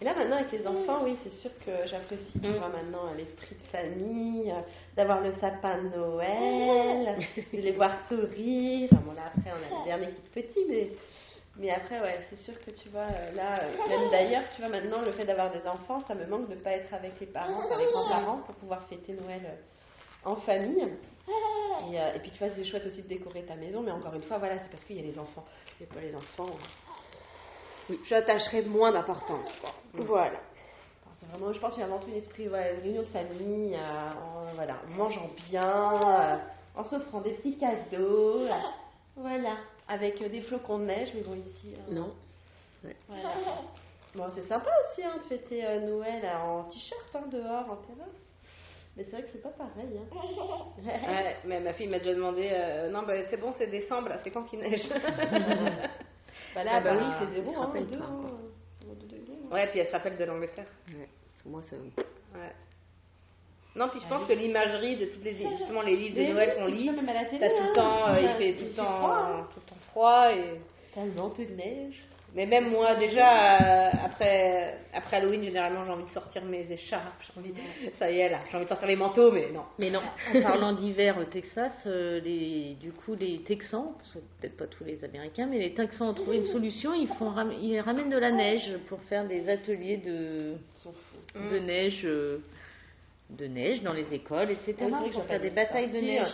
Et 0.00 0.04
là 0.04 0.14
maintenant 0.16 0.36
avec 0.36 0.50
les 0.50 0.66
enfants, 0.66 1.00
oui, 1.04 1.16
c'est 1.22 1.32
sûr 1.32 1.50
que 1.64 1.70
j'apprécie 1.86 2.40
tu 2.42 2.48
mm. 2.48 2.56
vois, 2.56 2.68
maintenant 2.68 3.12
l'esprit 3.16 3.54
de 3.54 3.62
famille, 3.62 4.50
euh, 4.50 4.60
d'avoir 4.96 5.20
le 5.20 5.32
sapin 5.34 5.78
de 5.78 5.96
Noël, 5.96 7.18
de 7.52 7.60
les 7.60 7.72
voir 7.72 7.92
sourire. 8.08 8.90
bon 8.90 9.12
là 9.12 9.30
après 9.32 9.52
on 9.52 9.76
a 9.76 9.78
le 9.80 9.84
dernier 9.84 10.08
qui 10.08 10.40
est 10.40 10.42
petit, 10.42 10.66
mais, 10.68 10.90
mais 11.56 11.70
après 11.70 12.00
ouais, 12.00 12.18
c'est 12.30 12.38
sûr 12.40 12.54
que 12.64 12.72
tu 12.72 12.88
vois 12.88 13.02
euh, 13.02 13.36
là, 13.36 13.60
même 13.88 14.10
d'ailleurs, 14.10 14.42
tu 14.56 14.60
vois 14.60 14.70
maintenant 14.70 15.02
le 15.02 15.12
fait 15.12 15.24
d'avoir 15.24 15.52
des 15.52 15.64
enfants, 15.68 16.02
ça 16.08 16.16
me 16.16 16.26
manque 16.26 16.48
de 16.48 16.54
ne 16.54 16.60
pas 16.60 16.72
être 16.72 16.92
avec 16.92 17.20
les 17.20 17.26
parents, 17.26 17.62
enfin 17.64 17.78
les 17.78 17.92
grands-parents 17.92 18.38
pour 18.38 18.56
pouvoir 18.56 18.82
fêter 18.88 19.12
Noël 19.12 19.56
en 20.24 20.34
famille. 20.34 20.88
Euh, 21.28 22.14
et, 22.14 22.18
puis 22.20 22.30
tu 22.30 22.38
vois, 22.38 22.54
c'est 22.54 22.64
chouette 22.64 22.86
aussi 22.86 23.02
de 23.02 23.08
décorer 23.08 23.42
ta 23.42 23.54
maison, 23.54 23.82
mais 23.82 23.90
encore 23.90 24.14
une 24.14 24.22
fois, 24.22 24.38
voilà, 24.38 24.58
c'est 24.60 24.70
parce 24.70 24.84
qu'il 24.84 24.96
y 24.96 25.00
a 25.00 25.02
les 25.02 25.18
enfants. 25.18 25.44
Il 25.80 25.86
pas 25.86 26.00
les 26.00 26.14
enfants. 26.14 26.46
Hein. 26.46 26.92
Oui, 27.90 28.00
j'attacherai 28.06 28.62
moins 28.62 28.92
d'importance. 28.92 29.48
Voilà. 29.94 30.40
C'est 31.16 31.26
vraiment, 31.26 31.52
je 31.52 31.60
pense 31.60 31.74
qu'il 31.74 31.80
y 31.80 31.84
a 31.84 31.86
avant 31.86 31.98
tout 31.98 32.08
une 32.08 32.16
esprit, 32.16 32.44
une 32.44 32.54
réunion 32.54 33.02
de 33.02 33.08
famille, 33.08 33.76
euh, 33.76 34.10
en, 34.10 34.54
voilà, 34.54 34.76
en 34.86 34.96
mangeant 34.96 35.30
bien, 35.48 36.00
euh, 36.02 36.36
en 36.74 36.84
s'offrant 36.84 37.20
des 37.20 37.32
petits 37.34 37.58
cadeaux, 37.58 38.46
voilà, 39.16 39.56
avec 39.88 40.18
des 40.18 40.40
flocons 40.40 40.78
de 40.78 40.84
neige, 40.84 41.10
mais 41.14 41.20
bon 41.20 41.34
ici. 41.34 41.74
non. 41.90 42.12
Voilà. 43.08 43.30
Bon, 44.14 44.24
c'est 44.34 44.46
sympa 44.48 44.70
aussi 44.80 45.04
hein, 45.04 45.16
de 45.16 45.22
fêter 45.22 45.62
Noël 45.80 46.28
en 46.44 46.64
t-shirt 46.64 47.14
hein, 47.14 47.22
dehors, 47.30 47.70
en 47.70 47.76
terrasse. 47.76 48.22
Mais 48.96 49.04
c'est 49.04 49.12
vrai 49.12 49.22
que 49.22 49.28
c'est 49.32 49.42
pas 49.42 49.50
pareil. 49.50 49.98
Hein. 49.98 50.16
ouais, 50.84 51.36
mais 51.44 51.60
ma 51.60 51.72
fille 51.72 51.86
m'a 51.88 51.98
déjà 51.98 52.14
demandé 52.14 52.50
euh, 52.52 52.90
Non, 52.90 53.02
bah, 53.04 53.14
c'est 53.30 53.38
bon, 53.38 53.52
c'est 53.52 53.68
décembre, 53.68 54.10
là, 54.10 54.18
c'est 54.18 54.30
quand 54.30 54.44
qu'il 54.44 54.60
neige 54.60 54.88
Bah 56.54 56.64
là, 56.64 56.72
ah 56.74 56.80
bah, 56.80 56.94
oui, 56.98 57.04
c'est 57.18 57.40
zéro, 57.40 57.54
hein, 57.56 57.72
deux, 57.74 57.98
hein. 57.98 58.26
Ouais, 59.50 59.66
puis 59.68 59.80
elle 59.80 59.86
se 59.86 59.92
rappelle 59.92 60.16
de 60.16 60.24
l'Angleterre. 60.24 60.66
Ouais, 60.88 61.08
moi. 61.46 61.60
Ouais. 61.70 62.52
Non, 63.74 63.88
puis 63.88 64.00
je 64.00 64.08
pense 64.08 64.26
que 64.26 64.32
l'imagerie 64.32 64.96
de 64.96 65.06
toutes 65.06 65.24
les 65.24 65.34
justement 65.58 65.82
les 65.82 65.96
livres 65.96 66.16
de 66.16 66.32
Noël 66.32 66.54
qu'on 66.56 66.66
lit, 66.66 66.86
t'as 66.86 66.94
tout 66.94 67.36
le 67.38 67.70
hein. 67.70 67.72
temps, 67.74 68.08
euh, 68.08 68.20
il 68.20 68.28
fait 68.30 68.54
tout 68.54 68.64
le 68.64 68.72
temps, 68.72 69.44
tout 69.52 69.60
le 69.60 69.66
temps 69.66 69.80
froid 69.90 70.32
et. 70.32 70.60
T'as 70.94 71.04
le 71.04 71.12
vent 71.12 71.30
de 71.30 71.44
neige. 71.54 72.04
Mais 72.34 72.46
même 72.46 72.70
moi, 72.70 72.94
déjà, 72.94 73.56
euh, 73.56 73.90
après, 74.06 74.78
après 74.94 75.18
Halloween, 75.18 75.42
généralement, 75.42 75.84
j'ai 75.84 75.92
envie 75.92 76.04
de 76.04 76.08
sortir 76.08 76.42
mes 76.44 76.66
écharpes. 76.70 77.22
J'ai 77.22 77.40
envie, 77.40 77.52
ça 77.98 78.10
y 78.10 78.20
est, 78.20 78.30
là, 78.30 78.38
j'ai 78.50 78.56
envie 78.56 78.64
de 78.64 78.68
sortir 78.70 78.88
les 78.88 78.96
manteaux, 78.96 79.30
mais 79.30 79.50
non. 79.52 79.64
Mais 79.78 79.90
non. 79.90 80.00
En 80.34 80.42
parlant 80.42 80.72
d'hiver 80.72 81.18
au 81.18 81.24
Texas, 81.24 81.72
euh, 81.86 82.20
les, 82.20 82.76
du 82.80 82.92
coup, 82.92 83.14
les 83.14 83.40
Texans, 83.40 83.92
peut-être 84.40 84.56
pas 84.56 84.66
tous 84.66 84.84
les 84.84 85.04
Américains, 85.04 85.46
mais 85.46 85.58
les 85.58 85.74
Texans 85.74 86.08
ont 86.08 86.14
trouvé 86.14 86.38
une 86.38 86.46
solution. 86.46 86.94
Ils, 86.94 87.08
font, 87.08 87.34
ils 87.60 87.80
ramènent 87.80 88.10
de 88.10 88.18
la 88.18 88.30
neige 88.30 88.78
pour 88.88 89.00
faire 89.02 89.26
des 89.26 89.50
ateliers 89.50 89.98
de, 89.98 90.54
de 91.50 91.58
neige. 91.58 92.02
Euh, 92.04 92.38
de 93.30 93.46
neige 93.46 93.82
dans 93.82 93.94
les 93.94 94.12
écoles, 94.12 94.50
etc. 94.50 94.74
pour 95.12 95.24
faire 95.24 95.40
des 95.40 95.50
batailles 95.50 95.90
de 95.90 95.98
neige. 95.98 96.32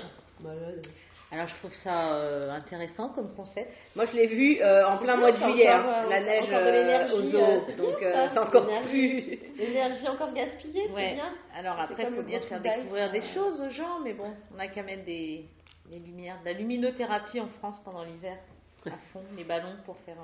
Alors 1.30 1.46
je 1.46 1.54
trouve 1.56 1.74
ça 1.84 2.14
euh, 2.14 2.50
intéressant 2.52 3.10
comme 3.10 3.34
concept. 3.34 3.70
Moi 3.94 4.06
je 4.06 4.12
l'ai 4.14 4.28
vu 4.28 4.62
euh, 4.62 4.86
en 4.86 4.96
plein 4.96 5.16
mois 5.16 5.32
de 5.32 5.36
juillet, 5.36 5.68
hein. 5.68 6.06
la 6.08 6.20
neige 6.20 6.48
euh, 6.50 7.14
aux 7.14 7.34
eaux, 7.34 7.76
donc 7.76 7.96
c'est 8.00 8.38
encore 8.38 8.66
plus. 8.88 9.38
L'énergie 9.58 10.08
encore 10.08 10.32
gaspillée, 10.32 10.88
c'est 10.88 11.14
bien. 11.14 11.34
Alors 11.54 11.78
après 11.78 12.06
il 12.08 12.16
faut 12.16 12.22
bien 12.22 12.40
faire 12.40 12.60
découvrir 12.60 13.12
des 13.12 13.20
choses 13.34 13.60
aux 13.60 13.70
gens, 13.70 14.00
mais 14.02 14.14
bon, 14.14 14.32
on 14.56 14.58
a 14.58 14.68
qu'à 14.68 14.82
mettre 14.82 15.04
des, 15.04 15.44
lumières, 15.90 16.40
de 16.40 16.46
la 16.46 16.52
luminothérapie 16.54 17.40
en 17.40 17.48
France 17.58 17.78
pendant 17.84 18.04
l'hiver, 18.04 18.38
à 18.86 18.96
fond, 19.12 19.22
les 19.36 19.44
ballons 19.44 19.76
pour 19.84 19.98
faire 20.06 20.16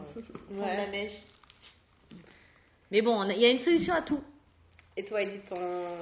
la 0.58 0.86
neige. 0.86 1.20
Mais 2.90 3.02
bon, 3.02 3.22
il 3.28 3.40
y 3.40 3.44
a 3.44 3.50
une 3.50 3.58
solution 3.58 3.92
à 3.92 4.00
tout. 4.00 4.22
Et 4.96 5.04
toi, 5.04 5.22
Edith, 5.22 5.46
ton. 5.48 5.56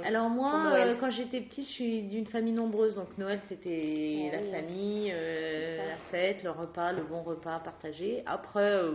Alors, 0.05 0.29
moi, 0.29 0.75
euh, 0.75 0.97
quand 1.01 1.11
j'étais 1.11 1.41
petite, 1.41 1.67
je 1.67 1.73
suis 1.73 2.03
d'une 2.03 2.27
famille 2.27 2.53
nombreuse. 2.53 2.95
Donc, 2.95 3.17
Noël, 3.17 3.41
c'était 3.49 4.31
la 4.31 4.61
famille, 4.61 5.11
euh, 5.15 5.79
la 5.89 5.97
fête, 6.11 6.43
le 6.43 6.51
repas, 6.51 6.93
le 6.93 7.03
bon 7.03 7.23
repas 7.23 7.59
partagé. 7.61 8.23
Après, 8.27 8.71
euh, 8.71 8.93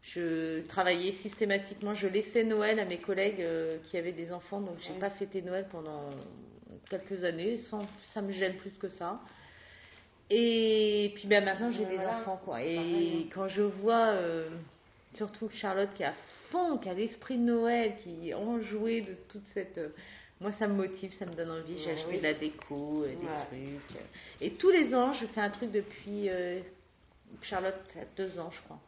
je 0.00 0.66
travaillais 0.66 1.12
systématiquement. 1.22 1.94
Je 1.94 2.06
laissais 2.06 2.42
Noël 2.42 2.80
à 2.80 2.86
mes 2.86 2.96
collègues 2.96 3.44
qui 3.84 3.98
avaient 3.98 4.12
des 4.12 4.32
enfants. 4.32 4.62
Donc, 4.62 4.76
j'ai 4.78 4.98
pas 4.98 5.10
fêté 5.10 5.42
Noël 5.42 5.66
pendant 5.70 6.08
quelques 6.88 7.22
années. 7.22 7.58
Sans, 7.68 7.82
ça 8.14 8.22
me 8.22 8.32
gêne 8.32 8.56
plus 8.56 8.72
que 8.78 8.88
ça. 8.88 9.20
Et 10.30 11.12
puis, 11.16 11.28
ben, 11.28 11.44
maintenant, 11.44 11.70
j'ai 11.70 11.84
des 11.84 11.98
enfants, 11.98 12.40
quoi. 12.42 12.62
Et 12.62 13.28
quand 13.34 13.48
je 13.48 13.60
vois, 13.60 14.14
surtout 15.12 15.50
Charlotte 15.50 15.90
qui 15.94 16.02
a 16.02 16.12
fond, 16.12 16.29
qui 16.82 16.88
a 16.88 16.94
l'esprit 16.94 17.36
de 17.38 17.42
Noël, 17.44 17.94
qui 18.02 18.30
est 18.30 18.34
enjoué 18.34 19.02
de 19.02 19.14
toute 19.28 19.44
cette. 19.54 19.78
euh, 19.78 19.88
moi, 20.40 20.52
ça 20.58 20.66
me 20.66 20.74
motive, 20.74 21.12
ça 21.18 21.26
me 21.26 21.34
donne 21.34 21.50
envie. 21.50 21.76
J'ai 21.84 21.90
acheté 21.90 22.08
oui. 22.12 22.18
de 22.18 22.22
la 22.22 22.34
déco, 22.34 23.02
euh, 23.04 23.08
des 23.08 23.14
Ouais. 23.26 23.46
trucs. 23.48 23.96
euh. 23.96 24.04
Et 24.40 24.50
tous 24.52 24.70
les 24.70 24.94
ans, 24.94 25.12
je 25.12 25.26
fais 25.26 25.40
un 25.40 25.50
truc 25.50 25.70
depuis. 25.70 26.28
euh, 26.28 26.60
Charlotte 27.42 27.74
a 27.96 28.04
deux 28.16 28.38
ans, 28.40 28.50
je 28.50 28.60
crois. 28.62 28.80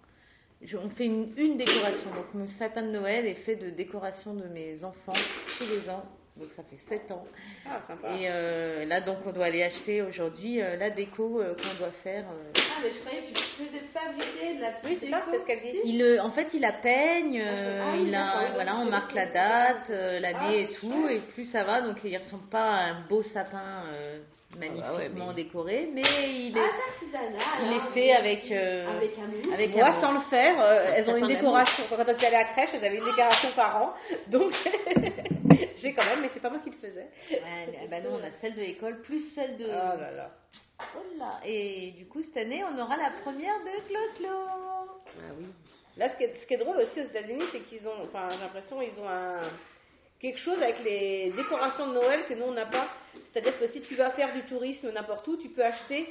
Je- 0.62 0.76
on 0.76 0.88
fait 0.90 1.04
une, 1.06 1.32
une 1.36 1.56
décoration. 1.58 2.10
Donc, 2.14 2.32
mon 2.34 2.46
sapin 2.58 2.82
de 2.82 2.90
Noël 2.90 3.26
est 3.26 3.34
fait 3.34 3.56
de 3.56 3.70
décoration 3.70 4.34
de 4.34 4.46
mes 4.48 4.82
enfants 4.82 5.12
tous 5.58 5.66
les 5.66 5.88
ans. 5.88 6.04
Donc, 6.34 6.48
ça 6.56 6.62
fait 6.62 6.78
sept 6.88 7.10
ans. 7.12 7.24
Ah, 7.68 7.78
sympa. 7.86 8.08
Et 8.08 8.26
euh, 8.26 8.86
là, 8.86 9.02
donc, 9.02 9.18
on 9.26 9.32
doit 9.32 9.44
aller 9.44 9.62
acheter 9.62 10.00
aujourd'hui 10.00 10.62
euh, 10.62 10.76
la 10.76 10.88
déco 10.88 11.40
euh, 11.42 11.54
qu'on 11.54 11.78
doit 11.78 11.92
faire. 12.02 12.24
euh. 12.24 12.52
Ah, 12.56 12.80
mais 12.82 12.90
je 12.90 13.00
croyais 13.00 13.20
que 13.20 13.34
tu 13.34 13.64
faisais 13.64 13.84
fabriquer 13.92 14.54
de 14.56 14.60
la 14.62 14.70
petite 14.70 15.02
Oui, 15.02 15.08
déco. 15.10 15.16
c'est 15.30 15.38
ce 15.40 15.44
qu'elle 15.44 15.60
dit. 15.60 15.78
Il, 15.84 16.02
euh, 16.02 16.22
en 16.22 16.30
fait, 16.30 16.48
il 16.54 16.62
la 16.62 16.72
peigne, 16.72 17.38
euh, 17.44 17.82
Ah 17.84 17.90
oui, 17.94 18.04
il 18.06 18.14
a, 18.14 18.50
voilà, 18.54 18.76
on 18.78 18.86
marque 18.86 19.12
la 19.12 19.26
date, 19.26 19.90
euh, 19.90 20.20
l'année 20.20 20.38
Ah, 20.40 20.54
et 20.54 20.68
tout, 20.80 21.06
et 21.06 21.18
plus 21.34 21.44
ça 21.52 21.64
va, 21.64 21.82
donc 21.82 21.96
il 22.02 22.16
ressemble 22.16 22.48
pas 22.48 22.64
à 22.76 22.84
un 22.92 23.00
beau 23.10 23.22
sapin 23.22 23.84
euh, 23.92 24.18
magnifiquement 24.58 24.88
Ah 24.88 24.92
bah 24.92 24.98
ouais, 25.02 25.10
mais- 25.14 25.34
décoré, 25.34 25.88
mais 25.92 26.02
il 26.02 26.56
est, 26.56 26.60
Ah, 26.60 26.92
artisanal. 26.92 27.40
il 27.66 27.72
est 27.76 27.92
fait 27.92 28.12
avec, 28.14 28.50
euh, 28.50 28.86
Avec 28.96 29.10
un 29.18 29.52
avec 29.52 29.76
Moi, 29.76 29.86
un 29.86 30.00
sans 30.00 30.12
le 30.12 30.20
faire, 30.30 30.58
euh, 30.60 30.92
elles 30.96 31.10
ont 31.10 31.16
une 31.16 31.26
décoration. 31.26 31.84
Quand 31.90 31.96
elles 31.98 32.14
étaient 32.14 32.26
allées 32.26 32.36
à 32.36 32.42
la 32.44 32.48
crèche, 32.48 32.70
elles 32.72 32.84
avaient 32.86 32.96
une 32.96 33.04
décoration 33.04 33.48
par 33.54 33.82
an. 33.82 33.92
Donc, 34.28 34.52
j'ai 35.82 35.92
quand 35.92 36.04
même, 36.04 36.22
mais 36.22 36.30
c'est 36.32 36.40
pas 36.40 36.50
moi 36.50 36.60
qui 36.60 36.70
le 36.70 36.76
faisais. 36.76 37.08
Ouais, 37.30 37.78
ah 37.82 37.86
bah 37.90 38.00
non, 38.00 38.20
on 38.20 38.24
a 38.24 38.30
celle 38.40 38.54
de 38.54 38.60
l'école 38.60 39.02
plus 39.02 39.20
celle 39.34 39.56
de. 39.56 39.66
Oh 39.66 39.98
là 40.00 40.10
là. 40.12 40.30
Oh 40.96 41.18
là. 41.18 41.40
Et 41.44 41.92
du 41.92 42.06
coup, 42.06 42.22
cette 42.22 42.36
année, 42.36 42.62
on 42.64 42.80
aura 42.80 42.96
la 42.96 43.10
première 43.22 43.58
de 43.60 43.88
Closlo. 43.88 44.36
Ah 45.18 45.32
oui. 45.38 45.46
Là, 45.96 46.08
ce 46.10 46.16
qui 46.16 46.24
est, 46.24 46.34
ce 46.40 46.46
qui 46.46 46.54
est 46.54 46.58
drôle 46.58 46.78
aussi 46.78 47.00
aux 47.00 47.04
États-Unis, 47.04 47.44
c'est 47.52 47.60
qu'ils 47.60 47.86
ont, 47.86 48.02
enfin, 48.04 48.28
j'ai 48.30 48.38
l'impression, 48.38 48.80
ils 48.80 48.98
ont 48.98 49.08
un, 49.08 49.50
quelque 50.20 50.38
chose 50.38 50.62
avec 50.62 50.82
les 50.84 51.32
décorations 51.36 51.88
de 51.88 51.94
Noël 51.94 52.24
que 52.28 52.34
nous, 52.34 52.44
on 52.44 52.52
n'a 52.52 52.66
pas. 52.66 52.88
C'est-à-dire 53.32 53.58
que 53.58 53.66
si 53.68 53.82
tu 53.82 53.94
vas 53.96 54.10
faire 54.10 54.32
du 54.32 54.42
tourisme 54.44 54.90
n'importe 54.92 55.26
où, 55.28 55.36
tu 55.36 55.50
peux 55.50 55.64
acheter, 55.64 56.08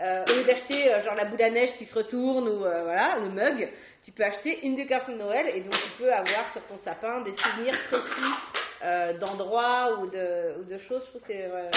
euh, 0.00 0.24
au 0.26 0.32
lieu 0.32 0.44
d'acheter 0.44 0.92
euh, 0.92 1.02
genre 1.02 1.14
la 1.14 1.24
boule 1.24 1.40
à 1.40 1.50
neige 1.50 1.70
qui 1.78 1.86
se 1.86 1.94
retourne 1.94 2.48
ou 2.48 2.64
euh, 2.64 2.82
voilà, 2.82 3.16
le 3.20 3.30
mug, 3.30 3.70
tu 4.04 4.10
peux 4.10 4.24
acheter 4.24 4.66
une 4.66 4.74
décoration 4.74 5.12
de 5.12 5.18
Noël 5.18 5.48
et 5.54 5.60
donc 5.60 5.72
tu 5.72 6.02
peux 6.02 6.12
avoir 6.12 6.52
sur 6.52 6.66
ton 6.66 6.76
sapin 6.78 7.22
des 7.22 7.32
souvenirs 7.32 7.78
précis 7.88 8.63
euh, 8.84 9.18
d'endroits 9.18 9.98
ou 10.00 10.06
de, 10.08 10.60
ou 10.60 10.64
de 10.64 10.78
choses. 10.78 11.02
Je 11.04 11.08
trouve 11.10 11.22
que 11.22 11.26
c'est 11.28 11.44
euh, 11.50 11.70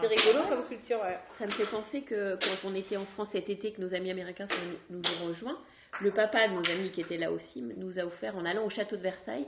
c'est 0.00 0.06
rigolo 0.08 0.44
comme 0.48 0.64
culture. 0.66 1.00
Ouais. 1.00 1.18
Ça 1.38 1.46
me 1.46 1.52
fait 1.52 1.66
penser 1.66 2.02
que 2.02 2.36
quand 2.36 2.68
on 2.68 2.74
était 2.74 2.96
en 2.96 3.04
France 3.06 3.28
cet 3.32 3.48
été, 3.50 3.72
que 3.72 3.80
nos 3.80 3.94
amis 3.94 4.10
américains 4.10 4.46
nous 4.90 5.00
ont 5.00 5.26
rejoints, 5.28 5.58
le 6.00 6.10
papa 6.10 6.48
de 6.48 6.54
nos 6.54 6.64
amis 6.70 6.90
qui 6.90 7.00
était 7.02 7.18
là 7.18 7.30
aussi 7.30 7.62
nous 7.62 7.98
a 7.98 8.02
offert, 8.04 8.36
en 8.36 8.44
allant 8.44 8.64
au 8.64 8.70
château 8.70 8.96
de 8.96 9.02
Versailles, 9.02 9.46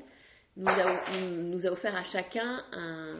nous 0.57 0.69
a, 0.69 1.17
nous 1.19 1.67
a 1.67 1.71
offert 1.71 1.95
à 1.97 2.05
chacun 2.05 2.63
un, 2.73 3.15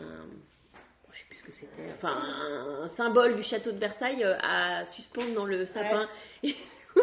je 1.13 1.19
sais 1.19 1.25
plus 1.29 1.39
ce 1.39 1.45
que 1.45 1.53
c'était, 1.53 1.93
enfin 1.97 2.13
un, 2.13 2.85
un 2.85 2.89
symbole 2.97 3.37
du 3.37 3.43
château 3.43 3.73
de 3.73 3.79
Versailles 3.79 4.25
euh, 4.25 4.37
à 4.43 4.85
suspendre 4.87 5.33
dans 5.35 5.47
le 5.47 5.65
sapin. 5.67 6.09
Et 6.43 6.55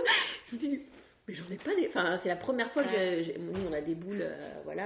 je 0.51 0.55
me 0.55 0.59
dis, 0.59 0.81
mais 1.27 1.33
j'en 1.33 1.49
ai 1.51 1.57
pas 1.57 1.75
des, 1.75 1.87
enfin 1.87 2.19
c'est 2.23 2.29
la 2.29 2.35
première 2.35 2.71
fois 2.71 2.83
que 2.83 2.89
j'ai- 2.89 3.23
j'ai- 3.23 3.37
nous 3.37 3.53
on 3.69 3.73
a 3.73 3.81
des 3.81 3.95
boules, 3.95 4.21
euh, 4.21 4.51
voilà. 4.65 4.85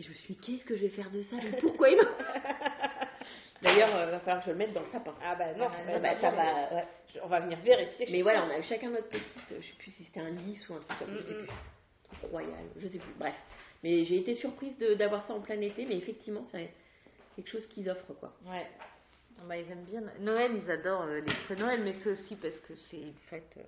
Euh, 0.00 0.02
et 0.02 0.02
je 0.02 0.08
me 0.08 0.14
suis 0.14 0.34
dit, 0.34 0.40
qu'est-ce 0.40 0.64
que 0.64 0.76
je 0.76 0.82
vais 0.82 0.88
faire 0.88 1.10
de 1.10 1.22
ça? 1.22 1.36
Mais 1.42 1.58
Pourquoi 1.60 1.88
il 1.90 1.96
m'a- 1.96 2.02
D'ailleurs, 3.62 3.88
il 3.90 4.10
va 4.10 4.20
falloir 4.20 4.38
que 4.40 4.46
je 4.46 4.50
le 4.52 4.56
mette 4.56 4.72
dans 4.72 4.80
le 4.80 4.88
sapin. 4.90 5.14
Ah 5.22 5.34
bah 5.34 5.52
non, 5.54 5.66
Ah, 5.70 5.84
bah, 5.86 5.98
bah, 5.98 6.18
ça 6.18 6.30
va. 6.30 6.74
ouais. 6.74 6.84
On 7.22 7.28
va 7.28 7.40
venir 7.40 7.58
vérifier. 7.60 8.06
Mais 8.10 8.22
voilà, 8.22 8.44
on 8.46 8.50
a 8.50 8.58
eu 8.58 8.62
chacun 8.62 8.88
notre 8.90 9.08
petite, 9.08 9.52
euh, 9.52 9.60
je 9.60 9.66
sais 9.66 9.74
plus 9.78 9.90
si 9.90 10.04
c'était 10.04 10.20
un 10.20 10.30
lys 10.30 10.66
ou 10.68 10.74
un 10.74 10.80
truc 10.80 10.98
comme 10.98 11.12
Mm, 11.12 11.18
je 11.18 11.22
sais 11.24 11.34
plus, 11.34 12.28
royal, 12.30 12.64
je 12.78 12.88
sais 12.88 12.98
plus, 12.98 13.12
bref. 13.18 13.34
Mais 13.82 14.04
j'ai 14.04 14.16
été 14.18 14.34
surprise 14.36 14.76
d'avoir 14.96 15.26
ça 15.26 15.34
en 15.34 15.40
plein 15.40 15.60
été, 15.60 15.84
mais 15.86 15.96
effectivement, 15.96 16.46
c'est 16.52 16.70
quelque 17.36 17.50
chose 17.50 17.66
qu'ils 17.68 17.88
offrent, 17.90 18.14
quoi. 18.18 18.32
Ouais. 18.46 18.66
Ah 19.38 19.42
bah, 19.46 19.56
ils 19.58 19.70
aiment 19.70 19.84
bien. 19.84 20.02
Noël, 20.20 20.52
ils 20.54 20.70
adorent 20.70 21.02
euh, 21.02 21.20
les 21.20 21.54
de 21.56 21.60
Noël, 21.60 21.82
mais 21.84 21.92
c'est 22.02 22.10
aussi 22.10 22.36
parce 22.36 22.56
que 22.60 22.74
c'est 22.90 22.98
une 22.98 23.14
fête. 23.28 23.52
euh, 23.58 23.62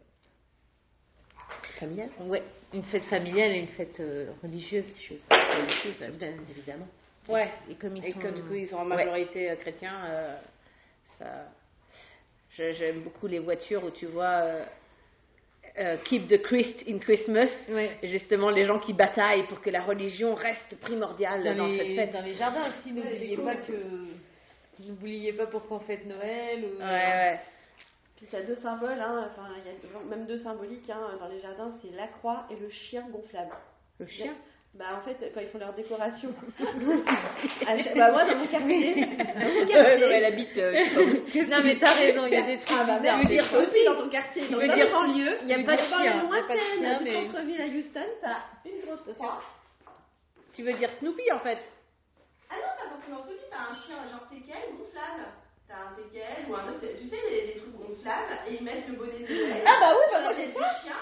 Ouais, 2.21 2.42
une 2.73 2.83
fête 2.85 3.05
familiale 3.05 3.53
et 3.53 3.59
une 3.61 3.68
fête 3.68 3.99
euh, 4.01 4.31
religieuse, 4.42 4.85
chose 5.09 5.18
religieuse, 5.31 6.16
bien 6.18 6.33
évidemment. 6.51 6.88
Ouais. 7.29 7.49
Et 7.71 7.75
comme 7.75 7.97
ils 7.97 8.07
Et 8.07 8.12
sont... 8.12 8.18
que 8.21 8.29
du 8.29 8.42
coup 8.42 8.55
ils 8.55 8.66
sont 8.68 8.77
en 8.77 8.85
majorité 8.85 9.51
euh, 9.51 9.57
chrétiens, 9.57 10.05
euh, 10.07 10.37
ça. 11.18 11.27
J'aime 12.57 13.01
beaucoup 13.01 13.27
les 13.27 13.38
voitures 13.38 13.83
où 13.85 13.90
tu 13.90 14.05
vois 14.07 14.25
euh, 14.42 14.64
euh, 15.79 15.97
Keep 16.05 16.29
the 16.29 16.42
Christ 16.42 16.85
in 16.87 16.99
Christmas. 16.99 17.49
Ouais. 17.71 17.92
Justement, 18.03 18.51
les 18.51 18.66
gens 18.66 18.79
qui 18.79 18.92
bataillent 18.92 19.47
pour 19.47 19.62
que 19.62 19.71
la 19.71 19.83
religion 19.83 20.35
reste 20.35 20.79
primordiale 20.81 21.45
dans, 21.45 21.55
Dans, 21.57 21.77
cette 21.77 21.87
les, 21.87 21.97
fête. 21.97 22.12
dans 22.12 22.21
les 22.23 22.35
jardins 22.35 22.68
aussi, 22.68 22.92
n'oubliez 22.92 23.37
pas 23.38 23.55
que. 23.57 23.73
N'oubliez 24.87 25.33
pas 25.33 25.47
pourquoi 25.47 25.79
on 25.79 25.81
fête 25.81 26.05
Noël. 26.07 26.64
Ou... 26.64 26.79
Ouais, 26.79 26.85
ouais. 26.85 27.40
Puis 28.23 28.31
ça 28.31 28.37
a 28.39 28.43
deux 28.43 28.55
symboles, 28.55 29.01
hein, 29.01 29.29
enfin 29.33 29.49
il 29.59 29.67
y 29.67 29.97
a 29.97 30.01
même 30.17 30.27
deux 30.27 30.39
symboliques 30.39 30.89
hein, 30.89 31.17
dans 31.19 31.27
les 31.27 31.41
jardins, 31.41 31.73
c'est 31.83 31.91
la 31.97 32.07
croix 32.07 32.47
et 32.51 32.55
le 32.57 32.69
chien 32.71 33.03
gonflable. 33.11 33.51
Le 33.99 34.07
chien? 34.07 34.33
Bah 34.75 34.85
en 34.97 35.01
fait 35.03 35.17
quand 35.35 35.41
ils 35.41 35.49
font 35.49 35.59
leur 35.59 35.73
décoration. 35.75 36.33
chaque- 37.67 37.97
bah 37.97 38.13
moi 38.13 38.25
dans 38.25 38.37
mon 38.37 38.47
quartier, 38.47 38.95
dans 38.95 39.11
mon 39.11 39.67
quartier. 39.67 39.75
Ouais, 39.77 39.99
non, 39.99 40.07
elle 40.07 40.25
habite. 40.25 40.57
euh. 40.57 40.73
Non, 41.51 41.59
mais 41.65 41.79
t'as 41.81 41.95
raison, 41.95 42.27
il 42.27 42.33
y 42.33 42.37
a 42.37 42.43
des 42.47 42.57
trucs 42.59 42.71
Ah 42.71 42.85
bah 42.85 42.99
bizarres. 43.01 43.27
dire 43.27 43.45
aussi 43.59 43.85
dans 43.85 43.97
ton 43.97 44.09
quartier, 44.09 44.49
dans 44.49 44.59
dire- 44.61 44.77
les 44.77 44.91
banlieues, 44.91 45.39
il 45.43 45.49
y 45.49 45.55
a 45.55 45.65
pas 45.65 45.77
de 45.77 45.83
chien, 45.83 45.99
il 46.31 46.37
a 46.39 46.43
pas 46.47 46.55
de 46.55 46.61
chien, 46.79 46.99
du 46.99 47.05
mais- 47.05 47.27
centre-ville 47.27 47.61
à 47.61 47.67
Houston, 47.67 48.07
t'as 48.23 48.71
une 48.71 48.81
grosse 48.87 49.17
croix. 49.17 49.41
Tu 50.55 50.63
veux 50.63 50.73
dire 50.75 50.91
Snoopy 51.01 51.31
en 51.33 51.41
fait? 51.41 51.59
Ah 52.49 52.55
non, 52.55 52.63
pas 52.79 52.95
forcément 52.97 53.25
celui, 53.27 53.41
t'as 53.51 53.71
un 53.71 53.75
chien 53.75 53.97
genre 54.11 54.29
teckel 54.31 54.77
gonflable. 54.79 55.27
T'as 55.73 55.89
un 55.89 55.97
teckel 55.97 56.45
ou 56.51 56.55
un 56.55 56.69
autre, 56.69 56.85
tu 57.01 57.09
sais, 57.09 57.17
les, 57.31 57.47
les 57.47 57.57
trucs 57.57 57.73
gonflables, 57.73 58.37
et 58.47 58.55
ils 58.61 58.63
mettent 58.63 58.87
le 58.89 58.95
bonnet 58.95 59.25
de 59.25 59.33
Noël. 59.33 59.65
Ah 59.65 59.77
bah 59.81 59.93
oui, 59.97 60.05
bah 60.13 60.21
Moi 60.21 60.33
j'ai 60.37 60.53
ça. 60.53 60.69
chien. 60.85 60.93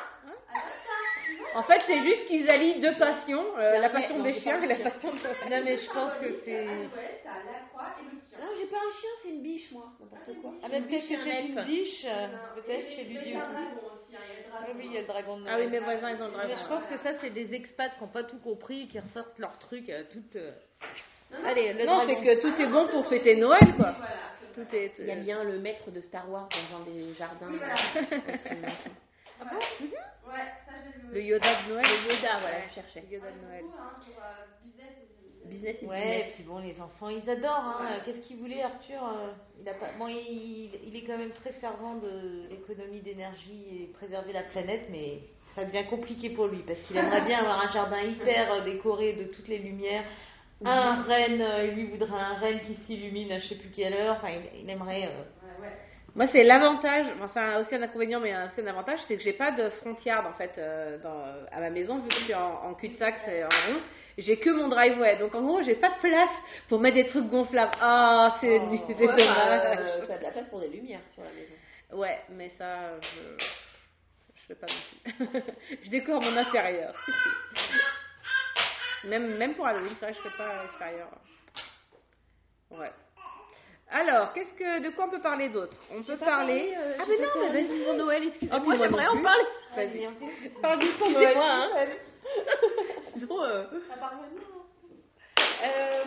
Ah, 0.52 0.58
ça, 0.86 0.96
tu 1.26 1.34
vois. 1.36 1.58
En 1.58 1.62
fait, 1.64 1.80
c'est 1.88 1.98
juste 2.06 2.26
qu'ils 2.26 2.48
allient 2.48 2.78
deux 2.80 2.94
passions, 2.96 3.44
euh, 3.58 3.78
la 3.80 3.90
passion 3.90 4.18
non, 4.18 4.22
des 4.24 4.34
chiens 4.34 4.62
et 4.62 4.66
la 4.66 4.76
passion 4.76 5.10
de 5.10 5.18
Non, 5.18 5.60
mais 5.64 5.76
je 5.76 5.90
pense 5.90 6.12
que 6.14 6.30
Symbolique, 6.30 6.42
c'est. 6.44 6.60
à 6.60 6.64
Noël. 6.64 6.86
Non, 8.40 8.46
j'ai 8.58 8.66
pas 8.66 8.76
un 8.78 8.92
chien, 9.00 9.10
c'est 9.22 9.28
une 9.30 9.42
biche, 9.42 9.70
moi, 9.72 9.86
n'importe 10.00 10.40
quoi. 10.40 10.52
Ah, 10.62 10.68
mais 10.70 10.80
peut-être 10.82 11.00
que 11.02 11.06
c'est 11.08 11.40
une 11.40 11.64
biche, 11.64 12.04
euh, 12.06 12.26
peut-être 12.54 12.86
chez 12.90 13.00
et 13.00 13.04
lui 13.04 13.18
il 13.26 13.32
y 13.32 13.34
a 13.34 13.38
un 13.38 13.42
aussi. 13.42 13.52
dragon 13.52 13.86
aussi, 13.98 14.14
hein, 14.16 14.20
il 14.24 14.30
y 14.30 14.36
a 14.36 14.38
le 14.38 14.50
dragon. 14.50 14.66
Ah 14.70 14.74
oui, 14.76 14.84
il 14.86 14.92
y 14.92 14.96
a 14.96 15.00
le 15.00 15.06
dragon 15.06 15.36
de 15.38 15.42
Ah 15.48 15.52
oui, 15.56 15.66
Noël. 15.66 15.70
mes 15.70 15.78
voisins, 15.80 16.10
ils 16.10 16.22
ont 16.22 16.26
le 16.26 16.32
dragon. 16.32 16.48
Mais 16.48 16.56
je 16.62 16.68
pense 16.68 16.84
que 16.84 16.96
ça, 16.98 17.10
c'est 17.20 17.30
des 17.30 17.54
expats 17.54 17.92
qui 17.96 18.00
n'ont 18.02 18.08
pas 18.10 18.22
tout 18.24 18.38
compris 18.38 18.82
et 18.82 18.86
qui 18.86 18.98
ressortent 19.00 19.38
leur 19.38 19.58
truc 19.58 19.86
tout. 20.12 20.22
euh, 20.36 20.52
Non, 21.32 21.38
non, 21.42 21.48
Allez, 21.48 21.72
le 21.74 21.84
Non, 21.84 22.02
c'est 22.06 22.16
que 22.16 22.40
tout 22.40 22.60
est 22.62 22.66
bon 22.66 22.86
pour 22.88 23.06
fêter 23.08 23.36
Noël, 23.36 23.74
quoi. 23.76 23.92
Voilà. 23.98 24.29
Tout 24.54 24.66
est. 24.74 24.92
Il 24.98 25.06
y 25.06 25.10
a 25.10 25.16
bien 25.16 25.44
le 25.44 25.58
maître 25.58 25.90
de 25.90 26.00
Star 26.00 26.28
Wars 26.30 26.48
dans 26.48 26.76
un 26.78 26.84
des 26.84 27.14
jardins. 27.14 27.48
Oui, 27.50 27.58
voilà. 27.58 27.74
avec 27.74 28.40
son 28.40 28.54
machin. 28.56 28.90
Ouais, 30.26 30.34
ça 30.66 30.72
j'ai 30.84 31.00
vu. 31.00 31.14
Le 31.14 31.22
Yoda 31.22 31.62
de 31.64 31.68
Noël. 31.70 31.86
Le 31.86 32.14
Yoda, 32.14 32.40
voilà, 32.40 32.68
je 32.68 32.74
cherchais. 32.74 33.04
Le 33.08 33.16
Yoda 33.16 33.30
de 33.32 33.46
Noël. 33.46 33.62
Beaucoup, 33.62 33.78
hein, 33.78 33.92
pour, 33.96 34.22
euh, 34.22 34.46
business 34.64 34.92
et- 35.00 35.48
Business 35.48 35.76
is 35.82 35.86
Ouais, 35.86 36.00
business. 36.02 36.26
et 36.28 36.34
puis 36.34 36.42
bon, 36.44 36.58
les 36.58 36.80
enfants, 36.80 37.08
ils 37.08 37.28
adorent. 37.28 37.80
Hein. 37.80 38.00
Qu'est-ce 38.04 38.18
qu'il 38.20 38.36
voulait, 38.36 38.62
Arthur 38.62 39.02
euh, 39.02 39.32
il, 39.60 39.68
a 39.68 39.74
pas... 39.74 39.86
bon, 39.98 40.06
il, 40.08 40.70
il 40.86 40.94
est 40.96 41.02
quand 41.04 41.16
même 41.16 41.32
très 41.32 41.52
fervent 41.52 41.94
de 41.96 42.46
l'économie 42.50 43.00
d'énergie 43.00 43.84
et 43.84 43.86
préserver 43.94 44.32
la 44.34 44.42
planète, 44.42 44.82
mais 44.90 45.20
ça 45.54 45.64
devient 45.64 45.86
compliqué 45.88 46.30
pour 46.30 46.46
lui 46.46 46.58
parce 46.66 46.78
qu'il 46.80 46.96
aimerait 46.96 47.22
bien 47.24 47.38
avoir 47.40 47.60
un 47.60 47.72
jardin 47.72 48.00
hyper 48.02 48.52
euh, 48.52 48.60
décoré 48.64 49.14
de 49.14 49.24
toutes 49.24 49.48
les 49.48 49.58
lumières. 49.58 50.04
Un 50.64 51.02
renne, 51.02 51.40
euh, 51.40 51.66
lui 51.72 51.86
voudrait 51.86 52.20
un 52.20 52.34
renne 52.38 52.60
qui 52.60 52.74
s'illumine 52.74 53.32
à 53.32 53.38
je 53.38 53.46
sais 53.48 53.54
plus 53.54 53.70
quelle 53.70 53.94
heure. 53.94 54.16
Enfin, 54.16 54.28
il, 54.54 54.62
il 54.62 54.70
aimerait. 54.70 55.04
euh, 55.06 55.08
Ouais, 55.42 55.68
ouais. 55.68 55.72
Moi, 56.16 56.26
c'est 56.32 56.42
l'avantage, 56.42 57.06
enfin, 57.22 57.60
aussi 57.60 57.74
un 57.76 57.82
inconvénient, 57.82 58.18
mais 58.20 58.34
c'est 58.54 58.62
un 58.62 58.66
avantage, 58.66 58.98
c'est 59.06 59.16
que 59.16 59.22
j'ai 59.22 59.32
pas 59.32 59.52
de 59.52 59.70
frontière 59.70 60.26
en 60.26 60.32
fait 60.32 60.50
euh, 60.58 60.98
dans, 60.98 61.24
à 61.52 61.60
ma 61.60 61.70
maison, 61.70 61.98
vu 62.00 62.08
que 62.08 62.14
je 62.16 62.24
suis 62.24 62.34
en, 62.34 62.64
en 62.64 62.74
cul-de-sac, 62.74 63.14
c'est 63.24 63.44
en 63.44 63.48
rond. 63.48 63.80
J'ai 64.18 64.36
que 64.38 64.50
mon 64.50 64.66
driveway, 64.68 65.16
donc 65.16 65.34
en 65.36 65.40
gros, 65.42 65.62
j'ai 65.62 65.76
pas 65.76 65.88
de 65.90 66.00
place 66.00 66.30
pour 66.68 66.80
mettre 66.80 66.96
des 66.96 67.06
trucs 67.06 67.28
gonflables. 67.30 67.72
Ah, 67.80 68.36
c'est 68.40 68.60
Oh. 68.60 68.76
c'est 68.88 68.94
Ouais, 68.94 69.06
bah, 69.06 69.14
dommage. 69.16 69.78
euh, 69.78 70.04
t'as 70.08 70.18
de 70.18 70.22
la 70.24 70.30
place 70.32 70.48
pour 70.48 70.60
des 70.60 70.68
lumières 70.68 71.00
sur 71.14 71.22
la 71.22 71.30
maison. 71.30 71.54
Ouais, 71.92 72.18
mais 72.30 72.50
ça, 72.58 73.00
je, 73.00 73.44
je 74.34 74.42
fais 74.48 74.54
pas 74.56 74.66
non 74.66 75.26
plus. 75.26 75.42
je 75.84 75.90
décore 75.90 76.20
mon 76.20 76.36
intérieur. 76.36 76.92
Même, 79.04 79.36
même 79.38 79.54
pour 79.54 79.66
Halloween, 79.66 79.92
c'est 79.98 80.06
vrai, 80.06 80.14
je 80.14 80.20
fais 80.28 80.36
pas 80.36 80.48
à 80.48 80.62
l'extérieur. 80.62 81.08
Ouais. 82.70 82.90
Alors, 83.92 84.32
qu'est-ce 84.34 84.52
que, 84.54 84.82
de 84.82 84.90
quoi 84.90 85.06
on 85.06 85.10
peut 85.10 85.20
parler 85.20 85.48
d'autre? 85.48 85.76
On 85.90 86.02
peut 86.02 86.16
parler. 86.16 86.74
euh, 86.78 86.94
ah 86.98 87.04
mais 87.08 87.16
non, 87.18 87.28
mais 87.40 87.62
vas-y 87.62 87.84
pour 87.84 87.94
Noël, 87.94 88.22
excuse-moi. 88.28 88.58
Ah, 88.60 88.64
moi, 88.64 88.76
j'aimerais 88.76 89.06
en 89.08 89.22
parler. 89.22 89.44
Vas-y. 89.74 90.08
Parle 90.62 90.78
du 90.78 90.88
pour 90.92 91.10
Noël. 91.12 91.34
moi, 91.34 91.46
hein. 91.50 91.86
Euh, 93.16 93.64
Ça 93.88 93.96
part 93.96 94.14
maintenant. 94.14 94.66
Euh, 95.64 96.04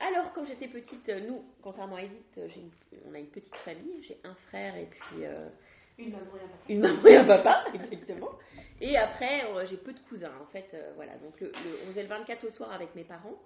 alors, 0.00 0.32
quand 0.32 0.44
j'étais 0.44 0.66
petite, 0.68 1.08
nous, 1.08 1.44
contrairement 1.62 1.96
à 1.96 2.02
Edith, 2.02 2.40
j'ai 2.48 2.60
une- 2.60 2.70
on 3.08 3.14
a 3.14 3.18
une 3.18 3.28
petite 3.28 3.54
famille. 3.56 4.02
J'ai 4.02 4.18
un 4.24 4.34
frère 4.48 4.74
et 4.76 4.86
puis 4.86 5.24
euh, 5.24 5.48
Une 6.00 6.10
maman 6.12 6.24
et 6.36 6.40
un 6.44 6.48
papa. 6.48 6.64
Une 6.68 6.80
maman 6.80 7.06
et 7.06 7.16
un 7.16 7.24
papa, 7.24 7.64
exactement. 7.74 8.30
Et 8.80 8.96
après, 8.96 9.44
euh, 9.44 9.66
j'ai 9.68 9.76
peu 9.76 9.92
de 9.92 9.98
cousins, 10.08 10.32
en 10.42 10.46
fait. 10.52 10.66
euh, 10.74 10.92
voilà, 10.96 11.12
donc 11.18 11.38
le, 11.40 11.48
le- 11.48 11.78
on 11.84 11.86
faisait 11.88 12.02
le 12.02 12.08
24 12.08 12.44
au 12.46 12.50
soir 12.50 12.72
avec 12.72 12.94
mes 12.94 13.04
parents, 13.04 13.38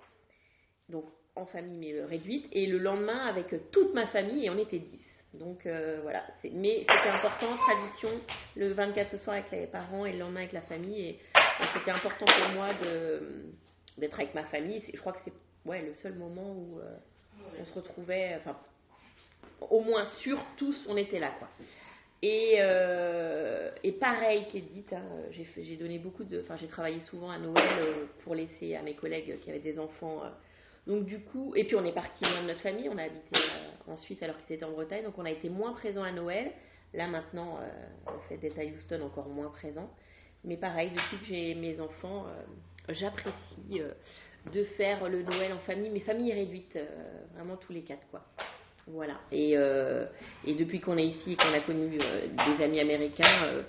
donc 0.88 1.04
en 1.36 1.46
famille 1.46 1.78
mais 1.78 1.92
euh, 1.98 2.06
réduite, 2.06 2.46
et 2.52 2.66
le 2.66 2.78
lendemain 2.78 3.26
avec 3.26 3.48
toute 3.72 3.92
ma 3.94 4.06
famille, 4.06 4.46
et 4.46 4.50
on 4.50 4.58
était 4.58 4.78
10. 4.78 5.00
Donc 5.34 5.66
euh, 5.66 5.98
voilà, 6.02 6.22
mais 6.52 6.80
c'était 6.88 7.08
important, 7.08 7.56
tradition, 7.56 8.10
le 8.54 8.72
24 8.72 9.14
au 9.14 9.18
soir 9.18 9.34
avec 9.36 9.50
les 9.50 9.66
parents 9.66 10.06
et 10.06 10.12
le 10.12 10.18
lendemain 10.20 10.40
avec 10.40 10.52
la 10.52 10.60
famille, 10.62 11.00
et, 11.00 11.10
et 11.10 11.64
c'était 11.76 11.90
important 11.90 12.26
pour 12.26 12.48
moi 12.54 12.68
d'être 13.98 14.14
avec 14.20 14.34
ma 14.34 14.44
famille. 14.44 14.80
Je 14.94 15.00
crois 15.00 15.12
que 15.12 15.18
c'est 15.24 15.32
ouais, 15.68 15.82
le 15.82 15.94
seul 15.94 16.14
moment 16.14 16.52
où 16.52 16.78
euh, 16.78 16.96
on 17.60 17.64
se 17.64 17.74
retrouvait, 17.74 18.36
enfin, 18.38 18.56
au 19.70 19.80
moins 19.80 20.06
sur 20.20 20.38
tous, 20.56 20.86
on 20.88 20.96
était 20.96 21.18
là, 21.18 21.32
quoi. 21.40 21.48
Et, 22.26 22.54
euh, 22.58 23.70
et 23.82 23.92
pareil 23.92 24.46
qu'Edith, 24.50 24.94
hein, 24.94 25.04
j'ai 25.30 25.76
donné 25.76 25.98
beaucoup 25.98 26.24
de, 26.24 26.40
enfin 26.40 26.56
j'ai 26.56 26.68
travaillé 26.68 27.00
souvent 27.00 27.30
à 27.30 27.38
Noël 27.38 27.68
euh, 27.78 28.06
pour 28.22 28.34
laisser 28.34 28.74
à 28.76 28.80
mes 28.80 28.94
collègues 28.94 29.38
qui 29.40 29.50
avaient 29.50 29.58
des 29.58 29.78
enfants. 29.78 30.22
euh, 30.24 30.30
donc 30.86 31.04
du 31.04 31.20
coup, 31.20 31.52
et 31.54 31.64
puis 31.64 31.76
on 31.76 31.84
est 31.84 31.92
parti 31.92 32.24
loin 32.24 32.40
de 32.40 32.46
notre 32.46 32.62
famille, 32.62 32.88
on 32.88 32.96
a 32.96 33.02
habité 33.02 33.36
euh, 33.36 33.92
ensuite 33.92 34.22
alors 34.22 34.38
qu'ils 34.38 34.56
étaient 34.56 34.64
en 34.64 34.70
Bretagne, 34.70 35.04
donc 35.04 35.18
on 35.18 35.26
a 35.26 35.30
été 35.30 35.50
moins 35.50 35.72
présent 35.74 36.02
à 36.02 36.12
Noël. 36.12 36.50
Là 36.94 37.08
maintenant, 37.08 37.58
le 38.06 38.38
fait 38.38 38.58
à 38.58 38.64
Houston 38.64 39.02
encore 39.02 39.28
moins 39.28 39.50
présent. 39.50 39.90
Mais 40.44 40.56
pareil, 40.56 40.92
depuis 40.92 41.18
que 41.18 41.26
j'ai 41.26 41.54
mes 41.54 41.78
enfants, 41.80 42.24
j'apprécie 42.88 43.82
de 44.50 44.64
faire 44.64 45.08
le 45.08 45.22
Noël 45.24 45.52
en 45.52 45.58
famille, 45.58 45.90
mais 45.90 46.00
famille 46.00 46.32
réduite, 46.32 46.78
vraiment 47.34 47.56
tous 47.56 47.72
les 47.72 47.82
quatre 47.82 48.06
quoi. 48.10 48.24
Voilà. 48.86 49.14
Et, 49.32 49.56
euh, 49.56 50.04
et 50.46 50.54
depuis 50.54 50.80
qu'on 50.80 50.98
est 50.98 51.06
ici 51.06 51.32
et 51.32 51.36
qu'on 51.36 51.52
a 51.54 51.60
connu 51.60 51.98
euh, 52.00 52.26
des 52.28 52.64
amis 52.64 52.80
américains, 52.80 53.62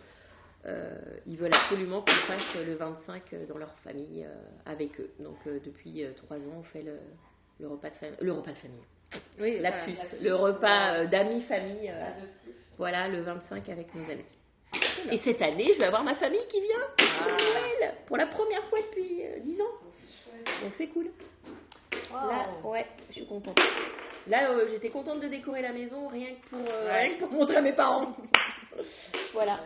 euh, 0.66 0.94
ils 1.26 1.38
veulent 1.38 1.54
absolument 1.54 2.02
qu'on 2.02 2.16
fasse 2.28 2.56
le 2.56 2.76
25 2.76 3.24
dans 3.48 3.58
leur 3.58 3.74
famille 3.84 4.26
avec 4.66 5.00
eux. 5.00 5.10
Donc 5.20 5.38
depuis 5.46 6.04
trois 6.18 6.38
ans, 6.38 6.58
on 6.60 6.64
fait 6.64 6.82
le, 6.84 6.98
le 7.60 7.68
repas 7.68 7.90
de 7.90 7.96
famille. 7.96 8.18
Le 8.22 8.32
repas 8.34 8.52
de 8.52 8.58
famille. 8.58 8.84
Oui, 9.40 9.60
La 9.60 9.70
voilà. 9.72 9.86
puce. 9.86 10.22
Le 10.22 10.36
repas 10.36 11.06
d'amis 11.06 11.42
famille. 11.44 11.92
voilà, 12.78 13.08
le 13.08 13.22
25 13.22 13.70
avec 13.70 13.94
nos 13.96 14.04
amis. 14.10 14.26
Et 15.12 15.20
cette 15.20 15.42
année, 15.42 15.72
je 15.76 15.80
vais 15.80 15.86
avoir 15.86 16.04
ma 16.04 16.16
famille 16.16 16.46
qui 16.50 16.60
vient 16.60 16.82
pour 16.98 17.28
Noël 17.28 17.94
pour 18.08 18.18
la 18.18 18.28
première 18.28 18.64
fois 18.66 18.80
depuis 18.82 19.24
euh, 19.24 19.40
10 19.40 19.62
ans. 19.62 20.62
Donc 20.64 20.74
c'est 20.78 20.88
cool. 20.88 21.08
Là, 22.12 22.48
ouais, 22.64 22.86
je 23.10 23.14
suis 23.14 23.26
contente. 23.28 23.58
Là, 24.28 24.50
euh, 24.50 24.68
j'étais 24.72 24.90
contente 24.90 25.22
de 25.22 25.28
décorer 25.28 25.62
la 25.62 25.72
maison 25.72 26.08
rien 26.08 26.30
que 26.36 26.50
pour, 26.50 26.60
euh, 26.60 26.92
rien 26.92 27.16
que 27.16 27.20
pour 27.20 27.32
montrer 27.32 27.58
à 27.58 27.62
mes 27.62 27.74
parents. 27.74 28.16
voilà. 29.34 29.60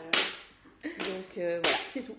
Donc 0.84 1.38
euh, 1.38 1.60
voilà, 1.62 1.78
c'est 1.93 2.01
tout. 2.01 2.18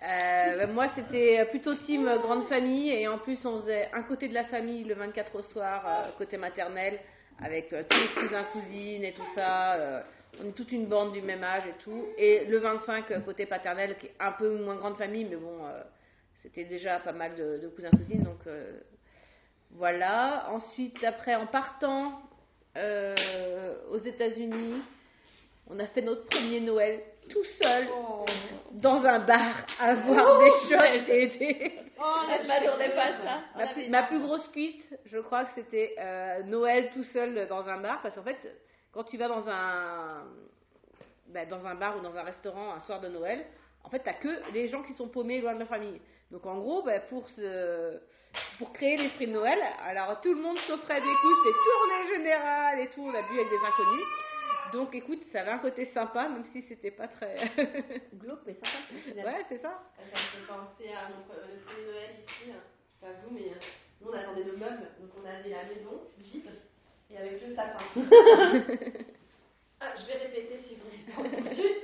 Bah, 0.00 0.66
moi, 0.72 0.88
c'était 0.94 1.44
plutôt 1.46 1.74
team 1.74 2.04
grande 2.22 2.46
famille 2.46 2.90
et 2.90 3.06
en 3.08 3.18
plus, 3.18 3.44
on 3.44 3.60
faisait 3.60 3.90
un 3.92 4.02
côté 4.02 4.28
de 4.28 4.34
la 4.34 4.44
famille 4.44 4.84
le 4.84 4.94
24 4.94 5.36
au 5.36 5.42
soir, 5.42 6.12
côté 6.18 6.36
maternel, 6.36 6.98
avec 7.42 7.68
tous 7.70 7.96
les 7.96 8.22
cousins, 8.22 8.44
cousines 8.52 9.04
et 9.04 9.12
tout 9.12 9.26
ça. 9.34 10.02
on 10.42 10.48
est 10.48 10.52
toute 10.52 10.72
une 10.72 10.86
bande 10.86 11.12
du 11.12 11.22
même 11.22 11.44
âge 11.44 11.64
et 11.66 11.82
tout. 11.82 12.06
Et 12.16 12.44
le 12.46 12.58
25 12.58 13.10
euh, 13.10 13.20
côté 13.20 13.46
paternel, 13.46 13.96
qui 13.98 14.06
est 14.06 14.14
un 14.20 14.32
peu 14.32 14.56
moins 14.58 14.76
grande 14.76 14.96
famille, 14.96 15.24
mais 15.24 15.36
bon, 15.36 15.64
euh, 15.66 15.82
c'était 16.42 16.64
déjà 16.64 17.00
pas 17.00 17.12
mal 17.12 17.34
de, 17.34 17.58
de 17.58 17.68
cousins, 17.68 17.90
cousines. 17.90 18.22
Donc 18.22 18.46
euh, 18.46 18.80
voilà. 19.74 20.46
Ensuite, 20.50 21.02
après, 21.04 21.34
en 21.34 21.46
partant 21.46 22.22
euh, 22.76 23.74
aux 23.90 23.98
États-Unis, 23.98 24.82
on 25.68 25.78
a 25.78 25.86
fait 25.86 26.02
notre 26.02 26.26
premier 26.26 26.60
Noël 26.60 27.02
tout 27.30 27.44
seul 27.58 27.86
dans 28.72 29.02
un 29.04 29.18
bar 29.20 29.66
à 29.80 29.94
boire 29.94 30.38
des 30.38 30.50
shots 30.68 30.84
et 30.84 31.28
des... 31.38 31.72
je 31.96 32.46
m'attendais 32.46 32.90
pas 32.90 33.04
à 33.04 33.22
ça. 33.22 33.40
Ma 33.56 33.66
plus, 33.68 33.88
ma 33.88 34.02
plus 34.02 34.20
grosse 34.20 34.46
cuite, 34.48 34.84
je 35.06 35.18
crois 35.18 35.44
que 35.46 35.50
c'était 35.54 35.94
euh, 35.98 36.42
Noël 36.42 36.90
tout 36.92 37.04
seul 37.04 37.48
dans 37.48 37.66
un 37.66 37.80
bar, 37.80 38.02
parce 38.02 38.14
qu'en 38.14 38.22
fait, 38.22 38.36
quand 38.92 39.04
tu 39.04 39.16
vas 39.16 39.28
dans 39.28 39.48
un, 39.48 40.24
bah, 41.28 41.46
dans 41.46 41.64
un 41.64 41.74
bar 41.74 41.96
ou 41.96 42.00
dans 42.00 42.14
un 42.14 42.22
restaurant 42.22 42.74
un 42.74 42.80
soir 42.80 43.00
de 43.00 43.08
Noël, 43.08 43.44
en 43.84 43.88
fait, 43.88 44.00
t'as 44.00 44.14
que 44.14 44.52
les 44.52 44.68
gens 44.68 44.82
qui 44.82 44.92
sont 44.94 45.08
paumés 45.08 45.40
loin 45.40 45.54
de 45.54 45.60
la 45.60 45.66
famille. 45.66 46.00
Donc 46.30 46.44
en 46.46 46.58
gros, 46.58 46.82
bah, 46.82 47.00
pour 47.00 47.28
se, 47.30 48.00
pour 48.58 48.72
créer 48.72 48.96
l'esprit 48.96 49.26
de 49.26 49.32
Noël, 49.32 49.58
alors 49.82 50.20
tout 50.20 50.32
le 50.32 50.40
monde 50.40 50.58
s'offrait 50.58 51.00
des 51.00 51.14
coups, 51.20 51.34
c'était 51.44 51.58
tournée 51.58 52.16
générale 52.16 52.80
et 52.80 52.88
tout, 52.88 53.02
on 53.02 53.14
a 53.14 53.22
bu 53.22 53.34
avec 53.34 53.48
des 53.48 53.66
inconnus. 53.66 54.06
Donc 54.72 54.94
écoute, 54.94 55.20
ça 55.32 55.40
avait 55.40 55.50
un 55.52 55.58
côté 55.58 55.86
sympa, 55.86 56.28
même 56.28 56.44
si 56.52 56.62
c'était 56.62 56.90
pas 56.90 57.08
très. 57.08 57.36
Glauque, 58.14 58.40
mais 58.46 58.54
sympa. 58.54 59.28
ouais, 59.28 59.44
c'est 59.48 59.62
ça. 59.62 59.82
Ça 59.98 60.04
me 60.04 60.26
fait 60.26 60.46
penser 60.46 60.92
à 60.92 61.10
donc, 61.10 61.26
euh, 61.30 61.46
le 61.54 61.60
premier 61.60 61.86
Noël 61.86 62.10
ici, 62.26 62.50
hein. 62.50 62.60
je 63.02 63.06
sais 63.06 63.12
pas 63.12 63.20
vous, 63.22 63.34
mais 63.34 63.50
euh, 63.50 63.60
nous 64.00 64.10
on 64.10 64.14
attendait 64.14 64.44
nos 64.44 64.56
meubles, 64.56 64.88
donc 65.00 65.10
on 65.22 65.28
avait 65.28 65.50
la 65.50 65.64
maison 65.64 66.00
vide 66.18 66.50
et 67.10 67.18
avec 67.18 67.46
le 67.46 67.54
sapin. 67.54 67.78
ah, 69.80 69.94
je 69.96 70.06
vais 70.06 70.18
répéter 70.24 70.60
si 70.66 70.76
vous 70.76 70.88
n'avez 70.88 71.30
pas 71.30 71.38
entendu. 71.38 71.62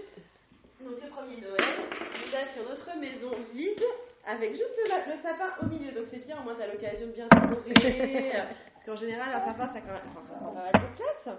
Donc 0.81 0.97
le 1.03 1.11
premier 1.11 1.37
Noël, 1.43 1.77
nous 2.01 2.35
avions 2.35 2.71
notre 2.71 2.99
maison 2.99 3.33
vide 3.53 3.85
avec 4.27 4.53
juste 4.53 4.77
le, 4.77 5.13
le 5.13 5.23
sapin 5.23 5.51
au 5.63 5.67
milieu. 5.67 5.93
Donc 5.93 6.07
c'est 6.11 6.25
bien, 6.25 6.39
au 6.41 6.43
moins 6.43 6.55
t'as 6.59 6.67
l'occasion 6.67 7.07
de 7.07 7.13
bien 7.13 7.29
décorer. 7.29 8.33
parce 8.75 8.87
qu'en 8.87 8.97
général, 8.97 9.29
un 9.35 9.45
sapin 9.45 9.69
ça 9.69 9.79
a 9.79 9.81
quand 9.81 9.93
même, 9.93 10.03
enfin, 10.11 10.23
ça 10.29 10.35
prend 10.39 10.53
pas 10.53 10.63
mal 10.63 10.73
de 10.73 10.97
place. 10.97 11.37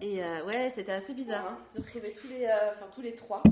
Et 0.00 0.22
euh, 0.22 0.44
ouais, 0.44 0.72
c'était 0.74 0.92
assez 0.92 1.12
bizarre. 1.12 1.46
Hein. 1.46 1.58
Ils 1.72 1.76
se 1.76 1.86
retrouvaient 1.86 2.12
tous 2.12 2.28
les, 2.28 2.44
euh, 2.44 2.72
enfin, 2.74 2.86
tous 2.94 3.02
les 3.02 3.14
trois. 3.14 3.42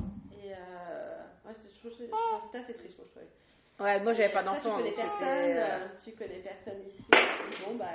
Et 0.45 0.53
euh, 0.53 1.23
ouais, 1.45 1.55
c'était 1.55 2.59
assez 2.59 2.75
triste, 2.75 2.97
je 2.99 3.03
trouvais. 3.03 3.27
Ouais, 3.79 4.01
moi 4.01 4.13
j'avais 4.15 4.33
pas 4.33 4.43
d'enfant. 4.43 4.79
Tu 4.79 4.85
connais 4.85 4.91
donc 4.91 4.97
personne, 4.97 5.91
tu 6.03 6.13
connais 6.13 6.39
personne 6.39 6.81
ici. 6.89 7.05
Bon, 7.67 7.75
bah, 7.75 7.91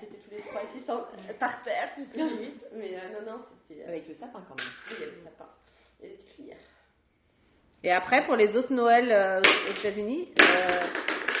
c'était 0.00 0.16
tous 0.16 0.30
les 0.30 0.40
trois 0.40 0.62
ici, 0.64 0.84
sans, 0.84 1.04
par 1.38 1.62
terre, 1.62 1.90
la 2.14 2.24
nuit. 2.24 2.54
Mais 2.72 2.98
non, 3.12 3.30
non, 3.30 3.44
c'était. 3.68 3.84
Avec 3.84 4.08
le 4.08 4.14
sapin 4.14 4.42
quand 4.48 4.56
même. 4.56 4.66
il 4.90 5.00
y 5.00 5.02
avait 5.04 5.16
le 5.16 5.22
sapin 5.22 5.48
et 6.02 6.08
les 6.08 6.14
petites 6.14 6.34
cuillères. 6.34 6.56
Et 7.84 7.90
après, 7.92 8.24
pour 8.24 8.36
les 8.36 8.56
autres 8.56 8.72
Noëls 8.72 9.10
euh, 9.10 9.40
aux 9.40 9.78
États-Unis, 9.80 10.28
euh, 10.40 10.86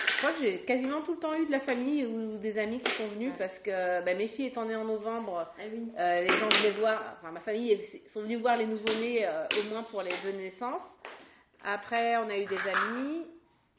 je 0.06 0.18
crois 0.18 0.32
que 0.32 0.40
j'ai 0.40 0.58
quasiment 0.60 1.00
tout 1.02 1.12
le 1.12 1.18
temps 1.18 1.34
eu 1.34 1.46
de 1.46 1.52
la 1.52 1.60
famille 1.60 2.04
ou 2.04 2.38
des 2.38 2.58
amis 2.58 2.80
qui 2.80 2.90
sont 2.96 3.06
venus 3.08 3.32
parce 3.38 3.56
que 3.60 4.04
bah, 4.04 4.14
mes 4.14 4.28
filles 4.28 4.46
étant 4.46 4.64
nées 4.64 4.74
en 4.76 4.84
novembre, 4.84 5.46
Ah 5.56 5.62
oui. 5.72 5.92
euh, 5.98 6.20
les 6.22 6.38
gens 6.38 6.48
venaient 6.48 6.70
voir, 6.80 7.16
enfin 7.18 7.32
ma 7.32 7.40
famille 7.40 7.72
est- 7.72 8.08
sont 8.12 8.22
venus 8.22 8.40
voir 8.40 8.56
les 8.56 8.66
nouveau-nés 8.66 9.24
euh, 9.26 9.44
au 9.60 9.68
moins 9.68 9.82
pour 9.84 10.02
les 10.02 10.12
deux 10.24 10.32
naissances. 10.32 10.82
Après, 11.64 12.16
on 12.16 12.28
a 12.28 12.36
eu 12.36 12.44
des 12.46 12.58
amis 12.58 13.24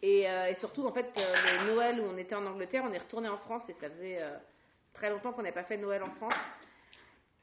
et, 0.02 0.22
et 0.24 0.56
surtout, 0.60 0.86
en 0.86 0.92
fait, 0.94 1.06
le 1.16 1.66
Noël 1.74 2.00
où 2.00 2.06
on 2.14 2.18
était 2.18 2.36
en 2.36 2.46
Angleterre, 2.46 2.84
on 2.90 2.94
est 2.94 2.98
retourné 2.98 3.28
en 3.28 3.38
France 3.38 3.64
et 3.70 3.74
ça 3.74 3.90
faisait 3.90 4.20
très 4.94 5.10
longtemps 5.10 5.34
qu'on 5.34 5.42
n'avait 5.42 5.54
pas 5.54 5.64
fait 5.64 5.76
Noël 5.78 6.02
en 6.04 6.12
France. 6.12 6.34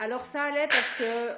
Alors 0.01 0.25
ça 0.33 0.45
allait 0.45 0.67
parce 0.67 0.99
que 0.99 1.31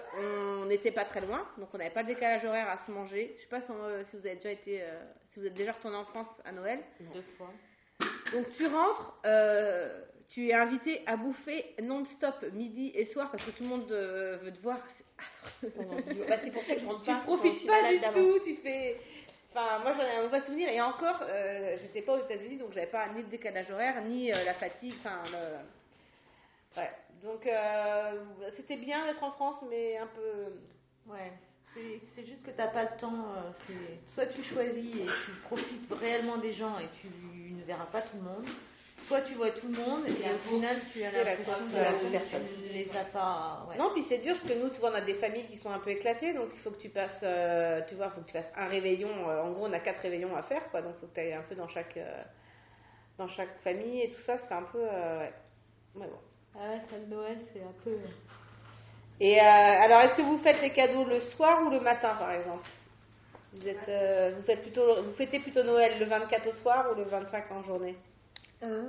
on 0.63 0.67
n'était 0.67 0.93
pas 0.93 1.05
très 1.05 1.21
loin, 1.21 1.45
donc 1.59 1.69
on 1.75 1.79
n'avait 1.79 1.91
pas 1.91 2.03
de 2.05 2.09
décalage 2.09 2.45
horaire 2.45 2.69
à 2.71 2.79
se 2.87 2.91
manger. 2.93 3.35
Je 3.37 3.43
sais 3.43 3.49
pas 3.49 3.61
si, 3.61 3.73
euh, 3.73 4.05
si 4.05 4.17
vous 4.17 4.25
avez 4.27 4.37
déjà 4.37 4.51
été, 4.53 4.83
euh, 4.83 5.03
si 5.33 5.41
vous 5.41 5.47
êtes 5.47 5.55
déjà 5.55 5.73
retourné 5.73 5.97
en 5.97 6.05
France 6.05 6.29
à 6.45 6.53
Noël. 6.53 6.79
Deux 7.13 7.23
fois. 7.37 7.51
Donc 8.33 8.47
tu 8.57 8.67
rentres, 8.67 9.19
euh, 9.27 10.01
tu 10.31 10.49
es 10.49 10.55
invité 10.55 11.03
à 11.07 11.17
bouffer 11.17 11.75
non-stop 11.83 12.37
midi 12.53 12.93
et 12.95 13.07
soir 13.07 13.31
parce 13.33 13.45
que 13.45 13.51
tout 13.51 13.65
le 13.65 13.69
monde 13.69 13.91
euh, 13.91 14.39
veut 14.43 14.53
te 14.53 14.63
voir. 14.63 14.79
C'est 15.61 15.69
affreux. 15.69 16.15
Jours. 16.15 16.27
Bah, 16.29 16.37
c'est 16.43 16.51
pour 16.53 16.63
ça 16.65 16.75
que 16.75 16.81
je 16.81 16.87
rentre 16.87 17.01
tu 17.03 17.11
pas. 17.11 17.19
je 17.21 17.25
profites 17.25 17.67
pas 17.67 17.91
du 17.91 18.01
tout, 18.15 18.39
tu 18.45 18.55
fais. 18.57 18.97
Enfin, 19.51 19.81
moi 19.81 19.93
j'en 19.93 20.03
ai 20.03 20.17
un 20.19 20.23
mauvais 20.23 20.41
souvenir 20.41 20.69
et 20.69 20.81
encore, 20.81 21.21
euh, 21.29 21.77
j'étais 21.83 22.01
pas 22.03 22.15
aux 22.15 22.25
États-Unis 22.25 22.57
donc 22.57 22.73
j'avais 22.73 22.87
pas 22.87 23.09
ni 23.09 23.23
de 23.25 23.29
décalage 23.29 23.71
horaire 23.71 24.01
ni 24.03 24.33
euh, 24.33 24.45
la 24.45 24.55
fatigue. 24.55 24.95
Enfin, 25.01 25.21
le- 25.31 25.82
ouais. 26.77 26.91
Donc 27.23 27.47
euh, 27.47 28.25
c'était 28.57 28.77
bien 28.77 29.07
d'être 29.07 29.23
en 29.23 29.33
France, 29.33 29.57
mais 29.71 29.97
un 29.99 30.07
peu. 30.09 31.13
Ouais. 31.13 31.33
C'est 32.15 32.27
juste 32.27 32.45
que 32.45 32.51
t'as 32.51 32.67
pas 32.67 32.83
le 32.83 32.97
temps. 32.99 33.27
euh, 33.37 33.73
soit 34.15 34.27
tu 34.27 34.43
choisis 34.43 34.95
et 34.95 35.07
tu 35.25 35.31
profites 35.45 35.91
réellement 35.93 36.37
des 36.37 36.53
gens 36.53 36.79
et 36.79 36.89
tu 37.01 37.09
ne 37.55 37.63
verras 37.65 37.87
pas 37.87 38.03
tout 38.03 38.17
le 38.17 38.23
monde, 38.25 38.45
soit 39.09 39.23
tu 39.23 39.33
vois 39.35 39.51
tout 39.53 39.69
le 39.69 39.79
monde 39.79 40.07
et 40.07 40.13
au 40.35 40.39
final 40.51 40.77
tu 40.93 41.03
as 41.03 41.11
l'impression 41.13 41.55
que 41.71 42.67
tu 42.67 42.73
les 42.75 42.91
as 42.95 43.05
pas. 43.07 43.67
ouais. 43.71 43.79
Non, 43.79 43.91
puis 43.95 44.05
c'est 44.07 44.19
dur 44.19 44.35
parce 44.39 44.47
que 44.53 44.59
nous, 44.59 44.69
tu 44.69 44.81
vois, 44.81 44.91
on 44.91 44.95
a 44.95 45.01
des 45.01 45.15
familles 45.15 45.47
qui 45.47 45.57
sont 45.57 45.71
un 45.71 45.79
peu 45.79 45.91
éclatées, 45.91 46.35
donc 46.35 46.51
il 46.53 46.59
faut 46.61 46.71
que 46.73 46.81
tu 46.81 46.91
passes, 46.91 47.21
euh, 47.23 47.81
tu 47.89 47.95
vois, 47.95 48.11
faut 48.11 48.21
que 48.21 48.27
tu 48.27 48.33
fasses 48.33 48.53
un 48.55 48.67
réveillon. 48.67 49.09
en 49.27 49.51
gros, 49.53 49.67
on 49.67 49.73
a 49.73 49.81
quatre 49.81 50.01
réveillons 50.03 50.37
à 50.37 50.43
faire, 50.43 50.69
quoi, 50.71 50.83
donc 50.83 50.93
il 50.99 51.01
faut 51.01 51.07
que 51.07 51.15
tu 51.15 51.21
ailles 51.21 51.33
un 51.33 51.43
peu 51.43 51.55
dans 51.55 51.69
chaque, 51.69 51.97
euh, 51.97 52.23
dans 53.17 53.29
chaque 53.29 53.57
famille 53.63 54.03
et 54.03 54.11
tout 54.11 54.21
ça, 54.21 54.37
c'est 54.37 54.53
un 54.53 54.65
peu, 54.65 54.81
ouais. 54.83 55.33
Ouais, 55.95 56.07
bon. 56.07 56.19
Ah 56.55 56.59
ouais, 56.71 56.99
de 56.99 57.15
Noël 57.15 57.39
c'est 57.53 57.61
un 57.61 57.75
peu. 57.85 57.97
Et 59.21 59.39
euh, 59.39 59.43
alors, 59.45 60.01
est-ce 60.03 60.15
que 60.15 60.23
vous 60.23 60.39
faites 60.39 60.61
les 60.61 60.73
cadeaux 60.73 61.05
le 61.05 61.21
soir 61.21 61.63
ou 61.65 61.71
le 61.71 61.81
matin, 61.81 62.15
par 62.19 62.33
exemple? 62.33 62.69
Vous 63.55 63.69
êtes, 63.69 63.89
euh, 63.89 64.33
vous 64.37 64.43
faites 64.43 64.63
plutôt, 64.63 65.03
vous 65.03 65.13
fêtez 65.13 65.39
plutôt 65.39 65.63
Noël 65.63 65.99
le 66.01 66.07
24 66.07 66.49
au 66.49 66.53
soir 66.55 66.91
ou 66.91 66.95
le 66.97 67.05
25 67.05 67.53
en 67.53 67.63
journée? 67.63 67.97
Euh, 68.63 68.83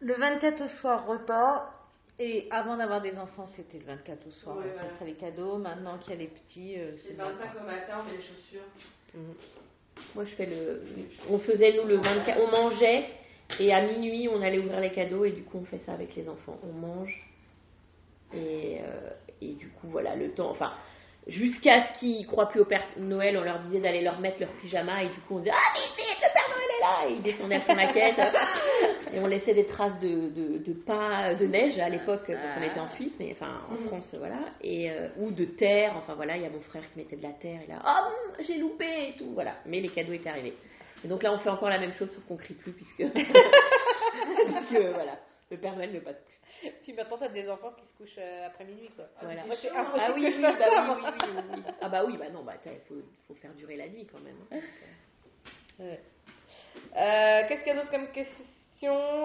le 0.00 0.14
24 0.14 0.64
au 0.64 0.68
soir, 0.68 1.06
repas. 1.06 1.72
Et 2.18 2.48
avant 2.50 2.76
d'avoir 2.78 3.02
des 3.02 3.18
enfants, 3.18 3.46
c'était 3.46 3.78
le 3.78 3.84
24 3.84 4.26
au 4.26 4.30
soir, 4.30 4.56
on 5.00 5.04
les 5.04 5.14
cadeaux. 5.14 5.58
Maintenant 5.58 5.98
qu'il 5.98 6.14
y 6.14 6.16
a 6.16 6.18
les 6.18 6.28
petits, 6.28 6.78
euh, 6.78 6.92
c'est 7.02 7.10
le 7.10 7.18
25 7.18 7.60
au 7.60 7.66
matin, 7.66 7.94
on 8.00 8.04
met 8.10 8.16
les 8.16 8.22
chaussures. 8.22 8.64
Mhm. 9.14 9.34
Moi, 10.14 10.24
je 10.24 10.34
fais 10.34 10.46
le. 10.46 10.82
On 11.30 11.38
faisait, 11.38 11.74
nous, 11.76 11.86
le 11.86 11.96
24. 11.96 12.40
On 12.40 12.50
mangeait, 12.50 13.10
et 13.60 13.72
à 13.72 13.80
minuit, 13.82 14.28
on 14.28 14.42
allait 14.42 14.58
ouvrir 14.58 14.80
les 14.80 14.90
cadeaux, 14.90 15.24
et 15.24 15.32
du 15.32 15.42
coup, 15.42 15.58
on 15.62 15.64
fait 15.64 15.80
ça 15.86 15.92
avec 15.92 16.14
les 16.14 16.28
enfants. 16.28 16.58
On 16.62 16.72
mange, 16.72 17.20
et, 18.34 18.78
euh, 18.80 19.10
et 19.40 19.52
du 19.52 19.68
coup, 19.68 19.88
voilà, 19.88 20.14
le 20.16 20.32
temps. 20.32 20.50
Enfin, 20.50 20.72
jusqu'à 21.26 21.86
ce 21.86 21.98
qu'ils 21.98 22.26
croient 22.26 22.48
plus 22.48 22.60
au 22.60 22.64
Père 22.64 22.84
Noël, 22.96 23.36
on 23.38 23.42
leur 23.42 23.60
disait 23.60 23.80
d'aller 23.80 24.00
leur 24.00 24.20
mettre 24.20 24.40
leur 24.40 24.50
pyjama 24.60 25.02
et 25.02 25.08
du 25.08 25.20
coup 25.22 25.36
on 25.36 25.38
disait 25.38 25.52
Ah, 25.52 25.74
vite, 25.74 25.96
vite, 25.96 26.18
le 26.22 26.32
Père 26.32 26.48
Noël 26.48 26.68
est 26.76 26.80
là 26.80 27.08
Et 27.08 27.12
ils 27.14 27.22
descendaient 27.22 27.56
à 27.56 27.64
son 27.64 27.74
maquette 27.74 28.18
et 29.12 29.20
on 29.20 29.26
laissait 29.26 29.54
des 29.54 29.66
traces 29.66 29.98
de, 30.00 30.08
de, 30.08 30.58
de 30.58 30.72
pas 30.72 31.34
de 31.34 31.46
neige 31.46 31.78
à 31.78 31.88
l'époque 31.88 32.22
quand 32.26 32.60
on 32.60 32.62
était 32.62 32.80
en 32.80 32.88
Suisse, 32.88 33.14
mais 33.18 33.32
enfin 33.32 33.60
en 33.70 33.74
mm. 33.74 33.86
France, 33.86 34.14
voilà, 34.18 34.38
et, 34.62 34.90
euh, 34.90 35.08
ou 35.18 35.30
de 35.30 35.44
terre, 35.44 35.94
enfin 35.96 36.14
voilà, 36.14 36.36
il 36.36 36.42
y 36.42 36.46
a 36.46 36.50
mon 36.50 36.60
frère 36.60 36.82
qui 36.92 36.98
mettait 36.98 37.16
de 37.16 37.22
la 37.22 37.32
terre 37.32 37.60
et 37.64 37.70
là, 37.70 37.80
ah, 37.84 38.08
oh, 38.08 38.42
j'ai 38.46 38.58
loupé 38.58 39.08
et 39.08 39.16
tout, 39.18 39.30
voilà, 39.32 39.54
mais 39.66 39.80
les 39.80 39.88
cadeaux 39.88 40.12
étaient 40.12 40.30
arrivés. 40.30 40.54
Et 41.04 41.08
donc 41.08 41.22
là 41.22 41.32
on 41.32 41.38
fait 41.38 41.50
encore 41.50 41.68
la 41.68 41.78
même 41.78 41.92
chose 41.94 42.10
sauf 42.12 42.24
qu'on 42.24 42.36
crie 42.36 42.54
plus 42.54 42.72
puisque, 42.72 42.96
puisque 43.12 44.80
voilà, 44.94 45.18
le 45.50 45.56
Père 45.56 45.76
Noël 45.76 45.92
ne 45.92 46.00
passe 46.00 46.16
plus. 46.16 46.36
Puis 46.82 46.92
maintenant, 46.92 47.18
t'as 47.18 47.28
des 47.28 47.48
enfants 47.48 47.72
qui 47.76 47.86
se 47.86 47.92
couchent 47.98 48.18
euh, 48.18 48.46
après 48.46 48.64
minuit, 48.64 48.90
quoi. 48.96 49.04
Voilà. 49.20 49.44
Moi, 49.44 49.56
c'est 49.60 49.68
ah 49.74 50.12
oui, 50.14 50.32
oui, 50.34 50.42
bah 50.42 50.54
oui, 50.58 51.04
oui, 51.04 51.12
oui, 51.20 51.42
oui, 51.54 51.62
Ah 51.82 51.88
bah 51.88 52.02
oui, 52.06 52.16
bah 52.16 52.30
non, 52.32 52.42
bah 52.42 52.54
il 52.64 52.70
faut, 52.88 52.94
faut, 53.28 53.34
faire 53.34 53.52
durer 53.52 53.76
la 53.76 53.88
nuit 53.88 54.06
quand 54.10 54.20
même. 54.20 54.36
Hein. 54.50 54.60
Ouais. 55.78 56.00
Euh, 56.96 57.48
Qu'est-ce 57.48 57.62
qu'il 57.62 57.74
y 57.74 57.76
a 57.76 57.80
d'autre 57.80 57.90
comme 57.90 58.08
question 58.08 58.46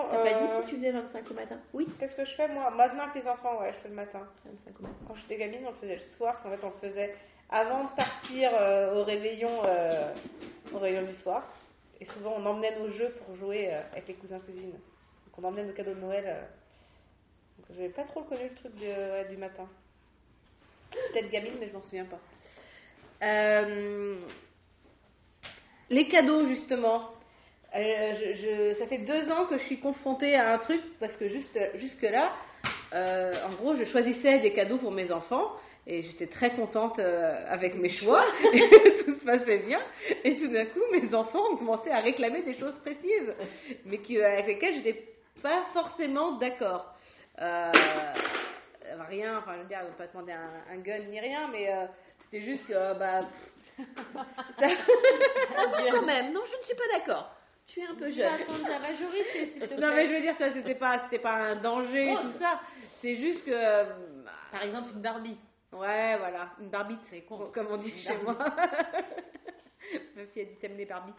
T'as 0.09 0.23
pas 0.23 0.33
dit 0.33 0.61
si 0.61 0.69
tu 0.69 0.75
faisais 0.75 0.91
25 0.91 1.31
au 1.31 1.33
matin? 1.33 1.57
Oui. 1.73 1.87
Qu'est-ce 1.99 2.15
que 2.15 2.25
je 2.25 2.33
fais 2.35 2.47
moi? 2.47 2.69
Maintenant 2.71 3.03
avec 3.03 3.23
les 3.23 3.27
enfants, 3.29 3.59
ouais, 3.61 3.73
je 3.73 3.79
fais 3.79 3.89
le 3.89 3.95
matin. 3.95 4.27
25 4.45 4.79
au 4.79 4.83
matin. 4.83 4.95
Quand 5.07 5.15
j'étais 5.15 5.37
gamine, 5.37 5.61
on 5.65 5.71
le 5.71 5.75
faisait 5.75 5.95
le 5.95 6.01
soir, 6.17 6.33
parce 6.33 6.43
qu'en 6.43 6.49
fait, 6.49 6.65
on 6.65 6.71
le 6.81 6.89
faisait 6.89 7.15
avant 7.49 7.85
de 7.85 7.91
partir 7.91 8.51
euh, 8.53 8.95
au 8.95 9.03
réveillon, 9.03 9.51
euh, 9.65 10.13
au 10.73 10.79
réveillon 10.79 11.07
du 11.07 11.15
soir. 11.15 11.43
Et 12.01 12.05
souvent, 12.05 12.33
on 12.37 12.45
emmenait 12.45 12.77
nos 12.77 12.89
jeux 12.91 13.15
pour 13.25 13.35
jouer 13.37 13.73
euh, 13.73 13.81
avec 13.93 14.09
les 14.09 14.15
cousins 14.15 14.39
cousines. 14.39 14.71
Donc, 14.71 15.37
on 15.37 15.43
emmenait 15.43 15.63
nos 15.63 15.73
cadeaux 15.73 15.93
de 15.93 15.99
Noël 15.99 16.47
j'avais 17.69 17.89
pas 17.89 18.03
trop 18.03 18.21
connu 18.23 18.49
le 18.49 18.55
truc 18.55 18.73
du 18.75 19.37
matin. 19.37 19.67
Peut-être 20.91 21.29
gamine, 21.29 21.53
mais 21.59 21.69
je 21.69 21.73
m'en 21.73 21.81
souviens 21.81 22.05
pas. 22.05 22.19
Euh, 23.23 24.17
les 25.89 26.07
cadeaux, 26.07 26.47
justement. 26.47 27.11
Euh, 27.73 28.13
je, 28.35 28.75
ça 28.79 28.87
fait 28.87 28.97
deux 28.97 29.31
ans 29.31 29.45
que 29.45 29.57
je 29.57 29.63
suis 29.63 29.79
confrontée 29.79 30.35
à 30.35 30.53
un 30.53 30.57
truc 30.57 30.81
parce 30.99 31.15
que 31.15 31.29
jusque-là, 31.29 32.33
euh, 32.93 33.33
en 33.45 33.53
gros, 33.53 33.75
je 33.75 33.85
choisissais 33.85 34.39
des 34.39 34.51
cadeaux 34.51 34.77
pour 34.77 34.91
mes 34.91 35.09
enfants 35.11 35.53
et 35.87 36.03
j'étais 36.03 36.27
très 36.27 36.51
contente 36.51 36.99
avec 36.99 37.75
mes 37.75 37.89
choix, 37.89 38.23
tout 39.05 39.15
se 39.15 39.25
passait 39.25 39.59
bien. 39.59 39.81
Et 40.23 40.37
tout 40.37 40.47
d'un 40.47 40.65
coup, 40.65 40.81
mes 40.91 41.13
enfants 41.13 41.43
ont 41.51 41.57
commencé 41.57 41.89
à 41.89 42.01
réclamer 42.01 42.43
des 42.43 42.53
choses 42.59 42.77
précises, 42.79 43.33
mais 43.85 43.97
qui, 43.99 44.21
avec 44.21 44.47
lesquelles 44.47 44.75
j'étais 44.75 45.11
pas 45.41 45.63
forcément 45.73 46.33
d'accord. 46.33 46.93
Euh, 47.39 47.71
rien, 49.09 49.39
enfin, 49.39 49.53
je 49.55 49.61
veux 49.61 49.67
dire, 49.67 49.79
elle 49.81 49.87
ne 49.87 49.93
pas 49.93 50.07
demander 50.07 50.33
un, 50.33 50.77
gun 50.77 50.99
ni 51.09 51.19
rien, 51.19 51.47
mais 51.51 51.71
euh, 51.71 51.85
c'était 52.19 52.41
juste 52.43 52.67
que, 52.67 52.93
bah. 52.97 53.21
quand 55.91 56.05
même, 56.05 56.33
non, 56.33 56.41
je 56.45 56.57
ne 56.57 56.63
suis 56.63 56.75
pas 56.75 56.97
d'accord. 56.97 57.35
Tu 57.67 57.79
es 57.79 57.85
un 57.85 57.95
peu 57.95 58.09
jeune. 58.11 58.25
attendre 58.25 58.67
la 58.67 58.79
majorité, 58.79 59.45
s'il 59.47 59.61
te 59.61 59.67
plaît. 59.67 59.77
Non, 59.77 59.95
mais 59.95 60.07
je 60.07 60.13
veux 60.13 60.21
dire, 60.21 60.35
ça, 60.37 60.51
c'était 60.51 60.75
pas, 60.75 61.03
c'était 61.05 61.21
pas 61.21 61.33
un 61.33 61.55
danger, 61.55 62.15
tout 62.21 62.37
ça. 62.39 62.59
C'est 63.01 63.15
juste 63.15 63.45
que. 63.45 63.85
Par 64.51 64.63
exemple, 64.63 64.89
une 64.93 65.01
Barbie. 65.01 65.37
Ouais, 65.73 66.17
voilà, 66.17 66.49
une 66.59 66.69
barbite, 66.69 66.99
c'est 67.09 67.21
comme 67.21 67.67
on 67.69 67.77
dit 67.77 67.91
chez 68.01 68.17
moi. 68.23 68.37
Même 70.15 70.27
si 70.33 70.41
elle 70.41 70.47
dit 70.47 70.55
t'aimes 70.57 70.77
les 70.77 70.85
barbites. 70.85 71.15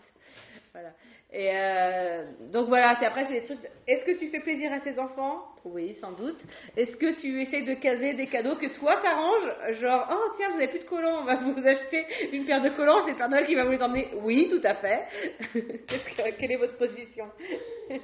Voilà. 0.73 0.91
Et 1.33 1.51
euh, 1.53 2.25
donc 2.53 2.69
voilà, 2.69 2.97
c'est 2.99 3.07
après 3.07 3.27
c'est 3.27 3.41
des 3.41 3.45
trucs. 3.45 3.59
Est-ce 3.87 4.05
que 4.05 4.19
tu 4.19 4.29
fais 4.29 4.41
plaisir 4.41 4.73
à 4.73 4.81
tes 4.81 4.99
enfants? 4.99 5.45
Oui, 5.65 5.97
sans 6.01 6.13
doute. 6.13 6.39
Est-ce 6.77 6.97
que 6.97 7.21
tu 7.21 7.43
essaies 7.43 7.63
de 7.63 7.75
caser 7.75 8.15
des 8.15 8.27
cadeaux 8.27 8.57
que 8.57 8.67
toi 8.79 9.01
t'arranges? 9.03 9.79
Genre, 9.81 10.09
oh 10.11 10.33
tiens, 10.37 10.51
vous 10.51 10.59
n'avez 10.59 10.69
plus 10.69 10.81
de 10.81 10.85
collants, 10.85 11.23
on 11.23 11.25
va 11.25 11.37
vous 11.43 11.67
acheter 11.67 12.05
une 12.33 12.45
paire 12.45 12.63
de 12.63 12.71
collants, 12.71 13.05
c'est 13.05 13.13
le 13.13 13.17
Père 13.17 13.29
Noël 13.31 13.47
qui 13.47 13.55
va 13.55 13.65
vous 13.65 13.73
les 13.73 13.83
emmener. 13.83 14.09
Oui, 14.23 14.49
tout 14.51 14.67
à 14.67 14.75
fait. 14.75 15.07
quelle 16.39 16.53
est 16.53 16.57
votre 16.57 16.77
position? 16.77 17.27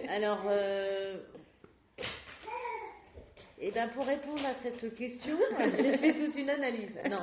Alors, 0.09 0.45
euh... 0.49 1.19
eh 3.61 3.71
ben 3.71 3.89
pour 3.89 4.07
répondre 4.07 4.45
à 4.45 4.55
cette 4.63 4.95
question, 4.95 5.37
j'ai 5.77 5.99
fait 5.99 6.15
toute 6.15 6.37
une 6.37 6.51
analyse. 6.51 6.97
Non. 7.09 7.21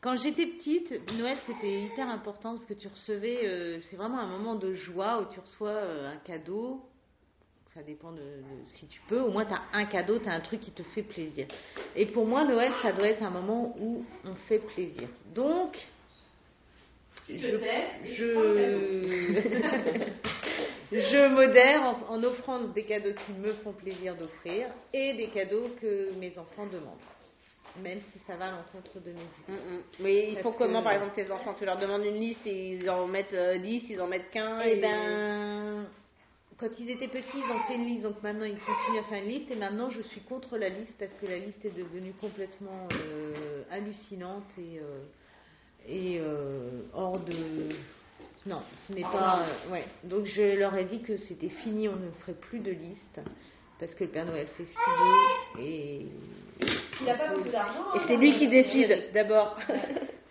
Quand 0.00 0.16
j'étais 0.16 0.46
petite, 0.46 0.92
Noël 1.18 1.36
c'était 1.46 1.82
hyper 1.82 2.08
important 2.08 2.54
parce 2.54 2.66
que 2.66 2.74
tu 2.74 2.86
recevais, 2.86 3.40
euh, 3.44 3.80
c'est 3.90 3.96
vraiment 3.96 4.20
un 4.20 4.28
moment 4.28 4.54
de 4.54 4.72
joie 4.72 5.20
où 5.20 5.32
tu 5.32 5.40
reçois 5.40 5.70
euh, 5.70 6.12
un 6.12 6.16
cadeau. 6.18 6.80
Ça 7.74 7.82
dépend 7.82 8.12
de, 8.12 8.22
si 8.76 8.86
tu 8.86 9.00
peux. 9.08 9.20
Au 9.20 9.30
moins 9.30 9.44
tu 9.44 9.54
as 9.54 9.62
un 9.72 9.84
cadeau, 9.86 10.18
tu 10.18 10.28
as 10.28 10.32
un 10.32 10.40
truc 10.40 10.60
qui 10.60 10.70
te 10.70 10.82
fait 10.82 11.02
plaisir. 11.02 11.46
Et 11.96 12.06
pour 12.06 12.26
moi, 12.26 12.44
Noël, 12.44 12.72
ça 12.82 12.92
doit 12.92 13.08
être 13.08 13.22
un 13.22 13.30
moment 13.30 13.76
où 13.78 14.04
on 14.24 14.34
fait 14.48 14.60
plaisir. 14.60 15.08
Donc, 15.34 15.76
je, 17.28 17.34
je, 17.36 18.24
je 20.90 21.28
modère 21.28 21.82
en, 21.82 22.14
en 22.14 22.22
offrant 22.24 22.60
des 22.60 22.84
cadeaux 22.84 23.14
qui 23.26 23.32
me 23.32 23.52
font 23.54 23.72
plaisir 23.72 24.16
d'offrir 24.16 24.68
et 24.92 25.14
des 25.14 25.28
cadeaux 25.28 25.68
que 25.80 26.12
mes 26.18 26.36
enfants 26.38 26.66
demandent 26.66 26.96
même 27.82 28.00
si 28.12 28.18
ça 28.20 28.36
va 28.36 28.46
à 28.46 28.50
l'encontre 28.50 29.00
de 29.00 29.10
mes 29.10 29.20
idées. 29.20 29.48
Mm, 29.48 29.76
mm. 29.76 29.82
Mais 30.00 30.32
ils 30.32 30.38
font 30.38 30.52
comment, 30.52 30.82
par 30.82 30.92
exemple, 30.92 31.14
tes 31.14 31.30
enfants 31.30 31.54
Tu 31.58 31.64
leur 31.64 31.78
demandes 31.78 32.04
une 32.04 32.20
liste 32.20 32.46
et 32.46 32.72
ils 32.72 32.90
en 32.90 33.06
mettent 33.06 33.34
10, 33.34 33.36
euh, 33.36 33.86
ils 33.90 34.00
en 34.00 34.06
mettent 34.06 34.30
15 34.30 34.62
Eh 34.64 34.78
et... 34.78 34.80
ben, 34.80 35.86
quand 36.58 36.68
ils 36.78 36.90
étaient 36.90 37.08
petits, 37.08 37.36
ils 37.36 37.52
ont 37.52 37.60
fait 37.68 37.76
une 37.76 37.86
liste, 37.86 38.02
donc 38.02 38.20
maintenant 38.22 38.44
ils 38.44 38.58
continuent 38.58 38.98
à 38.98 39.04
faire 39.04 39.22
une 39.22 39.28
liste, 39.28 39.50
et 39.50 39.54
maintenant 39.54 39.90
je 39.90 40.02
suis 40.02 40.22
contre 40.22 40.58
la 40.58 40.68
liste 40.68 40.96
parce 40.98 41.12
que 41.12 41.26
la 41.26 41.38
liste 41.38 41.64
est 41.64 41.76
devenue 41.76 42.12
complètement 42.20 42.88
euh, 42.90 43.62
hallucinante 43.70 44.50
et, 44.58 44.80
euh, 44.80 44.98
et 45.86 46.20
hors 46.92 47.20
de. 47.20 47.76
Non, 48.46 48.62
ce 48.86 48.92
n'est 48.92 49.02
pas. 49.02 49.46
ouais. 49.70 49.84
Donc 50.04 50.24
je 50.24 50.58
leur 50.58 50.74
ai 50.76 50.84
dit 50.84 51.00
que 51.02 51.16
c'était 51.16 51.48
fini, 51.48 51.88
on 51.88 51.96
ne 51.96 52.10
ferait 52.20 52.34
plus 52.34 52.60
de 52.60 52.70
liste 52.70 53.20
parce 53.78 53.94
que 53.94 54.04
le 54.04 54.10
Père 54.10 54.26
Noël 54.26 54.46
fait 54.56 54.64
ce 54.64 54.70
qu'il 54.70 55.62
veut 55.62 55.66
et. 55.66 56.06
Il 57.00 57.06
n'a 57.06 57.14
pas 57.14 57.28
beaucoup 57.28 57.48
d'argent. 57.48 57.94
Et 57.94 58.00
c'est 58.06 58.16
lui 58.16 58.36
qui 58.38 58.48
décide 58.48 59.12
d'abord. 59.12 59.58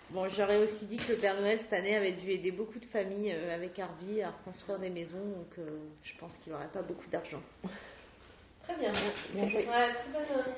Bon, 0.09 0.29
j'aurais 0.29 0.57
aussi 0.63 0.85
dit 0.85 0.95
que 0.95 1.11
le 1.11 1.17
Père 1.17 1.35
Noël 1.35 1.59
cette 1.61 1.73
année 1.73 1.93
avait 1.93 2.13
dû 2.13 2.31
aider 2.31 2.51
beaucoup 2.51 2.79
de 2.79 2.85
familles 2.85 3.33
euh, 3.33 3.53
avec 3.53 3.77
Harvey 3.77 4.23
à 4.23 4.29
reconstruire 4.29 4.79
des 4.79 4.89
maisons, 4.89 5.17
donc 5.17 5.59
euh, 5.59 5.79
je 6.01 6.13
pense 6.17 6.31
qu'il 6.37 6.53
n'aurait 6.53 6.69
pas 6.71 6.81
beaucoup 6.81 7.09
d'argent. 7.09 7.41
Très 8.63 8.77
bien. 8.77 8.93
bien 9.33 9.49
joué. 9.49 9.67
Ouais, 9.67 9.93
très 9.93 10.51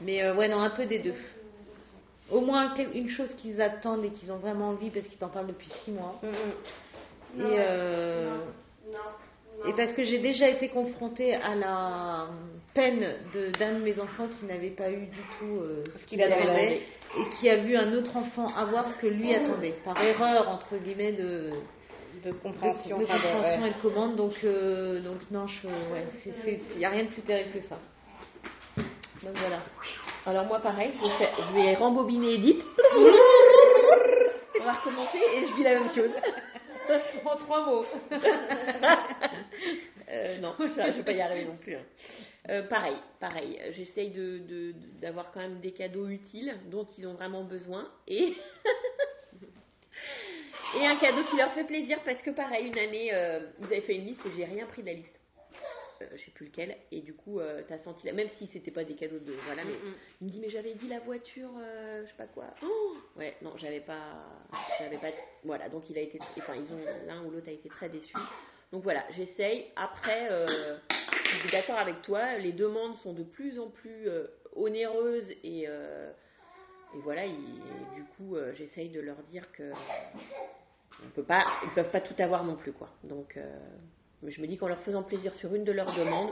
Mais 0.00 0.22
euh, 0.22 0.36
ouais, 0.36 0.46
non, 0.46 0.60
un 0.60 0.70
peu 0.70 0.86
des 0.86 1.00
deux. 1.00 1.14
Au 2.30 2.40
moins 2.40 2.74
une 2.94 3.08
chose 3.08 3.32
qu'ils 3.34 3.60
attendent 3.60 4.04
et 4.04 4.10
qu'ils 4.10 4.30
ont 4.32 4.38
vraiment 4.38 4.68
envie 4.68 4.90
parce 4.90 5.06
qu'ils 5.06 5.18
t'en 5.18 5.28
parlent 5.28 5.48
depuis 5.48 5.70
six 5.84 5.90
mois. 5.90 6.20
Mm, 6.22 7.40
mm. 7.40 7.46
Et 7.46 7.56
non. 8.92 8.98
Et 9.66 9.72
parce 9.74 9.92
que 9.92 10.02
j'ai 10.02 10.18
déjà 10.18 10.48
été 10.48 10.68
confrontée 10.68 11.34
à 11.34 11.54
la 11.54 12.28
peine 12.72 13.16
d'un 13.58 13.74
de, 13.74 13.78
mes 13.80 14.00
enfants 14.00 14.28
qui 14.28 14.46
n'avait 14.46 14.70
pas 14.70 14.90
eu 14.90 15.06
du 15.06 15.20
tout 15.38 15.60
euh, 15.60 15.84
ce 15.98 16.06
qu'il 16.06 16.22
attendait 16.22 16.82
et 17.18 17.36
qui 17.36 17.50
a 17.50 17.56
vu 17.56 17.76
un 17.76 17.92
autre 17.92 18.16
enfant 18.16 18.48
avoir 18.56 18.86
ce 18.88 18.96
que 19.00 19.06
lui 19.06 19.34
attendait, 19.34 19.74
par 19.84 20.00
erreur, 20.02 20.48
entre 20.48 20.76
guillemets, 20.78 21.12
de, 21.12 21.50
de 22.24 22.32
compréhension, 22.32 22.98
de, 22.98 23.04
compréhension 23.04 23.66
et 23.66 23.70
de 23.70 23.82
commande. 23.82 24.16
Donc, 24.16 24.34
euh, 24.44 25.00
donc 25.00 25.18
non, 25.30 25.46
il 26.46 26.78
n'y 26.78 26.84
a 26.84 26.90
rien 26.90 27.04
de 27.04 27.10
plus 27.10 27.22
terrible 27.22 27.50
que 27.52 27.60
ça. 27.62 27.78
Donc 28.76 29.36
voilà. 29.36 29.58
Alors 30.26 30.44
moi 30.46 30.60
pareil, 30.60 30.92
je 31.02 31.54
vais, 31.54 31.74
rembobiner 31.76 32.34
Edith. 32.34 32.62
On 34.60 34.64
va 34.64 34.72
recommencer 34.72 35.18
et 35.34 35.46
je 35.46 35.54
dis 35.56 35.62
la 35.62 35.74
même 35.80 35.94
chose. 35.94 36.10
en 37.24 37.36
trois 37.36 37.64
mots. 37.64 37.84
Euh, 40.12 40.38
non, 40.38 40.56
je 40.58 40.64
ne 40.64 40.90
vais 40.90 41.04
pas 41.04 41.12
y 41.12 41.20
arriver 41.20 41.44
non 41.44 41.56
plus. 41.56 41.76
Hein. 41.76 41.84
Euh, 42.48 42.66
pareil, 42.66 42.96
pareil. 43.20 43.60
J'essaye 43.76 44.10
de, 44.10 44.74
d'avoir 45.00 45.30
quand 45.30 45.38
même 45.38 45.60
des 45.60 45.70
cadeaux 45.70 46.08
utiles 46.08 46.52
dont 46.68 46.84
ils 46.98 47.06
ont 47.06 47.14
vraiment 47.14 47.44
besoin 47.44 47.88
et 48.08 48.34
et 50.80 50.84
un 50.84 50.96
cadeau 50.96 51.22
qui 51.30 51.36
leur 51.36 51.52
fait 51.52 51.62
plaisir 51.62 52.00
parce 52.04 52.20
que 52.22 52.30
pareil, 52.30 52.66
une 52.66 52.78
année, 52.78 53.10
euh, 53.12 53.38
vous 53.60 53.66
avez 53.66 53.82
fait 53.82 53.94
une 53.94 54.06
liste 54.06 54.26
et 54.26 54.30
j'ai 54.36 54.46
rien 54.46 54.66
pris 54.66 54.82
de 54.82 54.88
la 54.88 54.94
liste. 54.94 55.19
Euh, 56.02 56.06
je 56.16 56.24
sais 56.24 56.30
plus 56.30 56.46
lequel, 56.46 56.76
et 56.92 57.00
du 57.00 57.12
coup, 57.12 57.40
euh, 57.40 57.62
tu 57.66 57.72
as 57.74 57.78
senti, 57.78 58.06
la... 58.06 58.12
même 58.12 58.28
si 58.38 58.46
c'était 58.46 58.70
pas 58.70 58.84
des 58.84 58.94
cadeaux 58.94 59.18
de. 59.18 59.32
Voilà, 59.44 59.64
mais 59.64 59.74
il 60.20 60.26
me 60.28 60.32
dit, 60.32 60.40
mais 60.40 60.48
j'avais 60.48 60.72
dit 60.74 60.88
la 60.88 61.00
voiture, 61.00 61.50
euh, 61.58 62.02
je 62.04 62.10
sais 62.10 62.16
pas 62.16 62.26
quoi. 62.26 62.46
Oh 62.62 62.96
ouais, 63.18 63.36
non, 63.42 63.52
j'avais 63.56 63.80
pas. 63.80 64.00
J'avais 64.78 64.96
pas. 64.96 65.08
Voilà, 65.44 65.68
donc 65.68 65.90
il 65.90 65.98
a 65.98 66.00
été. 66.00 66.18
Enfin, 66.38 66.54
ils 66.54 66.72
ont. 66.72 67.06
L'un 67.06 67.22
ou 67.24 67.30
l'autre 67.30 67.48
a 67.48 67.52
été 67.52 67.68
très 67.68 67.88
déçu. 67.88 68.14
Donc 68.72 68.82
voilà, 68.82 69.04
j'essaye. 69.10 69.66
Après, 69.76 70.28
je 70.88 71.38
suis 71.38 71.50
d'accord 71.50 71.78
avec 71.78 72.02
toi, 72.02 72.36
les 72.38 72.52
demandes 72.52 72.96
sont 72.96 73.12
de 73.12 73.24
plus 73.24 73.58
en 73.58 73.68
plus 73.68 74.08
onéreuses 74.54 75.30
et, 75.42 75.62
et 75.62 75.68
voilà, 77.02 77.26
du 77.26 78.04
coup, 78.16 78.36
j'essaye 78.54 78.88
de 78.90 79.00
leur 79.00 79.16
dire 79.24 79.50
que 79.52 79.72
on 81.04 81.08
peut 81.10 81.24
pas, 81.24 81.44
ils 81.64 81.70
peuvent 81.70 81.90
pas 81.90 82.00
tout 82.00 82.14
avoir 82.22 82.44
non 82.44 82.54
plus, 82.54 82.72
quoi. 82.72 82.90
Donc, 83.02 83.36
je 84.26 84.40
me 84.40 84.46
dis 84.46 84.56
qu'en 84.58 84.68
leur 84.68 84.80
faisant 84.80 85.02
plaisir 85.02 85.34
sur 85.34 85.54
une 85.54 85.64
de 85.64 85.72
leurs 85.72 85.94
demandes, 85.96 86.30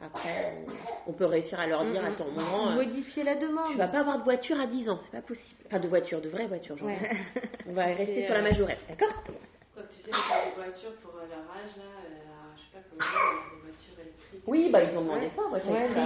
après, 0.00 0.54
on, 1.08 1.12
peut 1.12 1.24
réussir 1.24 1.58
à 1.58 1.66
leur 1.66 1.84
dire, 1.84 2.02
mm-hmm. 2.02 2.12
attends, 2.12 2.30
moment, 2.30 2.70
modifier 2.70 3.24
la 3.24 3.34
demande. 3.34 3.72
Tu 3.72 3.78
vas 3.78 3.88
pas 3.88 4.00
avoir 4.00 4.18
de 4.18 4.22
voiture 4.22 4.58
à 4.60 4.68
10 4.68 4.88
ans, 4.88 5.00
c'est 5.04 5.20
pas 5.20 5.26
possible. 5.26 5.60
Enfin, 5.66 5.80
de 5.80 5.88
voiture, 5.88 6.20
de 6.20 6.28
vraie 6.28 6.46
voiture, 6.46 6.78
genre. 6.78 6.88
On 7.66 7.72
va 7.72 7.86
rester 7.86 8.24
sur 8.24 8.34
la 8.34 8.42
majorette, 8.42 8.78
d'accord? 8.88 9.24
Quand 9.74 9.82
tu 9.90 10.02
sais, 10.02 10.10
les 10.10 10.54
voitures 10.54 10.94
pour 11.02 11.14
leur 11.16 11.24
âge, 11.26 11.76
là, 11.76 12.37
euh. 12.78 13.04
Oui, 14.46 14.70
bah 14.70 14.82
ils 14.82 14.96
ont 14.96 15.02
demandé 15.02 15.28
ça, 15.34 15.42
voiture 15.48 15.76
électrique, 15.76 15.98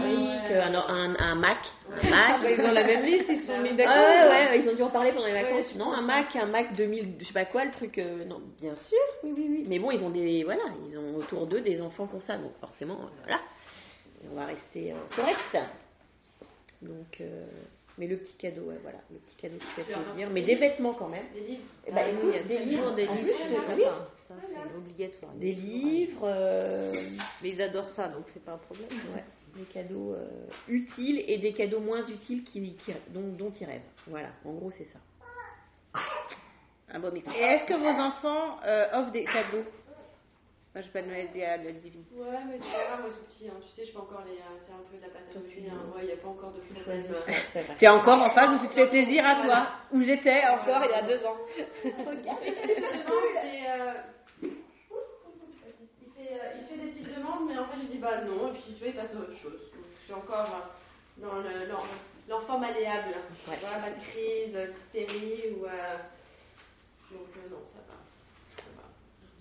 un, 0.50 0.74
un, 0.74 1.16
un, 1.16 1.34
Mac. 1.34 1.58
Un 1.90 2.10
Mac. 2.10 2.12
Ah, 2.12 2.38
bah, 2.42 2.50
ils 2.50 2.60
ont 2.60 2.72
la 2.72 2.84
même 2.84 3.04
liste, 3.04 3.26
ils 3.28 3.40
sont 3.40 3.58
mis 3.60 3.72
d'accord. 3.72 3.94
Ah, 3.96 4.28
ouais, 4.28 4.48
ouais, 4.48 4.60
ils 4.60 4.68
ont 4.68 4.74
dû 4.74 4.82
en 4.82 4.90
parler 4.90 5.12
pendant 5.12 5.26
les 5.26 5.42
vacances. 5.42 5.74
non, 5.76 5.92
un 5.92 6.02
Mac, 6.02 6.34
un 6.34 6.46
Mac 6.46 6.74
2000, 6.74 7.16
je 7.20 7.24
sais 7.24 7.32
pas 7.32 7.44
quoi, 7.44 7.64
le 7.64 7.70
truc. 7.70 7.98
Euh, 7.98 8.24
non, 8.24 8.40
bien 8.60 8.74
sûr, 8.74 8.98
oui, 9.22 9.32
oui, 9.36 9.46
oui. 9.48 9.64
Mais 9.68 9.78
bon, 9.78 9.90
ils 9.90 10.02
ont 10.02 10.10
des, 10.10 10.44
voilà, 10.44 10.62
ils 10.88 10.98
ont 10.98 11.16
autour 11.16 11.46
d'eux 11.46 11.60
des 11.60 11.80
enfants 11.80 12.06
comme 12.06 12.20
ça, 12.22 12.36
donc 12.36 12.52
forcément, 12.60 12.98
voilà 13.24 13.38
on 14.30 14.34
va 14.34 14.46
rester 14.46 14.92
euh, 14.92 14.96
correct. 15.14 15.56
Donc, 16.80 17.20
euh, 17.20 17.46
mais 17.98 18.06
le 18.06 18.16
petit 18.16 18.36
cadeau, 18.36 18.72
voilà, 18.82 18.98
le 19.10 19.18
petit 19.18 19.36
cadeau 19.36 19.56
qui 19.58 19.66
fait 19.66 19.84
plaisir. 19.84 20.30
Mais 20.30 20.42
des 20.42 20.56
vêtements 20.56 20.94
quand 20.94 21.08
même. 21.08 21.24
Des 21.34 21.40
livres. 21.40 21.62
Eh 21.86 21.92
ben, 21.92 22.04
il 22.22 22.30
y 22.30 22.38
a 22.38 22.42
des 22.42 22.58
livres, 22.58 22.94
des 22.94 23.06
livres, 23.06 24.10
c'est 24.41 24.76
obligatoire. 24.76 25.33
Des 25.35 25.53
livres. 25.53 26.24
Euh, 26.24 26.93
mais 27.43 27.51
ils 27.51 27.62
adorent 27.62 27.91
ça, 27.91 28.09
donc 28.09 28.24
c'est 28.33 28.45
pas 28.45 28.53
un 28.53 28.59
problème. 28.59 28.89
Ouais. 29.14 29.24
Des 29.57 29.64
cadeaux 29.64 30.16
utiles 30.66 31.22
et 31.26 31.37
des 31.39 31.53
cadeaux 31.53 31.80
moins 31.80 32.07
utiles 32.09 32.43
qui, 32.43 32.74
dont, 33.11 33.33
dont 33.33 33.53
ils 33.61 33.66
rêvent. 33.66 33.83
Voilà, 34.07 34.30
en 34.47 34.53
gros 34.53 34.70
c'est 34.70 34.89
ça. 34.93 34.99
Un 36.89 37.01
bon 37.01 37.12
Et 37.14 37.39
est-ce 37.39 37.66
que 37.66 37.74
vos 37.74 38.01
enfants 38.01 38.57
offrent 38.95 39.12
des 39.12 39.24
cadeaux? 39.24 39.64
Moi, 40.74 40.80
je 40.80 40.89
pas 40.89 41.03
de 41.03 41.07
Noël 41.07 41.26
idéal, 41.26 41.61
le 41.64 41.72
divine. 41.72 42.03
Ouais, 42.16 42.41
mais 42.49 42.57
tu 42.57 42.64
verras, 42.64 42.97
moi, 43.03 43.11
ce 43.11 43.20
petit, 43.28 43.47
hein. 43.47 43.61
tu 43.61 43.68
sais, 43.76 43.85
je 43.85 43.93
peux 43.93 43.99
encore 43.99 44.24
les, 44.24 44.41
euh, 44.41 44.57
faire 44.64 44.76
un 44.76 44.89
peu 44.89 44.97
de 44.97 45.03
la 45.03 45.09
pâte 45.12 45.28
à 45.28 45.39
modeler. 45.39 45.68
Hein. 45.68 45.85
Ouais, 45.95 46.01
il 46.01 46.07
n'y 46.07 46.12
a 46.12 46.16
pas 46.16 46.28
encore 46.28 46.53
de 46.53 46.62
fleurs. 46.62 47.76
Tu 47.78 47.85
es 47.85 47.89
encore 47.89 48.22
en 48.22 48.30
phase 48.30 48.57
où 48.57 48.59
tu 48.64 48.68
te 48.68 48.72
fais 48.72 48.89
plaisir 48.89 49.22
à 49.22 49.45
toi, 49.45 49.68
où 49.93 50.01
j'étais 50.01 50.41
encore 50.49 50.83
il 50.87 50.91
y 50.91 50.95
a 50.95 51.03
deux 51.03 51.20
ans 51.26 51.37
euh, 56.33 56.49
il 56.57 56.64
fait 56.66 56.78
des 56.78 56.91
petites 56.93 57.18
demandes, 57.18 57.47
mais 57.49 57.59
en 57.59 57.66
fait, 57.66 57.76
je 57.83 57.89
dis 57.89 57.91
bah 58.03 58.20
non, 58.26 58.48
et 58.48 58.53
puis 58.59 58.74
tu 58.74 58.78
vois, 58.80 58.88
il 58.88 58.94
passe 58.94 59.14
à 59.14 59.18
autre 59.18 59.38
chose. 59.40 59.61
je 60.00 60.05
suis 60.05 60.12
encore 60.12 60.72
euh, 61.22 61.68
dans 61.68 61.84
l'enfant 62.28 62.59
malléable. 62.59 63.14
Ouais. 63.48 63.57
Voilà, 63.61 63.78
pas 63.78 63.90
de 63.90 64.05
crise, 64.11 64.59
hystérie, 64.86 65.53
ou. 65.53 65.62
Donc, 67.12 67.28
non, 67.50 67.59
ça 67.72 67.80
va. 67.88 67.94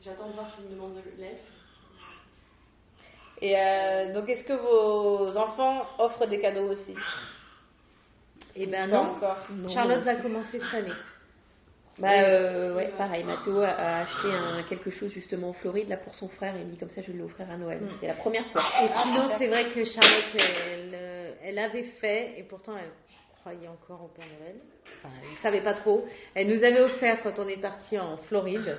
J'attends 0.03 0.27
de 0.27 0.33
voir 0.33 0.47
si 0.53 0.61
me 0.61 0.69
demande 0.69 0.93
de 0.95 1.21
l'aide. 1.21 1.37
Et 3.41 3.57
euh, 3.57 4.13
donc, 4.13 4.29
est-ce 4.29 4.43
que 4.43 4.53
vos 4.53 5.35
enfants 5.35 5.87
offrent 5.97 6.27
des 6.27 6.39
cadeaux 6.39 6.71
aussi? 6.71 6.95
Eh 8.55 8.67
ben 8.67 8.87
non. 8.87 9.17
Charlotte 9.69 10.03
va 10.03 10.15
commencer 10.15 10.59
cette 10.59 10.73
année. 10.73 10.91
Bah 12.01 12.23
euh, 12.23 12.75
ouais, 12.75 12.89
pareil. 12.97 13.23
Mathéo 13.23 13.61
a, 13.61 13.99
acheté 13.99 14.27
un, 14.33 14.63
quelque 14.63 14.89
chose 14.89 15.11
justement 15.11 15.49
en 15.49 15.53
Floride 15.53 15.87
là 15.87 15.97
pour 15.97 16.15
son 16.15 16.27
frère. 16.29 16.53
Il 16.57 16.65
me 16.65 16.71
dit 16.71 16.77
comme 16.77 16.89
ça, 16.89 17.01
je 17.01 17.11
vais 17.11 17.17
l'offrir 17.17 17.49
à 17.49 17.57
Noël. 17.57 17.79
Mm. 17.79 17.89
C'est 17.99 18.07
la 18.07 18.15
première 18.15 18.45
fois. 18.51 18.63
Et 18.83 18.87
sinon, 18.87 19.29
c'est 19.37 19.47
vrai 19.47 19.65
que 19.65 19.85
Charlotte, 19.85 20.35
elle, 20.35 20.97
elle, 21.43 21.59
avait 21.59 21.89
fait 22.01 22.33
et 22.37 22.43
pourtant 22.43 22.73
elle 22.75 22.91
croyait 23.41 23.67
encore 23.67 24.03
au 24.03 24.07
Père 24.07 24.25
Noël. 24.39 24.55
Enfin, 24.97 25.13
elle 25.21 25.31
ne 25.31 25.35
savait 25.37 25.61
pas 25.61 25.75
trop. 25.75 26.05
Elle 26.33 26.47
nous 26.47 26.63
avait 26.63 26.81
offert 26.81 27.21
quand 27.21 27.37
on 27.37 27.47
est 27.47 27.61
parti 27.61 27.97
en 27.99 28.17
Floride 28.17 28.77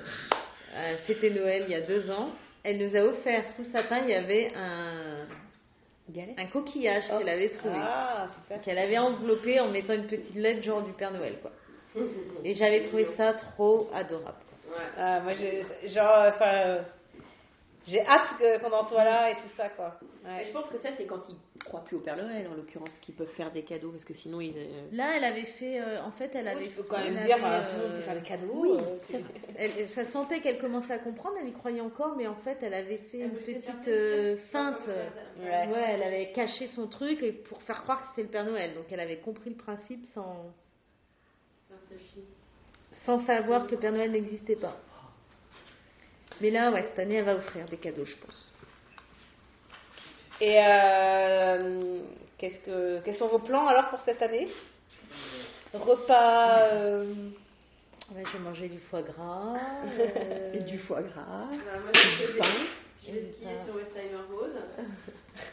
euh, 0.75 0.95
c'était 1.05 1.29
Noël 1.29 1.65
il 1.67 1.71
y 1.71 1.75
a 1.75 1.81
deux 1.81 2.09
ans. 2.11 2.31
Elle 2.63 2.77
nous 2.77 2.95
a 2.95 3.01
offert 3.01 3.47
sous 3.55 3.63
le 3.63 3.67
sapin, 3.69 3.99
il 4.03 4.09
y 4.09 4.13
avait 4.13 4.51
un, 4.55 5.27
un 6.37 6.45
coquillage 6.47 7.07
qu'elle 7.07 7.29
avait 7.29 7.49
trouvé. 7.49 7.75
Ah, 7.77 8.29
qu'elle 8.63 8.77
avait 8.77 8.97
enveloppé 8.97 9.59
en 9.59 9.69
mettant 9.69 9.93
une 9.93 10.07
petite 10.07 10.35
lettre 10.35 10.63
genre 10.63 10.81
du 10.81 10.93
Père 10.93 11.11
Noël. 11.11 11.37
quoi. 11.41 11.51
Et 12.43 12.53
j'avais 12.53 12.83
trouvé 12.87 13.05
ça 13.17 13.33
trop 13.33 13.89
adorable. 13.93 14.37
Ah, 14.97 15.19
moi, 15.19 15.33
genre, 15.85 16.25
enfin, 16.27 16.83
j'ai 17.87 17.99
hâte 17.99 18.61
qu'on 18.61 18.71
en 18.71 18.87
soit 18.87 19.03
là 19.03 19.31
et 19.31 19.35
tout 19.35 19.49
ça, 19.57 19.69
quoi. 19.69 19.99
je 20.25 20.51
pense 20.51 20.69
que 20.69 20.77
ça, 20.77 20.89
c'est 20.97 21.05
quand 21.05 21.21
ils 21.27 21.63
croient 21.63 21.83
plus 21.83 21.97
au 21.97 21.99
Père 21.99 22.15
Noël, 22.15 22.47
en 22.49 22.55
l'occurrence, 22.55 22.97
qu'ils 23.01 23.15
peuvent 23.15 23.33
faire 23.35 23.51
des 23.51 23.63
cadeaux, 23.63 23.91
parce 23.91 24.05
que 24.05 24.13
sinon, 24.13 24.39
ils. 24.39 24.57
Euh, 24.57 24.87
là, 24.93 25.17
elle 25.17 25.25
avait 25.25 25.45
fait. 25.59 25.81
Euh, 25.81 26.01
en 26.01 26.11
fait, 26.11 26.31
elle 26.33 26.47
avait. 26.47 26.69
faut 26.69 26.83
quand 26.83 26.99
même 26.99 27.25
dire, 27.25 27.37
euh, 27.43 27.69
tout 27.69 27.77
le 27.77 27.87
monde 27.87 27.97
peut 27.97 28.03
faire 28.03 28.15
des 28.15 28.27
cadeaux. 28.27 28.77
elle, 29.57 29.89
ça 29.89 30.05
sentait 30.05 30.39
qu'elle 30.39 30.59
commençait 30.59 30.93
à 30.93 30.99
comprendre, 30.99 31.35
elle 31.41 31.49
y 31.49 31.53
croyait 31.53 31.81
encore, 31.81 32.15
mais 32.15 32.27
en 32.27 32.35
fait, 32.35 32.57
elle 32.61 32.73
avait 32.73 32.97
fait 32.97 33.19
une 33.19 33.31
petite 33.31 34.39
feinte. 34.51 34.87
Ouais. 34.87 35.83
elle 35.89 36.03
avait 36.03 36.31
caché 36.31 36.67
son 36.67 36.87
truc 36.87 37.21
et 37.21 37.33
pour 37.33 37.61
faire 37.63 37.83
croire 37.83 38.01
que 38.01 38.07
c'était 38.09 38.23
le 38.23 38.29
Père 38.29 38.45
Noël. 38.45 38.73
Donc, 38.75 38.85
elle 38.91 39.01
avait 39.01 39.19
compris 39.19 39.49
le 39.49 39.57
principe 39.57 40.05
sans. 40.13 40.53
Sans 43.05 43.25
savoir 43.25 43.67
que 43.67 43.75
Père 43.75 43.91
Noël 43.91 44.11
n'existait 44.11 44.55
pas. 44.55 44.77
Mais 46.41 46.49
là, 46.49 46.71
ouais, 46.71 46.83
cette 46.87 46.99
année, 46.99 47.15
elle 47.15 47.25
va 47.25 47.35
offrir 47.35 47.65
des 47.67 47.77
cadeaux, 47.77 48.05
je 48.05 48.15
pense. 48.15 48.51
Et 50.41 50.57
euh, 50.59 51.99
qu'est-ce 52.37 52.59
que, 52.65 52.99
quels 53.01 53.15
sont 53.15 53.27
vos 53.27 53.39
plans 53.39 53.67
alors 53.67 53.89
pour 53.89 53.99
cette 54.01 54.21
année? 54.21 54.47
Repas. 55.73 56.59
Euh... 56.73 57.05
Ouais, 58.13 58.23
je 58.25 58.37
vais 58.37 58.43
manger 58.43 58.69
du 58.69 58.79
foie 58.79 59.01
gras. 59.01 59.55
Et 60.53 60.59
du 60.59 60.77
foie 60.79 61.01
gras. 61.01 61.47
Bah, 61.49 61.79
moi, 61.81 61.91
je 61.93 62.25
vais, 62.25 62.33
je 63.07 63.11
vais 63.11 63.33
skier 63.33 63.47
sur 63.65 63.75
Westheimer 63.75 64.23
Road. 64.31 64.51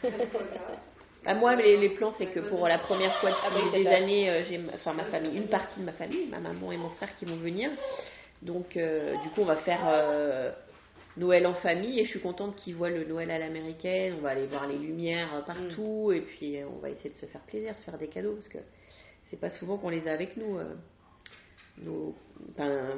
Bah, 1.23 1.35
moi, 1.35 1.55
les, 1.55 1.77
les 1.77 1.89
plans, 1.89 2.13
c'est 2.17 2.27
que 2.27 2.39
pour 2.39 2.67
la 2.67 2.79
première 2.79 3.15
fois 3.19 3.29
depuis 3.29 3.83
des 3.83 3.87
années, 3.87 4.29
euh, 4.29 4.43
j'ai 4.49 4.59
enfin, 4.73 4.93
ma 4.93 5.05
famille, 5.05 5.35
une 5.37 5.47
partie 5.47 5.79
de 5.79 5.85
ma 5.85 5.91
famille, 5.93 6.27
ma 6.27 6.39
maman 6.39 6.71
et 6.71 6.77
mon 6.77 6.89
frère 6.89 7.15
qui 7.15 7.25
vont 7.25 7.35
venir. 7.35 7.69
Donc, 8.41 8.75
euh, 8.75 9.15
du 9.17 9.29
coup, 9.29 9.41
on 9.41 9.45
va 9.45 9.57
faire 9.57 9.81
euh, 9.87 10.51
Noël 11.17 11.45
en 11.45 11.53
famille 11.53 11.99
et 11.99 12.05
je 12.05 12.09
suis 12.09 12.21
contente 12.21 12.55
qu'ils 12.55 12.75
voient 12.75 12.89
le 12.89 13.03
Noël 13.05 13.29
à 13.29 13.37
l'américaine. 13.37 14.15
On 14.17 14.21
va 14.21 14.29
aller 14.29 14.47
voir 14.47 14.67
les 14.67 14.79
lumières 14.79 15.43
partout 15.45 16.09
mm. 16.09 16.15
et 16.15 16.21
puis 16.21 16.57
on 16.63 16.79
va 16.79 16.89
essayer 16.89 17.11
de 17.11 17.15
se 17.15 17.27
faire 17.27 17.41
plaisir, 17.41 17.77
se 17.77 17.83
faire 17.83 17.99
des 17.99 18.07
cadeaux 18.07 18.33
parce 18.33 18.47
que 18.47 18.57
c'est 19.29 19.39
pas 19.39 19.51
souvent 19.51 19.77
qu'on 19.77 19.89
les 19.89 20.07
a 20.07 20.13
avec 20.13 20.37
nous. 20.37 20.57
Euh, 20.57 20.73
nos, 21.77 22.15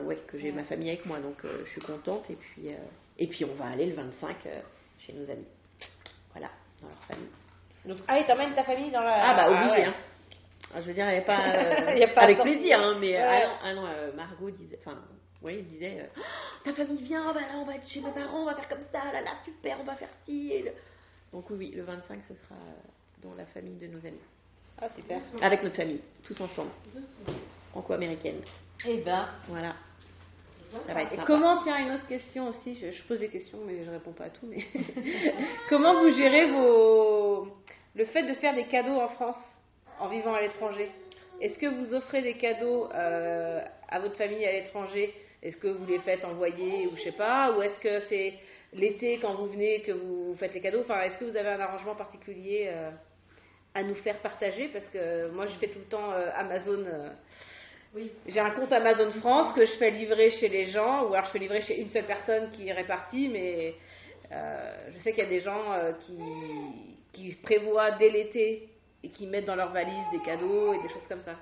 ouais, 0.06 0.18
que 0.28 0.40
j'ai 0.40 0.52
ma 0.52 0.64
famille 0.64 0.90
avec 0.90 1.06
moi 1.06 1.20
donc 1.20 1.46
je 1.46 1.70
suis 1.70 1.82
contente 1.82 2.28
et 2.30 2.36
puis 2.36 2.70
et 3.20 3.28
puis 3.28 3.46
on 3.46 3.54
va 3.54 3.66
aller 3.66 3.86
le 3.86 3.94
25 3.94 4.36
chez 5.00 5.14
nos 5.14 5.30
amis. 5.30 5.46
Voilà, 6.34 6.50
dans 6.82 6.88
leur 6.88 7.04
famille. 7.04 7.30
Donc, 7.86 7.98
ah, 8.08 8.20
et 8.20 8.26
t'emmènes 8.26 8.54
ta 8.54 8.64
famille 8.64 8.92
dans 8.92 9.02
la. 9.02 9.30
Ah, 9.30 9.34
bah, 9.36 9.52
obligé, 9.52 9.86
ah, 9.86 9.90
hein. 9.90 9.94
ah, 10.74 10.82
je 10.82 10.88
veux 10.88 10.94
dire, 10.94 11.06
il 11.10 11.14
n'y 11.14 11.18
a 11.18 11.22
pas. 11.22 11.96
y 11.96 12.04
a 12.04 12.08
pas 12.08 12.22
avec 12.22 12.40
plaisir, 12.40 12.80
hein, 12.80 12.96
mais. 13.00 13.16
Ah 13.18 13.74
non, 13.74 13.84
Margot 14.16 14.52
disait. 14.52 14.80
Enfin, 14.86 14.98
oui, 15.44 15.58
il 15.60 15.66
disait 15.66 16.00
euh, 16.00 16.06
oh, 16.18 16.22
Ta 16.64 16.74
famille 16.74 17.04
vient, 17.04 17.34
bah 17.34 17.42
là, 17.42 17.56
on 17.58 17.66
va 17.66 17.76
être 17.76 17.88
chez 17.88 18.00
mes 18.00 18.12
parents, 18.12 18.44
on 18.44 18.46
va 18.46 18.56
faire 18.56 18.70
comme 18.70 18.86
ça, 18.92 19.12
là, 19.12 19.22
là, 19.22 19.32
super, 19.44 19.78
on 19.82 19.84
va 19.84 19.96
faire 19.96 20.10
ci. 20.26 20.64
Donc, 21.34 21.50
oui, 21.50 21.72
le 21.76 21.84
25, 21.84 22.20
ce 22.30 22.34
sera 22.36 22.60
dans 23.22 23.34
la 23.36 23.46
famille 23.48 23.76
de 23.76 23.88
nos 23.88 24.00
amis. 24.06 24.22
Ah, 24.82 24.88
super. 24.96 25.20
Avec 25.42 25.62
notre 25.64 25.76
famille, 25.76 26.02
tous 26.26 26.40
ensemble. 26.40 26.72
Franco-américaine. 27.72 28.42
Et 28.86 29.00
eh 29.00 29.02
ben, 29.02 29.28
voilà. 29.48 29.76
Ça 30.88 30.94
va 30.94 31.04
être 31.04 31.14
Et 31.14 31.18
comment, 31.26 31.62
tiens, 31.64 31.78
une 31.78 31.92
autre 31.92 32.08
question 32.08 32.48
aussi, 32.50 32.78
je, 32.78 33.04
pose 33.04 33.20
des 33.20 33.30
questions, 33.30 33.60
mais 33.66 33.84
je 33.84 33.92
réponds 33.92 34.14
pas 34.14 34.26
à 34.26 34.30
tout, 34.30 34.48
mais 34.48 34.66
comment 35.70 36.02
vous 36.02 36.12
gérez 36.14 36.52
vos... 36.52 37.48
le 37.96 38.06
fait 38.06 38.24
de 38.24 38.34
faire 38.36 38.56
des 38.56 38.66
cadeaux 38.66 39.00
en 39.00 39.10
France 39.10 39.38
en 40.00 40.08
vivant 40.08 40.34
à 40.34 40.42
l'étranger 40.42 40.90
Est-ce 41.42 41.58
que 41.60 41.68
vous 41.68 41.94
offrez 41.94 42.22
des 42.22 42.36
cadeaux 42.36 42.90
euh, 42.94 43.62
à 43.88 44.00
votre 44.00 44.16
famille 44.16 44.46
à 44.46 44.52
l'étranger? 44.52 45.14
Est-ce 45.42 45.58
que 45.58 45.68
vous 45.68 45.86
les 45.86 46.00
faites 46.00 46.24
envoyer 46.26 46.88
ou 46.88 46.96
je 46.96 47.04
sais 47.04 47.12
pas? 47.12 47.52
Ou 47.52 47.62
est-ce 47.62 47.80
que 47.80 48.00
c'est 48.10 48.34
l'été 48.74 49.20
quand 49.20 49.36
vous 49.36 49.48
venez 49.48 49.82
que 49.82 49.92
vous 49.92 50.36
faites 50.40 50.54
les 50.54 50.62
cadeaux? 50.62 50.82
Enfin, 50.82 51.02
est-ce 51.02 51.18
que 51.18 51.26
vous 51.26 51.38
avez 51.38 51.50
un 51.50 51.60
arrangement 51.60 51.96
particulier 51.96 52.70
euh, 52.72 52.90
à 53.76 53.84
nous 53.84 53.96
faire 53.96 54.20
partager? 54.20 54.70
Parce 54.70 54.86
que 54.86 55.30
moi, 55.30 55.46
je 55.48 55.54
fais 55.56 55.68
tout 55.68 55.80
le 55.80 55.86
temps 55.86 56.12
euh, 56.14 56.30
Amazon. 56.36 56.84
Oui. 57.94 58.12
J'ai 58.26 58.40
un 58.40 58.50
compte 58.52 58.72
Amazon 58.72 59.12
France 59.20 59.54
que 59.54 59.66
je 59.68 59.74
fais 59.74 59.92
livrer 59.92 60.32
chez 60.32 60.48
les 60.48 60.68
gens, 60.68 61.04
ou 61.04 61.14
alors 61.14 61.26
je 61.26 61.32
fais 61.32 61.40
livrer 61.40 61.62
chez 61.62 61.80
une 61.80 61.90
seule 61.90 62.06
personne 62.06 62.50
qui 62.52 62.68
est 62.68 62.74
répartie, 62.74 63.28
mais 63.28 63.76
je 64.32 64.98
sais 65.04 65.12
qu'il 65.12 65.24
y 65.24 65.28
a 65.28 65.30
des 65.30 65.42
gens 65.42 65.94
qui, 66.00 66.16
qui 67.14 67.34
prévoient 67.36 67.92
dès 67.92 68.10
l'été 68.10 68.70
et 69.04 69.10
qui 69.10 69.28
mettent 69.28 69.46
dans 69.46 69.56
leur 69.56 69.72
valise 69.72 70.04
des 70.12 70.20
cadeaux 70.20 70.74
et 70.74 70.82
des 70.82 70.90
choses 70.90 71.08
comme 71.08 71.22
ça. 71.22 71.36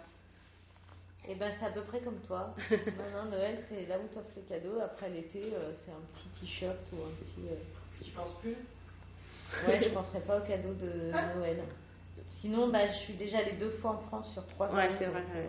Et 1.28 1.34
eh 1.34 1.36
ben 1.36 1.52
c'est 1.60 1.66
à 1.68 1.70
peu 1.70 1.82
près 1.82 2.00
comme 2.00 2.20
toi. 2.28 2.56
Maintenant 2.72 3.26
Noël 3.32 3.64
c'est 3.70 3.88
là 3.88 3.98
où 3.98 4.08
tu 4.12 4.18
offres 4.18 4.30
les 4.36 4.42
cadeaux. 4.44 4.80
Après 4.84 5.10
l'été 5.10 5.54
euh, 5.54 5.72
c'est 5.86 5.92
un 5.92 6.02
petit 6.14 6.30
t-shirt 6.40 6.80
ou 6.94 6.98
un 6.98 7.14
petit. 7.24 7.48
Euh... 7.48 7.56
Je 8.04 8.12
pense 8.12 8.34
plus? 8.42 8.56
Ouais, 9.68 9.80
je 9.84 9.90
pense 9.90 10.06
penserais 10.08 10.22
pas 10.22 10.40
au 10.40 10.42
cadeau 10.42 10.74
de 10.74 11.12
Noël. 11.38 11.62
Sinon, 12.40 12.70
bah, 12.70 12.88
je 12.88 12.98
suis 13.04 13.14
déjà 13.14 13.40
allée 13.40 13.54
deux 13.54 13.70
fois 13.82 13.92
en 13.92 14.08
France 14.08 14.32
sur 14.34 14.46
trois 14.48 14.74
Ouais, 14.74 14.90
c'est 14.98 15.06
donc, 15.06 15.14
vrai, 15.14 15.22
ouais. 15.22 15.36
euh, 15.36 15.48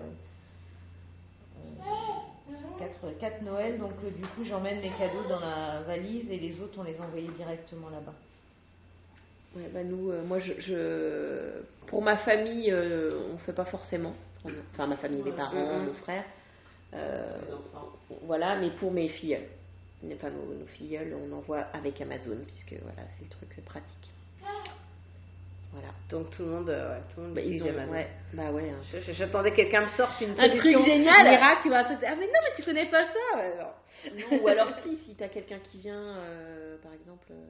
euh, 3.05 3.13
quatre, 3.19 3.79
donc 3.79 3.93
euh, 4.05 4.11
du 4.11 4.23
coup 4.23 4.45
j'emmène 4.45 4.81
mes 4.81 4.91
cadeaux 4.91 5.23
dans 5.29 5.41
la 5.41 5.81
valise 5.83 6.31
et 6.31 6.39
les 6.39 6.61
autres 6.61 6.79
on 6.79 6.83
les 6.83 7.01
envoyait 7.01 7.31
directement 7.31 7.89
là-bas. 7.89 8.13
Ouais, 9.55 9.69
bah 9.73 9.83
nous, 9.85 10.11
euh, 10.11 10.23
moi, 10.23 10.41
je, 10.41 10.53
je- 10.61 11.61
pour 11.87 12.03
ma 12.03 12.17
famille, 12.19 12.71
euh, 12.73 13.11
on 13.35 13.39
fait 13.39 13.53
pas 13.53 13.67
forcément. 13.67 14.15
Enfin, 14.73 14.87
ma 14.87 14.97
famille, 14.97 15.23
mes 15.23 15.33
parents, 15.33 15.55
Mhm. 15.79 15.87
mon 15.87 15.93
frère. 15.95 16.25
Euh, 16.95 17.39
voilà, 18.23 18.57
mais 18.57 18.71
pour 18.71 18.91
mes 18.93 19.09
filles, 19.09 19.39
n'est 20.03 20.15
pas 20.17 20.31
nos, 20.31 20.55
nos 20.55 20.67
filleuls, 20.67 21.15
on 21.15 21.33
envoie 21.37 21.61
avec 21.75 22.01
Amazon, 22.01 22.39
puisque 22.47 22.83
voilà, 22.83 23.03
c'est 23.19 23.25
le 23.25 23.31
truc 23.31 23.65
pratique. 23.65 24.11
Voilà. 25.73 25.89
Donc 26.11 26.31
tout 26.33 26.43
le 26.43 26.49
monde, 26.51 26.69
euh, 26.71 26.97
ouais, 26.97 27.03
tout 27.15 27.21
le 27.21 27.27
monde 27.29 27.35
Bah, 27.35 27.41
ils 27.41 27.63
ont, 27.63 27.69
Amazon. 27.69 27.93
ouais, 27.93 28.09
bah 28.35 28.51
ouais. 28.51 28.71
hein. 28.71 29.01
J'attendais 29.13 29.53
que 29.53 29.57
quelqu'un 29.57 29.83
me 29.83 29.89
sorte 29.97 30.21
une 30.21 30.33
Un 30.33 30.49
truc 30.49 30.61
solution 30.61 30.85
génial. 30.85 31.29
miracle 31.31 31.63
te 31.63 31.99
dire, 31.99 32.09
ah 32.13 32.17
mais 32.19 32.27
non 32.27 32.41
mais 32.43 32.55
tu 32.57 32.63
connais 32.63 32.91
pas 32.91 33.05
ça 33.07 33.43
non. 33.59 34.19
Non, 34.37 34.43
ou 34.43 34.49
alors 34.49 34.69
si, 34.83 34.99
si 35.07 35.15
t'as 35.15 35.29
quelqu'un 35.29 35.59
qui 35.61 35.79
vient, 35.79 36.17
euh, 36.19 36.77
par 36.83 36.93
exemple, 36.93 37.27
euh, 37.31 37.47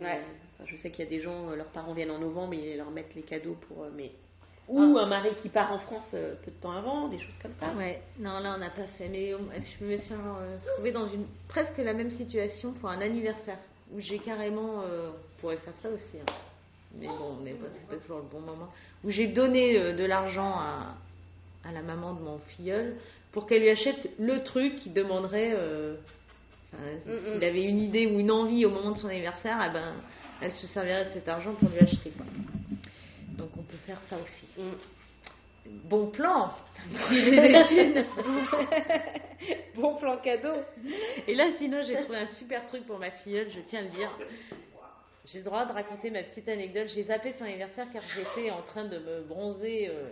Ouais. 0.00 0.20
enfin, 0.54 0.64
je 0.66 0.76
sais 0.76 0.90
qu'il 0.90 1.04
y 1.04 1.08
a 1.08 1.10
des 1.10 1.20
gens, 1.20 1.50
euh, 1.50 1.56
leurs 1.56 1.66
parents 1.66 1.92
viennent 1.92 2.10
en 2.10 2.18
novembre 2.18 2.54
et 2.54 2.72
ils 2.72 2.76
leur 2.76 2.90
mettent 2.90 3.14
les 3.14 3.22
cadeaux 3.22 3.56
pour, 3.68 3.84
euh, 3.84 3.90
mais 3.96 4.12
ou 4.68 4.98
un 4.98 5.06
mari 5.06 5.30
qui 5.40 5.48
part 5.48 5.72
en 5.72 5.78
France 5.78 6.10
euh, 6.12 6.34
peu 6.44 6.50
de 6.50 6.56
temps 6.56 6.72
avant, 6.72 7.08
des 7.08 7.18
choses 7.18 7.34
comme 7.42 7.52
ça. 7.58 7.72
Ouais, 7.74 8.02
non 8.18 8.38
là 8.40 8.52
on 8.54 8.58
n'a 8.60 8.68
pas 8.68 8.84
fait, 8.98 9.08
mais 9.08 9.34
on- 9.34 9.48
je 9.80 9.84
me 9.84 9.96
suis 9.96 10.12
euh, 10.12 10.58
trouvée 10.74 10.92
dans 10.92 11.08
une 11.08 11.24
presque 11.48 11.78
la 11.78 11.94
même 11.94 12.10
situation 12.10 12.72
pour 12.74 12.90
un 12.90 13.00
anniversaire 13.00 13.58
où 13.94 14.00
j'ai 14.00 14.18
carrément, 14.18 14.82
euh, 14.82 15.10
on 15.10 15.40
pourrait 15.40 15.56
faire 15.56 15.72
ça 15.82 15.88
aussi, 15.88 16.18
hein. 16.20 16.32
mais 16.94 17.06
bon, 17.06 17.38
on 17.38 17.42
n'est 17.42 17.54
pas, 17.54 17.96
toujours 17.96 18.18
le 18.18 18.24
bon 18.30 18.40
moment, 18.40 18.68
où 19.04 19.10
j'ai 19.10 19.28
donné 19.28 19.78
euh, 19.78 19.94
de 19.94 20.04
l'argent 20.04 20.52
à, 20.58 20.94
à 21.66 21.72
la 21.72 21.80
maman 21.80 22.12
de 22.12 22.20
mon 22.20 22.38
filleul 22.38 22.96
pour 23.32 23.46
qu'elle 23.46 23.62
lui 23.62 23.70
achète 23.70 24.10
le 24.18 24.44
truc 24.44 24.76
qui 24.76 24.90
demanderait, 24.90 25.52
euh, 25.54 25.96
enfin, 26.74 26.84
Mm, 27.06 27.32
s'il 27.34 27.44
avait 27.44 27.64
une 27.64 27.78
idée 27.80 28.06
ou 28.06 28.18
une 28.20 28.30
envie 28.30 28.64
au 28.64 28.70
moment 28.70 28.92
de 28.92 28.98
son 28.98 29.08
anniversaire, 29.08 29.58
eh 29.68 29.72
ben, 29.72 29.94
elle 30.40 30.54
se 30.54 30.66
servirait 30.68 31.06
de 31.06 31.10
cet 31.10 31.28
argent 31.28 31.52
pour 31.54 31.68
lui 31.70 31.78
acheter. 31.78 32.10
Quoi. 32.10 32.26
Donc 33.36 33.50
on 33.58 33.62
peut 33.62 33.76
faire 33.86 34.00
ça 34.08 34.16
aussi. 34.16 34.46
Bon 35.84 36.06
plan. 36.10 36.52
Bon 39.76 39.94
plan 39.96 40.16
cadeau. 40.18 40.54
Et 41.28 41.34
là, 41.34 41.50
sinon, 41.58 41.82
j'ai 41.82 41.96
trouvé 42.02 42.18
un 42.18 42.26
super 42.38 42.66
truc 42.66 42.84
pour 42.86 42.98
ma 42.98 43.10
filleule, 43.10 43.50
je 43.50 43.60
tiens 43.68 43.80
à 43.80 43.82
le 43.82 43.88
dire. 43.90 44.10
J'ai 45.26 45.38
le 45.38 45.44
droit 45.44 45.66
de 45.66 45.72
raconter 45.72 46.10
ma 46.10 46.22
petite 46.22 46.48
anecdote. 46.48 46.88
J'ai 46.94 47.04
zappé 47.04 47.34
son 47.38 47.44
anniversaire 47.44 47.86
car 47.92 48.02
j'étais 48.14 48.50
en 48.50 48.62
train 48.62 48.84
de 48.86 48.98
me 48.98 49.20
bronzer, 49.22 49.88
euh, 49.88 50.08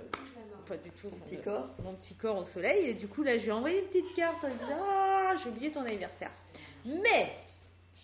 pas 0.68 0.76
du 0.76 0.90
tout, 0.90 1.08
petit 1.26 1.36
euh, 1.38 1.42
corps. 1.42 1.68
mon 1.82 1.94
petit 1.94 2.14
corps 2.14 2.38
au 2.38 2.44
soleil. 2.44 2.90
Et 2.90 2.94
du 2.94 3.08
coup, 3.08 3.22
là, 3.22 3.36
je 3.38 3.42
lui 3.42 3.48
ai 3.48 3.52
envoyé 3.52 3.80
une 3.80 3.86
petite 3.86 4.14
carte 4.14 4.44
en 4.44 4.48
disant 4.48 4.84
Ah, 4.88 5.34
j'ai 5.42 5.48
oublié 5.50 5.72
ton 5.72 5.80
anniversaire. 5.80 6.30
Mais, 6.86 7.32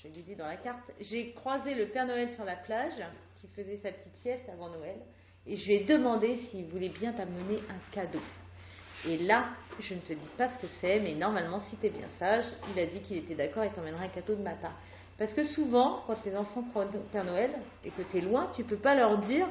je 0.03 0.09
lui 0.09 0.23
dis 0.23 0.35
dans 0.35 0.47
la 0.47 0.57
carte, 0.57 0.91
j'ai 1.01 1.33
croisé 1.33 1.75
le 1.75 1.87
Père 1.87 2.07
Noël 2.07 2.33
sur 2.35 2.45
la 2.45 2.57
plage 2.57 3.01
qui 3.41 3.47
faisait 3.49 3.79
sa 3.83 3.93
petite 3.93 4.17
sieste 4.23 4.49
avant 4.53 4.71
Noël. 4.71 4.97
Et 5.47 5.57
je 5.57 5.67
lui 5.67 5.75
ai 5.75 5.85
demandé 5.85 6.39
s'il 6.51 6.67
voulait 6.67 6.89
bien 6.89 7.13
t'amener 7.13 7.59
un 7.69 7.93
cadeau. 7.93 8.21
Et 9.09 9.19
là, 9.19 9.47
je 9.81 9.95
ne 9.95 10.01
te 10.01 10.13
dis 10.13 10.29
pas 10.37 10.49
ce 10.49 10.63
que 10.63 10.73
c'est, 10.81 11.01
mais 11.01 11.15
normalement, 11.15 11.61
si 11.69 11.77
tu 11.77 11.91
bien 11.91 12.09
sage, 12.19 12.45
il 12.73 12.81
a 12.81 12.87
dit 12.87 13.01
qu'il 13.01 13.17
était 13.19 13.35
d'accord 13.35 13.65
et 13.65 13.71
t'emmènerait 13.71 14.07
un 14.07 14.09
cadeau 14.09 14.37
de 14.37 14.43
ma 14.43 14.55
part. 14.55 14.77
Parce 15.19 15.35
que 15.35 15.45
souvent, 15.45 16.03
quand 16.07 16.25
les 16.25 16.37
enfants 16.37 16.65
croient 16.71 16.87
au 16.87 17.11
Père 17.13 17.25
Noël 17.25 17.51
et 17.85 17.91
que 17.91 18.03
tu 18.03 18.19
es 18.19 18.21
loin, 18.21 18.53
tu 18.57 18.65
peux 18.65 18.77
pas 18.77 18.95
leur 18.95 19.19
dire 19.19 19.49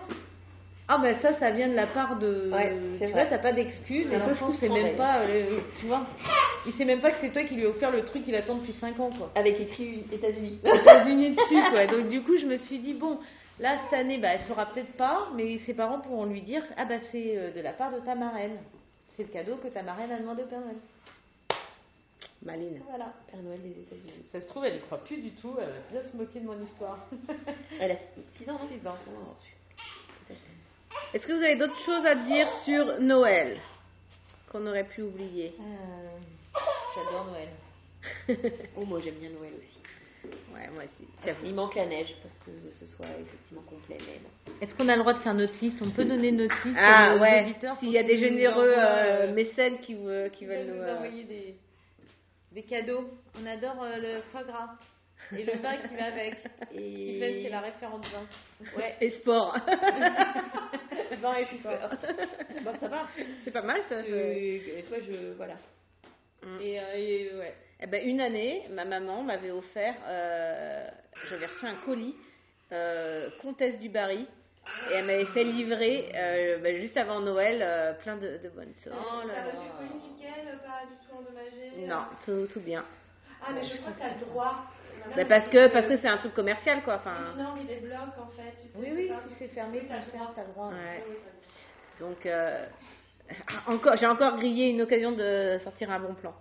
Ah, 0.94 0.98
ben 1.02 1.16
ça, 1.22 1.32
ça 1.40 1.52
vient 1.52 1.70
de 1.70 1.74
la 1.74 1.88
part 1.88 2.18
de. 2.20 2.52
Ouais, 2.52 2.76
c'est 3.00 3.06
tu 3.06 3.12
vrai. 3.14 3.22
vois, 3.24 3.30
t'as 3.30 3.38
pas 3.42 3.54
d'excuse 3.54 4.12
et 4.12 4.18
l'enfant 4.18 4.52
sait 4.52 4.68
même 4.68 4.98
pas. 4.98 5.22
euh, 5.22 5.60
tu 5.80 5.86
vois, 5.86 6.06
il 6.66 6.74
sait 6.74 6.84
même 6.84 7.00
pas 7.00 7.12
que 7.12 7.18
c'est 7.22 7.32
toi 7.32 7.44
qui 7.44 7.56
lui 7.56 7.66
as 7.66 7.70
offert 7.70 7.92
le 7.92 8.04
truc 8.04 8.26
qu'il 8.26 8.36
attend 8.36 8.56
depuis 8.56 8.74
5 8.74 9.00
ans, 9.00 9.10
quoi. 9.18 9.32
Avec 9.36 9.58
écrit 9.62 10.04
États-Unis. 10.12 10.60
États-Unis 10.66 11.30
dessus, 11.36 11.62
quoi. 11.72 11.88
Donc 11.88 12.10
du 12.10 12.22
coup, 12.24 12.36
je 12.36 12.46
me 12.46 12.58
suis 12.58 12.80
dit 12.80 12.94
bon, 12.94 13.20
là 13.62 13.78
cette 13.86 13.98
année, 14.00 14.18
bah, 14.18 14.32
elle 14.34 14.42
saura 14.42 14.66
peut-être 14.66 14.92
pas, 14.98 15.30
mais 15.34 15.60
ses 15.60 15.74
parents 15.74 16.00
pourront 16.02 16.26
lui 16.26 16.42
dire 16.42 16.64
ah 16.76 16.84
bah 16.84 16.96
c'est 17.10 17.38
euh, 17.38 17.52
de 17.52 17.62
la 17.62 17.72
part 17.72 17.94
de 17.94 18.00
ta 18.00 18.14
marraine. 18.16 18.58
C'est 19.16 19.24
le 19.24 19.30
cadeau 19.30 19.56
que 19.64 19.70
ta 19.70 19.84
marraine 19.84 20.12
a 20.12 20.18
demandé 20.20 20.44
au 20.44 20.48
Père 20.48 20.60
Noël. 20.60 20.76
Maline. 22.44 22.82
Voilà. 22.90 23.14
Père 23.32 23.42
Noël 23.44 23.62
des 23.62 23.70
États-Unis. 23.82 24.26
Ça 24.32 24.42
se 24.42 24.48
trouve, 24.48 24.66
elle 24.66 24.76
y 24.76 24.80
croit 24.80 24.98
plus 25.06 25.18
du 25.22 25.32
tout. 25.32 25.54
Elle 25.58 25.68
va 25.68 26.02
bien 26.02 26.12
se 26.12 26.18
moquer 26.18 26.40
de 26.42 26.48
mon 26.48 26.62
histoire. 26.66 26.98
Elle 27.80 27.92
a 27.92 27.96
6 28.38 28.50
ans, 28.50 28.54
non 28.60 28.68
6 28.68 28.88
ans. 28.88 28.96
Est-ce 31.14 31.28
que 31.28 31.34
vous 31.34 31.44
avez 31.44 31.56
d'autres 31.56 31.80
choses 31.86 32.06
à 32.06 32.16
dire 32.16 32.48
sur 32.64 33.00
Noël 33.00 33.58
qu'on 34.52 34.66
aurait 34.68 34.84
pu 34.86 35.02
oublier 35.02 35.54
Euh, 35.60 36.60
J'adore 36.96 37.26
Noël. 37.26 37.50
Oh, 38.78 38.86
moi 38.86 39.00
j'aime 39.04 39.16
bien 39.16 39.30
Noël 39.30 39.54
aussi. 39.58 39.78
Ouais, 40.54 40.68
moi 40.74 40.84
aussi. 40.84 41.36
Il 41.46 41.54
manque 41.54 41.76
la 41.76 41.86
neige 41.86 42.14
pour 42.22 42.32
que 42.46 42.52
ce 42.74 42.86
soit 42.88 43.06
effectivement 43.20 43.62
complet. 43.64 43.98
Est-ce 44.62 44.74
qu'on 44.76 44.88
a 44.90 44.96
le 44.96 45.00
droit 45.02 45.14
de 45.14 45.20
faire 45.20 45.34
notre 45.34 45.54
liste? 45.62 45.82
On 45.82 45.90
peut 45.92 46.06
donner 46.06 46.32
notre 46.32 46.56
liste 46.68 46.78
Ah 46.80 47.12
à 47.12 47.16
nos 47.16 47.22
ouais. 47.22 47.44
auditeurs 47.44 47.78
S'il 47.80 47.90
y 47.92 47.98
a 47.98 48.04
des 48.04 48.18
généreux 48.18 48.74
euh, 48.78 49.28
euh, 49.28 49.34
mécènes 49.34 49.80
qui, 49.80 49.94
vou- 49.96 50.30
qui 50.32 50.40
qui 50.40 50.46
veulent 50.46 50.68
nous. 50.68 50.82
euh, 50.82 50.96
envoyer 50.96 51.24
des, 51.24 51.56
des 52.52 52.64
cadeaux. 52.64 53.10
On 53.42 53.46
adore 53.48 53.82
euh, 53.84 53.98
le 53.98 54.22
foie 54.32 54.44
gras. 54.44 54.70
Et 55.38 55.44
le 55.44 55.58
vin 55.62 55.78
qui 55.78 55.96
va 55.96 56.06
avec. 56.06 56.36
Et... 56.74 57.14
Tiffen, 57.14 57.44
c'est 57.44 57.50
la 57.50 57.62
référente 57.62 58.06
vin. 58.08 58.26
Ouais, 58.78 58.96
Et 59.02 59.12
sport. 59.12 59.56
Vin 61.22 61.36
et 61.36 61.46
sport. 61.46 61.90
bon, 62.64 62.74
ça 62.80 62.88
va. 62.88 63.08
C'est 63.44 63.52
pas 63.52 63.62
mal 63.62 63.82
ça. 63.90 64.02
Je- 64.04 64.78
Et 64.80 64.84
toi, 64.88 64.98
je. 65.00 65.34
Voilà. 65.34 65.56
Et, 66.60 66.80
euh, 66.80 66.84
et, 66.96 67.36
ouais. 67.36 67.54
Eh 67.82 67.88
ben, 67.88 68.08
une 68.08 68.22
année, 68.22 68.64
ma 68.72 68.86
maman 68.86 69.22
m'avait 69.22 69.52
offert, 69.52 69.96
euh, 70.08 70.88
j'avais 71.30 71.46
reçu 71.48 71.66
un 71.66 71.76
colis, 71.86 72.16
euh, 72.72 73.30
Comtesse 73.42 73.80
du 73.80 73.90
Barry, 73.90 74.26
et 74.90 74.94
elle 74.94 75.06
m'avait 75.06 75.26
fait 75.26 75.44
livrer 75.44 76.12
euh, 76.16 76.58
ben, 76.60 76.80
juste 76.80 76.96
avant 76.98 77.20
Noël 77.20 77.60
euh, 77.62 77.94
plein 77.94 78.16
de, 78.18 78.38
de 78.38 78.50
bonnes 78.50 78.74
choses. 78.84 78.94
Oh 78.96 79.28
là 79.28 79.34
Ça 79.36 79.40
là. 79.42 79.46
va 79.46 79.52
du 79.52 79.70
colis 79.90 80.10
nickel, 80.14 80.58
pas 80.66 80.86
du 80.88 80.96
tout 81.08 81.16
endommagé. 81.18 81.88
Non, 81.88 82.06
tout, 82.26 82.48
tout 82.54 82.62
bien. 82.62 82.86
Ah, 83.44 83.52
mais 83.54 83.64
je 83.66 83.78
crois 83.78 83.92
que 83.94 84.00
t'as 84.00 84.14
le 84.14 84.20
droit. 84.26 84.66
Ben, 85.16 85.28
parce 85.28 85.48
que 85.50 85.68
parce 85.68 85.88
que 85.88 85.98
c'est 85.98 86.08
un 86.08 86.18
truc 86.18 86.34
commercial 86.34 86.82
quoi. 86.84 86.96
Enfin, 86.96 87.16
Non, 87.38 87.56
il 87.60 87.68
les 87.68 87.78
bloque 87.78 88.18
en 88.20 88.28
fait. 88.28 88.52
Tu 88.62 88.68
sais, 88.68 88.74
Oui, 88.76 88.88
oui, 88.94 89.12
si 89.28 89.36
c'est 89.36 89.48
fermé, 89.50 89.80
Oui, 89.82 89.88
t'as 89.90 89.96
le 89.98 90.02
concert, 90.02 90.22
droit. 90.22 90.34
t'as 90.36 90.44
le 90.44 90.48
droit. 90.54 90.68
ouais. 90.70 91.04
Donc 92.00 92.26
euh, 92.26 92.66
encore, 93.68 93.96
j'ai 93.98 94.08
encore 94.08 94.38
grillé 94.38 94.70
une 94.70 94.82
occasion 94.82 95.12
de 95.12 95.58
sortir 95.64 95.92
un 95.92 96.00
bon 96.00 96.14
plan. 96.16 96.34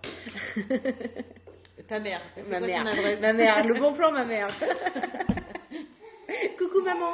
Ta 1.87 1.99
mère. 1.99 2.21
Ma 2.37 2.43
quoi 2.43 2.59
mère, 2.67 2.83
ton 2.85 3.21
ma 3.21 3.33
mère, 3.33 3.65
le 3.65 3.79
bon 3.79 3.93
plan, 3.93 4.11
ma 4.11 4.23
mère. 4.23 4.47
Coucou 6.57 6.81
maman. 6.83 7.11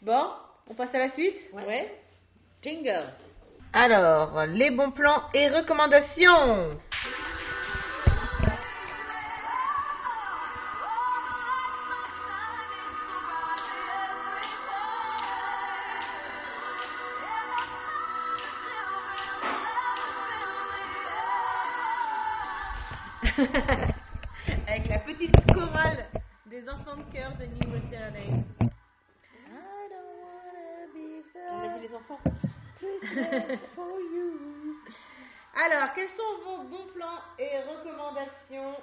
bon, 0.00 0.24
on 0.70 0.74
passe 0.74 0.94
à 0.94 0.98
la 0.98 1.10
suite? 1.10 1.36
Ouais. 1.52 1.92
Jingle. 2.62 3.04
Alors, 3.74 4.46
les 4.46 4.70
bons 4.70 4.92
plans 4.92 5.22
et 5.34 5.48
recommandations. 5.48 6.78
Les 31.82 31.92
enfants. 31.96 32.20
Alors, 35.56 35.94
quels 35.96 36.08
sont 36.10 36.44
vos 36.44 36.62
bons 36.68 36.86
plans 36.94 37.18
et 37.40 37.58
recommandations 37.58 38.76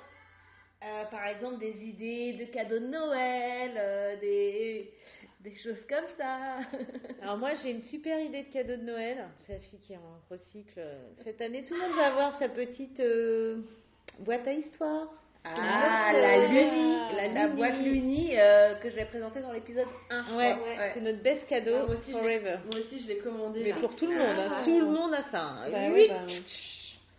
Euh, 0.83 1.05
Par 1.05 1.27
exemple, 1.27 1.59
des 1.59 1.81
idées 1.81 2.33
de 2.33 2.45
cadeaux 2.51 2.79
de 2.79 2.87
Noël, 2.87 3.71
euh, 3.77 4.19
des, 4.19 5.55
choses 5.55 5.85
comme 5.87 6.07
ça? 6.17 6.59
Alors 7.21 7.37
moi 7.37 7.53
j'ai 7.55 7.71
une 7.71 7.81
super 7.83 8.19
idée 8.19 8.43
de 8.43 8.51
cadeau 8.51 8.75
de 8.75 8.83
Noël. 8.83 9.29
C'est 9.37 9.53
la 9.53 9.59
fille 9.59 9.79
qui 9.79 9.95
en 9.95 10.19
recycle. 10.29 10.81
Cette 11.23 11.41
année 11.41 11.63
tout 11.63 11.75
le 11.75 11.79
monde 11.81 11.95
va 11.95 12.07
avoir 12.07 12.37
sa 12.37 12.49
petite 12.49 12.99
euh, 12.99 13.61
boîte 14.19 14.45
à 14.47 14.53
histoire. 14.53 15.07
Ah, 15.45 16.11
Notre, 16.11 16.21
la 16.21 16.47
Luni, 16.47 16.97
la 17.15 17.27
la, 17.27 17.43
Luni. 17.45 17.55
boîte 17.55 17.79
Luni 17.81 18.29
euh, 18.37 18.75
que 18.75 18.89
je 18.89 18.95
vais 18.95 19.05
présenter 19.05 19.39
dans 19.41 19.51
l'épisode 19.53 19.87
1. 20.09 20.23
je 20.25 20.35
Ouais, 20.35 20.55
c'est 20.93 21.01
notre 21.01 21.21
best 21.23 21.47
cadeau 21.47 21.75
Ah, 21.81 21.85
moi 21.85 21.95
aussi, 21.95 22.11
forever. 22.11 22.57
Moi 22.71 22.79
aussi, 22.81 22.99
je 23.01 23.07
l'ai 23.07 23.17
commandé. 23.19 23.61
Mais 23.63 23.69
là. 23.71 23.75
pour 23.79 23.95
tout 23.95 24.05
le 24.07 24.17
monde, 24.17 24.37
hein. 24.37 24.51
Ah. 24.51 24.61
tout 24.63 24.79
le 24.79 24.85
monde 24.85 25.13
a 25.13 25.23
ça. 25.31 25.41
hein. 25.41 25.69
Bah 25.71 25.87
Huit. 25.89 26.09
bah, 26.09 26.33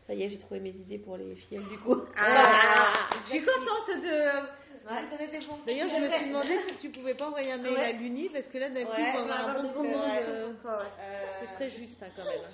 ça 0.06 0.14
y 0.14 0.22
est, 0.22 0.28
j'ai 0.28 0.38
trouvé 0.38 0.60
mes 0.60 0.70
idées 0.70 0.98
pour 0.98 1.16
les 1.16 1.34
filles 1.34 1.60
du 1.70 1.78
coup. 1.78 2.02
Ah, 2.16 2.92
je 3.26 3.30
suis 3.30 3.40
contente 3.40 4.02
de, 4.02 4.60
D'ailleurs, 5.66 5.88
je 5.88 6.00
me 6.02 6.08
suis 6.10 6.26
demandé 6.28 6.58
si 6.68 6.76
tu 6.76 6.88
pouvais 6.90 7.14
pas 7.14 7.26
envoyer 7.28 7.52
un 7.52 7.58
mail 7.58 7.76
à 7.76 7.92
l'Uni 7.92 8.28
parce 8.30 8.46
que 8.46 8.58
là, 8.58 8.70
d'un 8.70 8.84
coup, 8.84 8.92
Ouais, 8.92 9.10
pour 9.12 9.20
avoir 9.20 9.48
un 9.50 9.62
bon 9.62 9.68
de 9.68 9.72
commande, 9.74 10.10
euh, 10.28 10.48
Euh, 10.66 10.78
ce 11.40 11.46
serait 11.54 11.70
juste 11.70 12.02
hein, 12.02 12.06
quand 12.16 12.24
même. 12.24 12.50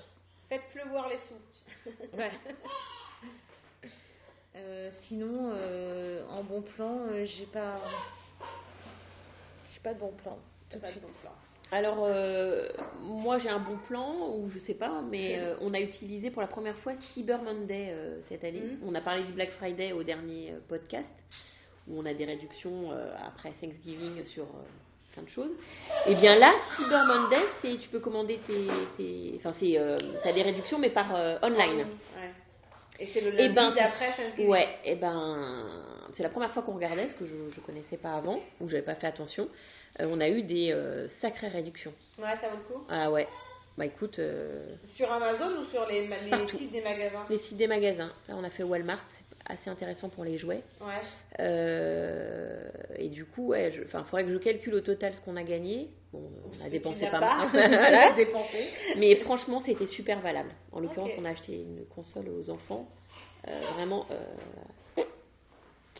Faites 0.48 0.62
pleuvoir 0.72 1.08
les 1.08 1.18
sous. 1.18 1.86
Ouais. 2.16 2.30
Euh, 4.56 4.90
sinon, 5.02 5.52
euh, 5.54 6.22
en 6.30 6.42
bon 6.42 6.62
plan, 6.62 6.98
euh, 7.10 7.24
j'ai 7.26 7.46
pas, 7.46 7.78
j'ai 9.72 9.80
pas 9.80 9.92
de 9.94 9.98
bon 10.00 10.12
plan. 10.22 10.38
Tout 10.70 10.76
de 10.76 10.80
Pas 10.82 10.88
de 10.88 10.92
suite. 10.92 11.02
bon 11.04 11.12
plan. 11.20 11.32
Alors, 11.72 11.98
euh, 12.06 12.68
moi 13.00 13.38
j'ai 13.38 13.48
un 13.48 13.58
bon 13.58 13.76
plan, 13.88 14.14
ou 14.36 14.48
je 14.50 14.58
sais 14.60 14.74
pas, 14.74 15.02
mais 15.10 15.36
euh, 15.38 15.56
on 15.60 15.74
a 15.74 15.80
utilisé 15.80 16.30
pour 16.30 16.40
la 16.40 16.46
première 16.48 16.76
fois 16.78 16.92
Cyber 17.12 17.42
Monday 17.42 17.88
euh, 17.90 18.20
cette 18.28 18.44
année. 18.44 18.60
Mhm. 18.60 18.78
On 18.86 18.94
a 18.94 19.00
parlé 19.00 19.24
du 19.24 19.32
Black 19.32 19.50
Friday 19.52 19.92
au 19.92 20.04
dernier 20.04 20.54
podcast, 20.68 21.08
où 21.88 21.98
on 22.00 22.06
a 22.06 22.14
des 22.14 22.24
réductions 22.24 22.92
après 23.26 23.50
Thanksgiving 23.60 24.24
sur 24.26 24.46
plein 25.12 25.24
de 25.24 25.28
choses. 25.28 25.50
Et 26.06 26.14
bien 26.14 26.36
là, 26.36 26.52
Cyber 26.76 27.04
Monday, 27.04 27.76
tu 27.82 27.88
peux 27.88 28.00
commander 28.00 28.38
tes. 28.46 28.66
tes 28.96 29.34
enfin, 29.38 29.52
c'est. 29.58 29.76
euh, 29.76 29.98
t'as 30.22 30.32
des 30.32 30.42
réductions, 30.42 30.78
mais 30.78 30.90
par 30.90 31.10
online. 31.42 31.78
Ouais. 31.78 32.30
Et 32.98 33.08
c'est 33.12 33.20
le 33.20 33.34
Et 33.34 33.48
lundi 33.48 33.54
ben, 33.54 33.72
d'après 33.72 34.12
Thanksgiving. 34.16 34.48
Ouais, 34.48 34.68
et 34.84 34.94
ben, 34.94 35.66
c'est 36.14 36.22
la 36.22 36.28
première 36.28 36.50
fois 36.52 36.62
qu'on 36.62 36.74
regardait, 36.74 37.08
ce 37.08 37.14
que 37.14 37.26
je 37.26 37.34
ne 37.34 37.64
connaissais 37.64 37.96
pas 37.96 38.14
avant, 38.14 38.40
ou 38.60 38.68
j'avais 38.68 38.82
pas 38.82 38.94
fait 38.94 39.06
attention. 39.06 39.48
Euh, 40.00 40.08
on 40.10 40.20
a 40.20 40.28
eu 40.28 40.42
des 40.42 40.72
euh, 40.72 41.08
sacrées 41.20 41.48
réductions. 41.48 41.92
Ouais, 42.18 42.34
ça 42.40 42.48
vaut 42.48 42.56
le 42.56 42.74
coup. 42.74 42.84
Ah 42.88 43.10
ouais. 43.10 43.26
Bah 43.76 43.84
écoute, 43.84 44.18
euh, 44.18 44.64
Sur 44.96 45.12
Amazon 45.12 45.60
ou 45.60 45.66
sur 45.66 45.86
les, 45.86 46.08
sites 46.56 46.72
des 46.72 46.80
magasins? 46.80 47.26
Les 47.28 47.38
sites 47.40 47.58
des 47.58 47.66
magasins. 47.66 48.10
Là, 48.26 48.34
on 48.38 48.44
a 48.44 48.48
fait 48.48 48.62
Walmart, 48.62 49.04
assez 49.48 49.70
intéressant 49.70 50.08
pour 50.08 50.24
les 50.24 50.38
jouets. 50.38 50.62
Ouais. 50.80 51.00
Euh, 51.40 52.68
et 52.98 53.08
du 53.08 53.24
coup, 53.24 53.48
ouais, 53.48 53.72
il 53.72 53.84
faudrait 54.04 54.24
que 54.24 54.32
je 54.32 54.38
calcule 54.38 54.74
au 54.74 54.80
total 54.80 55.14
ce 55.14 55.20
qu'on 55.20 55.36
a 55.36 55.42
gagné. 55.42 55.88
Bon, 56.12 56.22
on 56.60 56.64
a 56.64 56.68
dépensé 56.68 57.06
pas 57.06 57.18
pas. 57.20 57.36
mal. 57.36 57.48
Voilà. 57.52 58.12
dépensé. 58.12 58.68
Mais 58.96 59.16
franchement, 59.16 59.60
c'était 59.60 59.86
super 59.86 60.20
valable. 60.20 60.50
En 60.72 60.80
l'occurrence, 60.80 61.10
on 61.18 61.24
a 61.24 61.30
acheté 61.30 61.54
une 61.54 61.84
console 61.94 62.28
aux 62.28 62.50
enfants. 62.50 62.86
Euh, 63.48 63.60
vraiment, 63.74 64.06
euh, 64.10 65.02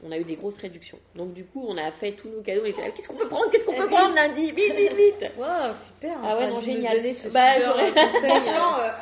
on 0.05 0.11
a 0.12 0.18
eu 0.18 0.24
des 0.24 0.36
grosses 0.36 0.59
réductions. 0.59 0.99
Donc 1.14 1.32
du 1.32 1.44
coup, 1.44 1.64
on 1.66 1.76
a 1.76 1.90
fait 1.92 2.12
tous 2.12 2.28
nos 2.28 2.42
cadeaux. 2.42 2.64
Là, 2.64 2.90
qu'est-ce 2.94 3.09
qu'on 3.09 3.16
peut 3.16 3.28
prendre? 3.28 3.51
Qu'est-ce 3.51 3.64
qu'on 3.64 3.76
peut 3.76 3.88
prendre 3.88 4.14
lundi? 4.14 4.51
Vite, 4.51 4.74
vite, 4.74 4.92
vite 4.94 5.30
Waouh, 5.38 5.74
super. 5.86 6.18
Ah 6.22 6.36
ouais, 6.36 6.51
non, 6.51 6.61
génial. 6.61 7.03
Bah, 7.32 7.61
j'aurais- 7.61 7.92
conseil, 7.92 8.30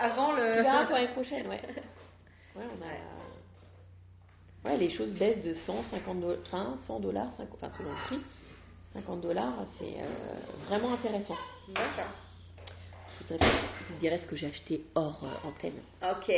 avant 0.00 0.32
le. 0.32 0.56
Tu 0.56 0.62
verras 0.62 0.84
pour 0.84 0.94
l'année 0.94 1.08
prochaine, 1.08 1.46
ouais. 1.48 1.60
Ouais, 2.56 2.62
on 2.78 2.82
a... 2.84 3.23
ouais, 4.64 4.76
les 4.76 4.90
choses 4.90 5.12
baissent 5.12 5.42
de 5.42 5.54
100, 5.54 5.84
50 5.90 6.20
dollars, 6.20 6.38
enfin 6.46 6.76
100 6.86 7.00
dollars, 7.00 7.30
enfin 7.38 7.70
selon 7.76 7.90
le 7.90 8.06
prix. 8.06 8.20
50 8.94 9.20
dollars, 9.22 9.66
c'est 9.78 10.00
euh, 10.00 10.06
vraiment 10.68 10.92
intéressant. 10.92 11.36
D'accord. 11.68 12.04
Je 13.28 13.34
vous 13.34 13.98
dirais 14.00 14.18
ce 14.18 14.26
que 14.26 14.36
j'ai 14.36 14.46
acheté 14.46 14.84
hors 14.94 15.20
euh, 15.24 15.48
antenne. 15.48 15.80
Ok. 16.02 16.32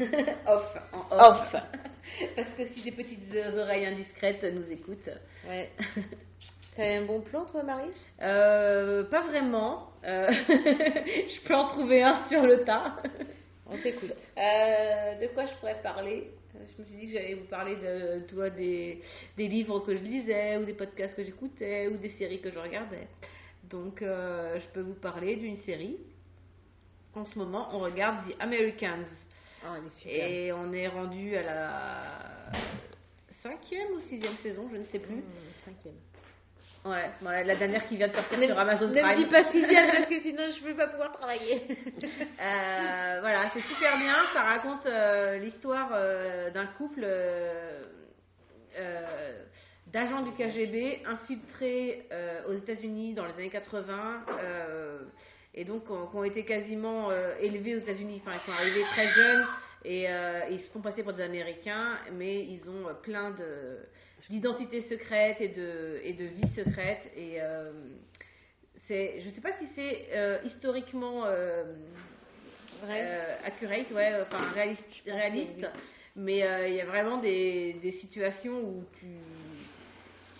off. 0.46 0.78
En 0.92 1.16
off. 1.16 1.54
Off 1.54 1.62
Parce 2.36 2.48
que 2.56 2.66
si 2.68 2.82
des 2.82 2.92
petites 2.92 3.34
oreilles 3.56 3.86
indiscrètes 3.86 4.42
nous 4.42 4.70
écoutent. 4.70 5.10
Ouais. 5.46 5.70
T'as 6.76 6.98
un 6.98 7.04
bon 7.04 7.20
plan, 7.20 7.44
toi, 7.46 7.62
Marie? 7.62 7.92
Euh, 8.20 9.04
pas 9.04 9.22
vraiment. 9.22 9.90
Euh, 10.04 10.28
je 10.48 11.46
peux 11.46 11.54
en 11.54 11.68
trouver 11.68 12.02
un 12.02 12.28
sur 12.28 12.42
le 12.42 12.64
tas. 12.64 12.96
On 13.66 13.76
t'écoute. 13.78 14.12
Euh, 14.36 15.20
de 15.20 15.26
quoi 15.28 15.46
je 15.46 15.54
pourrais 15.60 15.80
parler? 15.82 16.30
Euh, 16.30 16.43
Je 16.54 16.82
me 16.82 16.86
suis 16.86 16.96
dit 16.96 17.06
que 17.06 17.12
j'allais 17.12 17.34
vous 17.34 17.46
parler 17.46 17.76
de, 17.76 18.26
tu 18.26 18.34
vois, 18.34 18.50
des, 18.50 19.02
des 19.36 19.48
livres 19.48 19.80
que 19.80 19.96
je 19.96 20.02
lisais, 20.02 20.56
ou 20.56 20.64
des 20.64 20.74
podcasts 20.74 21.16
que 21.16 21.24
j'écoutais, 21.24 21.88
ou 21.88 21.96
des 21.96 22.10
séries 22.10 22.40
que 22.40 22.50
je 22.50 22.58
regardais. 22.58 23.08
Donc, 23.64 24.02
euh, 24.02 24.60
je 24.60 24.66
peux 24.68 24.80
vous 24.80 24.94
parler 24.94 25.36
d'une 25.36 25.56
série. 25.58 25.98
En 27.14 27.24
ce 27.24 27.38
moment, 27.38 27.68
on 27.72 27.78
regarde 27.78 28.28
The 28.28 28.36
Americans. 28.40 29.06
Ah, 29.64 29.76
elle 29.78 29.86
est 29.86 29.90
super. 29.90 30.28
Et 30.28 30.52
on 30.52 30.72
est 30.72 30.88
rendu 30.88 31.36
à 31.36 31.42
la 31.42 32.58
cinquième 33.42 33.92
ou 33.96 34.00
sixième 34.02 34.36
saison, 34.42 34.68
je 34.70 34.76
ne 34.78 34.84
sais 34.84 34.98
plus. 34.98 35.16
Mmh, 35.16 35.22
cinquième. 35.64 35.94
Ouais, 36.84 37.10
ouais, 37.22 37.44
la 37.44 37.56
dernière 37.56 37.88
qui 37.88 37.96
vient 37.96 38.08
de 38.08 38.12
sortir 38.12 38.38
Ne, 38.38 38.46
sur 38.46 38.58
Amazon 38.58 38.88
ne 38.88 39.00
Prime. 39.00 39.06
me 39.06 39.16
dis 39.16 39.30
pas 39.30 39.44
sixième 39.44 39.90
parce 39.90 40.06
que 40.06 40.20
sinon 40.22 40.42
je 40.50 40.62
ne 40.62 40.68
vais 40.68 40.74
pas 40.74 40.86
pouvoir 40.88 41.12
travailler. 41.12 41.62
Euh, 42.44 43.20
voilà, 43.20 43.48
c'est 43.54 43.60
super 43.60 43.96
bien. 43.96 44.16
Ça 44.34 44.42
raconte 44.42 44.84
euh, 44.84 45.38
l'histoire 45.38 45.88
euh, 45.94 46.50
d'un 46.50 46.66
couple 46.66 47.06
d'agents 49.86 50.22
du 50.22 50.32
KGB 50.32 51.02
infiltrés 51.06 52.06
aux 52.48 52.52
États-Unis 52.52 53.14
dans 53.14 53.24
les 53.24 53.32
années 53.34 53.50
80 53.50 54.24
euh, 54.42 54.98
et 55.54 55.64
donc 55.64 55.84
qui 55.84 56.16
ont, 56.16 56.24
été 56.24 56.44
quasiment 56.44 57.10
élevés 57.40 57.76
aux 57.76 57.78
États-Unis. 57.78 58.20
Enfin, 58.26 58.36
ils 58.36 58.44
sont 58.44 58.52
arrivés 58.52 58.84
très 58.92 59.08
jeunes 59.08 59.46
et 59.84 60.06
ils 60.50 60.60
se 60.60 60.70
font 60.70 60.80
passer 60.80 61.02
pour 61.02 61.14
des 61.14 61.22
Américains, 61.22 61.98
mais 62.12 62.42
ils 62.42 62.68
ont 62.68 62.92
plein 63.02 63.30
de 63.30 63.78
d'identités 64.30 64.82
secrètes 64.82 65.40
et 65.40 65.48
de 65.48 66.00
et 66.02 66.12
de 66.12 66.24
vies 66.24 66.54
secrètes 66.54 67.10
et 67.16 67.40
euh, 67.40 67.72
c'est, 68.86 69.20
je 69.20 69.30
sais 69.30 69.40
pas 69.40 69.52
si 69.52 69.66
c'est 69.74 70.08
euh, 70.12 70.38
historiquement 70.44 71.24
euh, 71.24 71.64
euh, 72.84 73.36
accurate, 73.44 73.90
ouais, 73.92 74.12
enfin 74.22 74.50
réaliste, 74.52 74.82
réaliste 75.06 75.66
mais 76.16 76.38
il 76.68 76.74
y 76.74 76.80
a 76.80 76.84
vraiment 76.84 77.18
des, 77.18 77.74
des 77.82 77.92
situations 77.92 78.60
où 78.60 78.84
tu, 79.00 79.06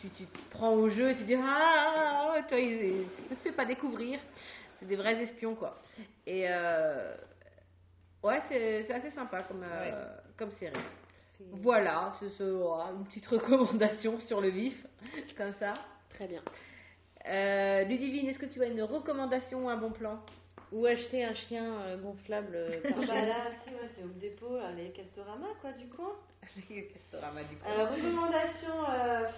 tu, 0.01 0.09
tu 0.11 0.27
te 0.27 0.39
prends 0.51 0.73
au 0.73 0.89
jeu 0.89 1.11
et 1.11 1.17
tu 1.17 1.25
dis 1.25 1.35
ah, 1.35 1.43
ah, 1.43 2.35
ah, 2.37 2.43
toi, 2.43 2.59
il 2.59 3.07
ne 3.31 3.37
se 3.37 3.43
fait 3.43 3.53
pas 3.53 3.65
découvrir. 3.65 4.21
C'est 4.79 4.87
des 4.87 4.97
vrais 4.97 5.21
espions, 5.23 5.55
quoi. 5.55 5.81
Et 6.27 6.45
euh, 6.49 7.15
ouais, 8.23 8.41
c'est, 8.49 8.91
assez 8.93 9.11
sympa 9.11 9.43
comme, 9.43 9.65
euh, 9.65 10.17
comme 10.37 10.51
série. 10.53 10.75
Voilà, 11.51 12.15
c'est 12.21 12.31
ce- 12.31 12.43
voilà, 12.43 12.91
une 12.93 13.05
petite 13.05 13.27
recommandation 13.27 14.19
sur 14.21 14.41
le 14.41 14.49
vif, 14.49 14.87
comme 15.37 15.53
ça. 15.59 15.75
Très 16.11 16.27
bien. 16.27 16.43
Euh, 17.27 17.85
Ludivine, 17.85 18.29
est-ce 18.29 18.39
que 18.39 18.47
tu 18.47 18.63
as 18.63 18.67
une 18.67 18.83
recommandation 18.83 19.65
ou 19.65 19.69
un 19.69 19.77
bon 19.77 19.91
plan? 19.91 20.21
Ou 20.73 20.87
acheter 20.87 21.25
un 21.25 21.35
chien 21.35 21.65
euh, 21.81 21.97
gonflable 21.99 22.53
euh, 22.55 22.81
par 22.83 22.99
Ah 22.99 23.05
bah 23.07 23.27
là, 23.27 23.37
si, 23.65 23.71
ouais, 23.71 23.89
c'est 23.97 24.03
Home 24.03 24.19
Depot, 24.21 24.57
là, 24.57 24.73
les 24.73 24.91
Castorama, 24.91 25.47
quoi, 25.61 25.73
du 25.73 25.87
coin. 25.89 26.13
Castorama, 26.93 27.43
du 27.45 27.57
coup. 27.57 27.67
Euh, 27.67 27.87
recommandation, 27.87 28.75
euh, 28.89 29.29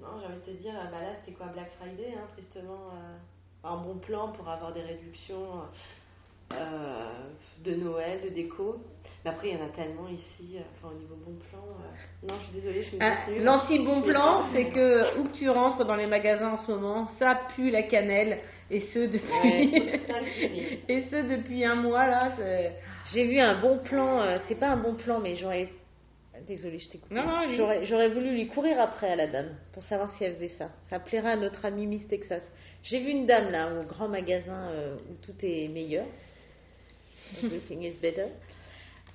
non, 0.00 0.20
j'ai 0.20 0.26
envie 0.26 0.36
de 0.36 0.40
te 0.46 0.62
dire, 0.62 0.74
euh, 0.74 0.90
bah 0.90 1.00
là, 1.00 1.14
c'était 1.20 1.32
quoi, 1.36 1.46
Black 1.46 1.70
Friday, 1.78 2.12
hein, 2.16 2.26
tristement, 2.36 2.90
euh, 2.92 3.16
un 3.68 3.76
bon 3.76 3.98
plan 3.98 4.32
pour 4.32 4.48
avoir 4.48 4.72
des 4.72 4.82
réductions 4.82 5.62
euh, 6.52 7.12
de 7.64 7.74
Noël, 7.74 8.20
de 8.22 8.28
déco. 8.30 8.82
Mais 9.24 9.30
après, 9.30 9.48
il 9.48 9.54
y 9.54 9.60
en 9.60 9.66
a 9.66 9.68
tellement 9.68 10.08
ici, 10.08 10.56
euh, 10.56 10.60
enfin, 10.76 10.94
au 10.94 10.98
niveau 10.98 11.14
bon 11.16 11.34
plan. 11.50 11.58
euh, 11.62 12.26
non, 12.26 12.34
je 12.38 12.44
suis 12.44 12.54
désolée, 12.54 12.82
je 12.82 12.88
suis 12.88 12.96
une 12.96 13.02
Ah. 13.02 13.16
L'anti-bon 13.38 14.00
plan, 14.02 14.44
c'est 14.52 14.66
que 14.70 15.18
où 15.18 15.24
que 15.24 15.36
tu 15.36 15.48
rentres 15.50 15.84
dans 15.84 15.96
les 15.96 16.06
magasins 16.06 16.52
en 16.52 16.58
ce 16.58 16.72
moment, 16.72 17.08
ça 17.18 17.38
pue 17.54 17.70
la 17.70 17.82
cannelle. 17.82 18.38
Et 18.70 18.80
ce 18.94 19.00
depuis, 19.00 19.74
et 20.88 21.02
ce 21.10 21.16
depuis 21.36 21.64
un 21.64 21.74
mois 21.74 22.06
là. 22.06 22.32
c'est- 22.38 22.72
J'ai 23.12 23.26
vu 23.26 23.38
un 23.40 23.60
bon 23.60 23.78
plan, 23.78 24.20
euh, 24.22 24.38
c'est 24.48 24.58
pas 24.58 24.68
un 24.68 24.76
bon 24.76 24.94
plan, 24.94 25.18
mais 25.20 25.34
j'aurais. 25.34 25.68
Désolée, 26.46 26.78
je 26.78 26.88
t'ai 26.88 26.98
coupé. 26.98 27.14
Non. 27.16 27.48
J'aurais, 27.56 27.84
j'aurais 27.84 28.08
voulu 28.08 28.30
lui 28.30 28.46
courir 28.46 28.80
après 28.80 29.10
à 29.10 29.16
la 29.16 29.26
dame 29.26 29.50
pour 29.74 29.82
savoir 29.82 30.10
si 30.16 30.24
elle 30.24 30.34
faisait 30.34 30.48
ça. 30.48 30.70
Ça 30.88 30.98
plairait 30.98 31.32
à 31.32 31.36
notre 31.36 31.64
ami 31.66 31.86
Miss 31.86 32.06
Texas. 32.08 32.42
J'ai 32.84 33.00
vu 33.00 33.10
une 33.10 33.26
dame 33.26 33.50
là 33.50 33.68
au 33.78 33.82
grand 33.84 34.08
magasin 34.08 34.70
euh, 34.70 34.96
où 35.10 35.14
tout 35.22 35.34
est 35.42 35.68
meilleur. 35.68 36.06
Everything 37.44 37.82
is 37.82 37.94
better. 38.00 38.26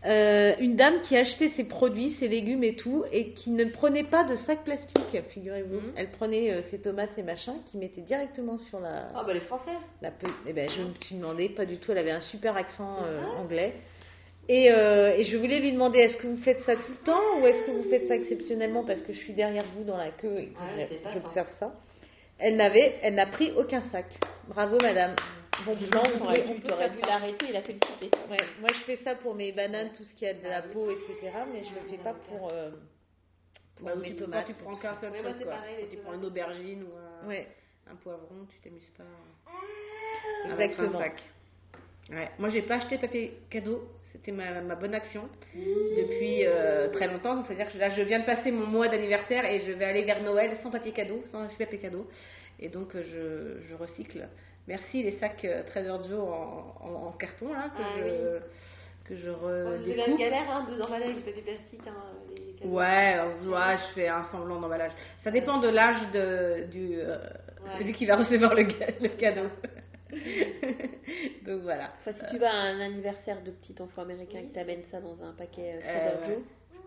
Euh, 0.06 0.54
une 0.60 0.76
dame 0.76 1.02
qui 1.02 1.18
achetait 1.18 1.50
ses 1.50 1.64
produits, 1.64 2.12
ses 2.20 2.28
légumes 2.28 2.64
et 2.64 2.76
tout, 2.76 3.04
et 3.12 3.32
qui 3.32 3.50
ne 3.50 3.66
prenait 3.66 4.04
pas 4.04 4.24
de 4.24 4.36
sac 4.36 4.64
plastique, 4.64 5.18
figurez-vous. 5.30 5.80
Mhm. 5.80 5.94
Elle 5.96 6.12
prenait 6.12 6.52
euh, 6.52 6.62
ses 6.70 6.80
tomates 6.80 7.18
et 7.18 7.24
machin, 7.24 7.56
qui 7.72 7.78
mettait 7.78 8.02
directement 8.02 8.60
sur 8.60 8.80
la, 8.80 9.10
Ah, 9.16 9.24
bah, 9.26 9.34
les 9.34 9.40
Français. 9.42 9.72
la 10.02 10.12
eh 10.48 10.54
ben, 10.54 10.70
je 10.70 10.82
me 10.84 10.94
suis 11.02 11.16
demandé, 11.16 11.50
pas 11.50 11.66
du 11.66 11.78
tout, 11.78 11.92
elle 11.92 11.98
avait 11.98 12.12
un 12.12 12.22
super 12.22 12.56
accent 12.56 12.98
euh, 13.04 13.22
anglais. 13.40 13.74
Et, 14.48 14.68
et 14.68 15.26
je 15.26 15.38
voulais 15.38 15.60
lui 15.60 15.72
demander, 15.72 15.98
est-ce 15.98 16.18
que 16.18 16.28
vous 16.28 16.38
faites 16.44 16.60
ça 16.60 16.76
tout 16.76 16.92
le 16.92 17.04
temps 17.04 17.40
ou 17.42 17.48
est-ce 17.48 17.66
que 17.66 17.72
vous 17.72 17.90
faites 17.90 18.06
ça 18.06 18.16
exceptionnellement 18.16 18.84
parce 18.84 19.02
que 19.02 19.12
je 19.12 19.18
suis 19.18 19.34
derrière 19.34 19.66
vous 19.76 19.84
dans 19.84 19.98
la 19.98 20.10
queue 20.10 20.38
et 20.38 20.50
que 20.50 21.04
pas 21.04 21.10
j'observe 21.10 21.50
ça? 21.58 21.74
Elle 22.38 22.56
n'avait, 22.58 22.94
elle 23.02 23.16
n'a 23.16 23.26
pris 23.26 23.54
aucun 23.58 23.82
sac. 23.92 24.06
Bravo 24.48 24.78
madame. 24.80 25.16
Bon 25.64 25.76
plan, 25.76 26.04
on 26.06 26.34
dû 26.34 26.68
ça. 26.68 27.08
l'arrêter 27.08 27.50
et 27.50 27.52
la 27.54 27.62
féliciter. 27.62 28.12
Ouais, 28.30 28.38
moi 28.60 28.70
je 28.74 28.84
fais 28.84 28.98
ça 28.98 29.16
pour 29.16 29.36
mes 29.36 29.52
bananes, 29.52 29.92
tout 29.96 30.04
ce 30.04 30.14
qui 30.16 30.26
a 30.28 30.34
de 30.34 30.44
la 30.44 30.62
peau, 30.62 30.90
etc. 30.92 31.32
Mais 31.54 31.64
je 31.64 31.74
le 31.74 31.90
fais 31.90 32.04
pas 32.04 32.14
pour, 32.14 32.50
euh, 32.52 32.72
pour 33.78 33.86
Bah, 33.88 33.96
mes 33.96 34.10
tu, 34.10 34.16
tomates. 34.18 34.48
quand 34.48 34.54
tu 34.54 34.60
prends 34.62 34.76
qu'un 34.76 35.00
seul 35.00 35.12
Ouais, 35.12 35.22
moi, 35.22 35.32
truc, 35.32 35.44
quoi. 35.44 35.54
pareil, 35.56 35.86
tu 35.90 35.98
prends 35.98 36.14
une 36.14 36.26
aubergine 36.26 36.84
ou 36.84 36.94
un, 36.98 37.28
Ouais, 37.30 37.48
un 37.90 37.96
poivron, 37.96 38.46
tu 38.50 38.60
t'amuses 38.60 38.92
pas. 38.98 39.04
avec 40.52 40.60
un 40.60 40.72
exactement. 40.72 41.00
sac. 41.00 41.24
Ouais. 42.10 42.30
Moi, 42.38 42.50
j'ai 42.50 42.62
pas 42.64 42.76
acheté 42.76 42.98
papier 42.98 43.34
cadeau 43.50 43.88
c'était 44.12 44.32
ma, 44.32 44.62
ma, 44.62 44.76
bonne 44.76 44.94
action 44.96 45.28
depuis 45.54 46.46
euh, 46.46 46.88
très 46.90 47.08
longtemps. 47.08 47.44
C'est-à-dire 47.46 47.72
que 47.72 47.78
là, 47.78 47.90
je 47.90 48.02
viens 48.02 48.20
de 48.20 48.26
passer 48.26 48.50
mon 48.50 48.66
mois 48.66 48.88
d'anniversaire 48.88 49.44
et 49.46 49.62
je 49.66 49.72
vais 49.74 49.84
aller 49.86 50.04
vers 50.04 50.24
Noël 50.24 50.58
sans 50.64 50.72
papier 50.72 50.94
cadeau, 50.94 51.22
sans 51.34 51.46
papier 51.58 51.80
cadeau. 51.80 52.08
Et 52.60 52.70
donc, 52.70 52.94
je, 52.94 53.60
je 53.68 53.76
recycle. 53.76 54.28
Merci 54.68 55.04
les 55.04 55.12
sacs 55.14 55.46
Trader 55.68 55.98
Joe 56.10 56.20
en, 56.20 57.08
en, 57.08 57.12
carton 57.14 57.54
là 57.54 57.70
que 57.70 57.82
ah 57.82 58.00
je 58.00 58.40
que 59.08 59.16
je 59.16 59.30
redécoupe. 59.30 59.86
C'est 59.86 59.96
la 59.96 60.18
galère 60.18 60.50
hein, 60.50 60.66
d'emballer 60.78 61.06
avec 61.06 61.18
du 61.18 61.22
papier 61.22 61.44
plastique. 61.44 61.88
Hein, 61.88 61.94
les 62.36 62.68
ouais, 62.68 63.20
ouais, 63.46 63.78
je 63.78 63.94
fais 63.94 64.08
un 64.08 64.24
semblant 64.24 64.60
d'emballage. 64.60 64.92
Ça 65.24 65.30
dépend 65.30 65.60
de 65.60 65.70
l'âge 65.70 66.12
de 66.12 66.66
du 66.72 67.00
euh, 67.00 67.18
celui 67.78 67.94
qui 67.94 68.06
va 68.06 68.16
recevoir 68.16 68.56
le, 68.56 68.64
le 68.64 69.10
cadeau. 69.10 69.50
Donc 71.46 71.62
voilà. 71.62 71.92
si 72.04 72.26
tu 72.32 72.38
vas 72.38 72.52
à 72.52 72.56
un 72.56 72.80
anniversaire 72.80 73.42
de 73.44 73.52
petit 73.52 73.76
enfant 73.80 74.04
américain 74.04 74.42
qui 74.42 74.52
t'amène 74.52 74.84
ça 74.90 75.00
dans 75.00 75.22
un 75.24 75.34
paquet 75.34 75.80
euh, 75.84 76.28
euh 76.30 76.40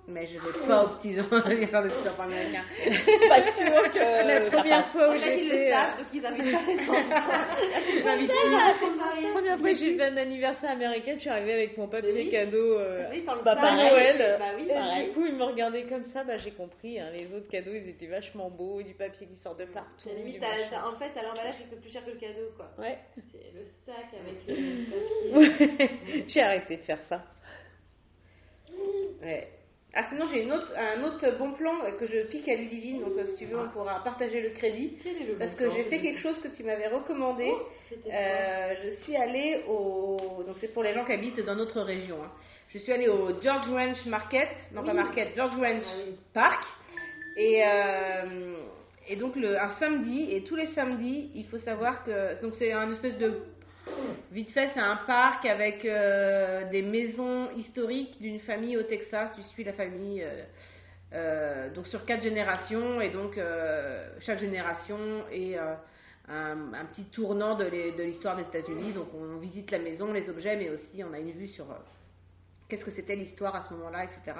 mais 0.09 0.27
je 0.27 0.39
vais 0.39 0.67
pas 0.67 0.85
aux 0.85 0.89
petits 0.97 1.21
enfants 1.21 1.43
faire 1.43 1.83
de 1.83 1.89
petits 1.89 2.09
enfants 2.09 2.23
américains. 2.23 2.65
pas 3.29 3.43
sûr 3.53 3.91
que 3.93 4.27
la 4.27 4.51
première 4.51 4.87
fois 4.89 5.11
où 5.11 5.19
j'étais. 5.19 5.71
donc 5.71 6.07
ils 6.15 6.27
invitent 6.27 6.53
pas 6.55 6.73
les 6.73 6.85
enfants. 6.89 7.27
La 9.23 9.31
première 9.33 9.59
fois 9.59 9.69
que 9.69 9.77
j'ai 9.77 9.97
fait 9.97 10.05
un 10.05 10.17
anniversaire 10.17 10.71
américain, 10.71 11.13
je 11.17 11.21
suis 11.21 11.31
arrivée 11.31 11.53
avec 11.53 11.77
mon 11.77 11.89
papier 11.89 12.31
cadeau 12.31 12.79
euh, 12.79 13.05
Papa 13.45 13.75
Noël. 13.75 14.39
Du 15.07 15.13
coup, 15.13 15.27
ils 15.27 15.35
me 15.35 15.45
regardaient 15.45 15.85
comme 15.85 16.05
ça, 16.07 16.25
bah 16.25 16.39
j'ai 16.39 16.53
compris. 16.53 16.99
Hein, 16.99 17.11
les 17.13 17.33
autres 17.35 17.49
cadeaux, 17.49 17.75
ils 17.75 17.89
étaient 17.89 18.07
vachement 18.07 18.51
beaux, 18.51 18.83
du 18.83 18.95
papier 18.95 19.27
qui 19.27 19.37
sort 19.37 19.57
de 19.57 19.67
partout. 19.67 20.09
En 20.09 20.99
fait, 20.99 21.19
à 21.19 21.23
l'emballage, 21.23 21.57
il 21.61 21.69
coûte 21.69 21.81
plus 21.81 21.91
cher 21.91 22.05
que 22.05 22.11
le 22.11 22.17
cadeau, 22.17 22.51
quoi. 22.57 22.71
Ouais. 22.79 22.99
C'est 23.15 23.53
le 23.55 23.67
sac 23.85 24.07
avec 24.15 24.47
le 24.47 25.59
papier. 25.69 26.25
j'ai 26.29 26.41
arrêté 26.41 26.77
de 26.79 26.83
faire 26.83 27.03
ça. 27.09 27.23
Ouais. 29.23 29.49
Ah, 30.01 30.05
sinon, 30.11 30.29
j'ai 30.29 30.49
autre, 30.49 30.73
un 30.79 31.03
autre 31.03 31.37
bon 31.39 31.55
plan 31.55 31.73
que 31.99 32.07
je 32.07 32.29
pique 32.29 32.49
à 32.49 32.55
Ludivine, 32.55 33.01
donc 33.01 33.15
si 33.27 33.35
tu 33.35 33.47
veux, 33.47 33.59
on 33.59 33.69
pourra 33.71 34.01
partager 34.05 34.41
le 34.41 34.51
crédit. 34.51 34.97
parce 35.41 35.57
que 35.57 35.69
j'ai 35.71 35.83
fait 35.85 36.01
quelque 36.01 36.21
chose 36.21 36.39
que 36.39 36.47
tu 36.47 36.63
m'avais 36.63 36.87
recommandé. 36.87 37.51
Oh, 37.51 37.67
euh, 38.07 38.75
je 38.81 38.91
suis 39.03 39.17
allée 39.17 39.65
au. 39.69 40.45
Donc, 40.47 40.55
c'est 40.61 40.73
pour 40.73 40.85
les 40.85 40.95
gens 40.95 41.05
qui 41.05 41.11
habitent 41.11 41.45
dans 41.45 41.57
notre 41.57 41.81
région. 41.81 42.15
Hein. 42.23 42.31
Je 42.69 42.79
suis 42.79 42.93
allée 42.93 43.09
au 43.09 43.43
George 43.43 43.69
Ranch 43.69 44.07
Market, 44.07 44.49
non 44.73 44.85
pas 44.85 44.95
Market, 44.95 45.35
George 45.35 45.57
Ranch 45.57 45.83
ah 45.85 46.13
Park. 46.33 46.65
Et, 47.37 47.65
euh, 47.67 48.55
et 49.09 49.17
donc, 49.17 49.35
le, 49.35 49.61
un 49.61 49.71
samedi, 49.81 50.29
et 50.31 50.45
tous 50.45 50.55
les 50.55 50.69
samedis, 50.75 51.33
il 51.35 51.47
faut 51.47 51.59
savoir 51.59 52.05
que. 52.05 52.41
Donc, 52.41 52.55
c'est 52.57 52.71
un 52.71 52.93
espèce 52.93 53.19
de 53.19 53.43
Vite 54.31 54.51
fait, 54.53 54.71
c'est 54.75 54.81
un 54.81 54.97
parc 55.07 55.47
avec 55.47 55.85
euh, 55.85 56.69
des 56.71 56.83
maisons 56.83 57.51
historiques 57.57 58.21
d'une 58.21 58.41
famille 58.41 58.77
au 58.77 58.83
Texas. 58.83 59.31
Je 59.37 59.43
suis 59.55 59.65
la 59.65 59.73
famille 59.73 60.23
euh, 60.23 60.43
euh, 61.15 61.71
donc 61.71 61.87
sur 61.87 62.05
quatre 62.05 62.23
générations 62.23 63.01
et 63.01 63.09
donc 63.11 63.41
chaque 64.21 64.39
génération 64.39 64.99
est 65.33 65.57
un, 66.29 66.85
petit 66.93 67.05
tournant 67.05 67.57
de 67.57 67.65
l'histoire 68.03 68.37
des 68.37 68.43
États-Unis. 68.43 68.93
Donc 68.93 69.09
on 69.15 69.39
visite 69.39 69.71
la 69.71 69.79
maison, 69.79 70.13
les 70.13 70.29
objets, 70.29 70.57
mais 70.57 70.69
aussi 70.69 71.03
on 71.03 71.13
a 71.15 71.19
une 71.19 71.33
vue 71.33 71.49
sur 71.49 71.67
qu'est-ce 72.69 72.85
que 72.85 72.91
c'était 72.91 73.17
l'histoire 73.17 73.57
à 73.57 73.65
ce 73.67 73.73
moment-là, 73.75 74.05
etc. 74.05 74.39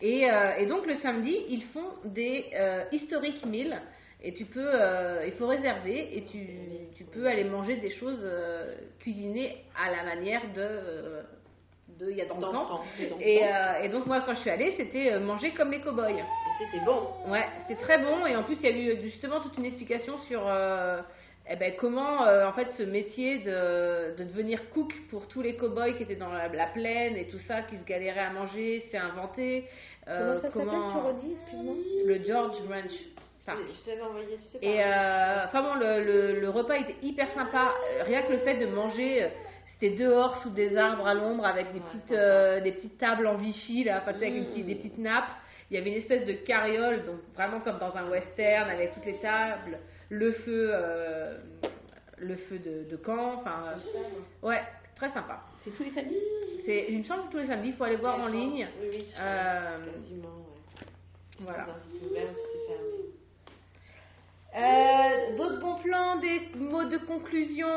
Et, 0.00 0.66
donc 0.66 0.86
le 0.86 0.96
samedi, 0.96 1.36
ils 1.48 1.62
font 1.66 1.90
des 2.04 2.46
historiques 2.90 3.46
milles 3.46 3.80
et 4.24 4.32
tu 4.32 4.44
peux, 4.44 4.70
euh, 4.72 5.24
il 5.26 5.32
faut 5.32 5.48
réserver 5.48 6.16
et 6.16 6.22
tu, 6.24 6.46
tu, 6.96 7.04
peux 7.04 7.26
aller 7.26 7.44
manger 7.44 7.76
des 7.76 7.90
choses 7.90 8.22
euh, 8.22 8.74
cuisinées 9.00 9.56
à 9.76 9.90
la 9.90 10.04
manière 10.04 10.42
de, 10.54 10.60
euh, 10.60 11.22
de 11.98 12.10
il 12.10 12.16
y 12.16 12.22
a 12.22 12.26
dans, 12.26 12.36
le 12.36 12.42
temps. 12.42 12.82
Et, 13.20 13.42
et, 13.82 13.88
donc 13.88 14.06
moi 14.06 14.22
quand 14.24 14.34
je 14.34 14.40
suis 14.40 14.50
allée, 14.50 14.74
c'était 14.76 15.18
manger 15.18 15.50
comme 15.52 15.72
les 15.72 15.80
cow-boys. 15.80 16.22
C'était 16.58 16.84
bon. 16.84 17.08
Ouais, 17.26 17.46
c'était 17.66 17.80
très 17.82 17.98
bon 17.98 18.24
et 18.26 18.36
en 18.36 18.44
plus 18.44 18.56
il 18.62 18.62
y 18.62 18.68
a 18.68 18.94
eu 18.94 19.02
justement 19.02 19.40
toute 19.40 19.58
une 19.58 19.64
explication 19.64 20.16
sur 20.28 20.48
eh 21.50 21.56
ben, 21.56 21.72
comment 21.76 22.20
en 22.20 22.52
fait 22.52 22.68
ce 22.78 22.84
métier 22.84 23.40
de, 23.40 24.16
de, 24.16 24.24
devenir 24.24 24.70
cook 24.70 24.94
pour 25.10 25.26
tous 25.26 25.42
les 25.42 25.56
cow-boys 25.56 25.94
qui 25.94 26.04
étaient 26.04 26.14
dans 26.14 26.30
la, 26.30 26.66
plaine 26.66 27.16
et 27.16 27.26
tout 27.26 27.40
ça, 27.48 27.62
qui 27.62 27.76
se 27.76 27.84
galéraient 27.84 28.20
à 28.20 28.30
manger, 28.30 28.86
s'est 28.92 28.98
inventé. 28.98 29.64
comment 30.06 30.36
ça 30.36 30.42
s'appelle, 30.42 30.68
tu 30.92 30.98
redis, 30.98 31.32
excuse-moi? 31.32 31.74
Le 32.06 32.24
George 32.24 32.58
Ranch. 32.68 32.92
Je 33.46 33.90
t'avais 33.90 34.02
envoyé, 34.02 34.36
tu 34.36 34.42
sais 34.42 34.58
Et 34.62 34.84
euh, 34.84 35.44
enfin 35.44 35.62
bon, 35.62 35.74
le, 35.74 36.04
le, 36.04 36.40
le, 36.40 36.48
repas 36.48 36.76
était 36.76 36.96
hyper 37.02 37.32
sympa. 37.34 37.72
Euh, 37.96 38.04
rien 38.04 38.22
que 38.22 38.32
le 38.32 38.38
fait 38.38 38.58
de 38.58 38.66
manger, 38.66 39.24
euh, 39.24 39.28
c'était 39.72 39.96
dehors 39.96 40.36
sous 40.42 40.50
des 40.50 40.76
arbres 40.76 41.06
à 41.06 41.14
l'ombre 41.14 41.44
avec 41.44 41.72
des 41.72 41.80
petites, 41.80 42.12
euh, 42.12 42.60
des 42.60 42.70
petites 42.70 42.98
tables 42.98 43.26
en 43.26 43.36
Vichy, 43.36 43.82
là, 43.82 44.00
enfin, 44.00 44.12
avec 44.14 44.32
mmh. 44.32 44.62
des 44.62 44.74
petites 44.76 44.98
nappes. 44.98 45.30
Il 45.70 45.74
y 45.74 45.78
avait 45.78 45.90
une 45.90 45.96
espèce 45.96 46.24
de 46.26 46.34
carriole, 46.34 47.04
donc 47.04 47.16
vraiment 47.34 47.60
comme 47.60 47.78
dans 47.78 47.96
un 47.96 48.08
western, 48.08 48.70
avec 48.70 48.94
toutes 48.94 49.06
les 49.06 49.16
tables, 49.16 49.78
le 50.10 50.32
feu, 50.32 50.70
euh, 50.72 51.38
le 52.18 52.36
feu 52.36 52.58
de, 52.58 52.88
de 52.90 52.96
camp. 52.96 53.40
Enfin, 53.40 53.74
ouais, 54.42 54.60
très 54.94 55.10
sympa. 55.10 55.40
C'est 55.64 55.70
tous 55.70 55.82
les 55.82 55.90
samedis? 55.90 56.16
C'est, 56.64 57.02
semble 57.08 57.26
que 57.26 57.32
tous 57.32 57.38
les 57.38 57.46
samedis, 57.46 57.68
il 57.70 57.74
faut 57.74 57.84
aller 57.84 57.96
voir 57.96 58.20
en 58.20 58.28
ligne. 58.28 58.68
Oui, 58.80 58.88
oui, 58.90 59.06
euh, 59.18 59.78
quasiment, 59.94 60.28
ouais. 60.28 60.86
Voilà. 61.40 61.66
Euh, 64.54 65.36
d'autres 65.36 65.60
bons 65.60 65.76
plans, 65.76 66.16
des 66.16 66.40
mots 66.58 66.84
de 66.84 66.98
conclusion 66.98 67.68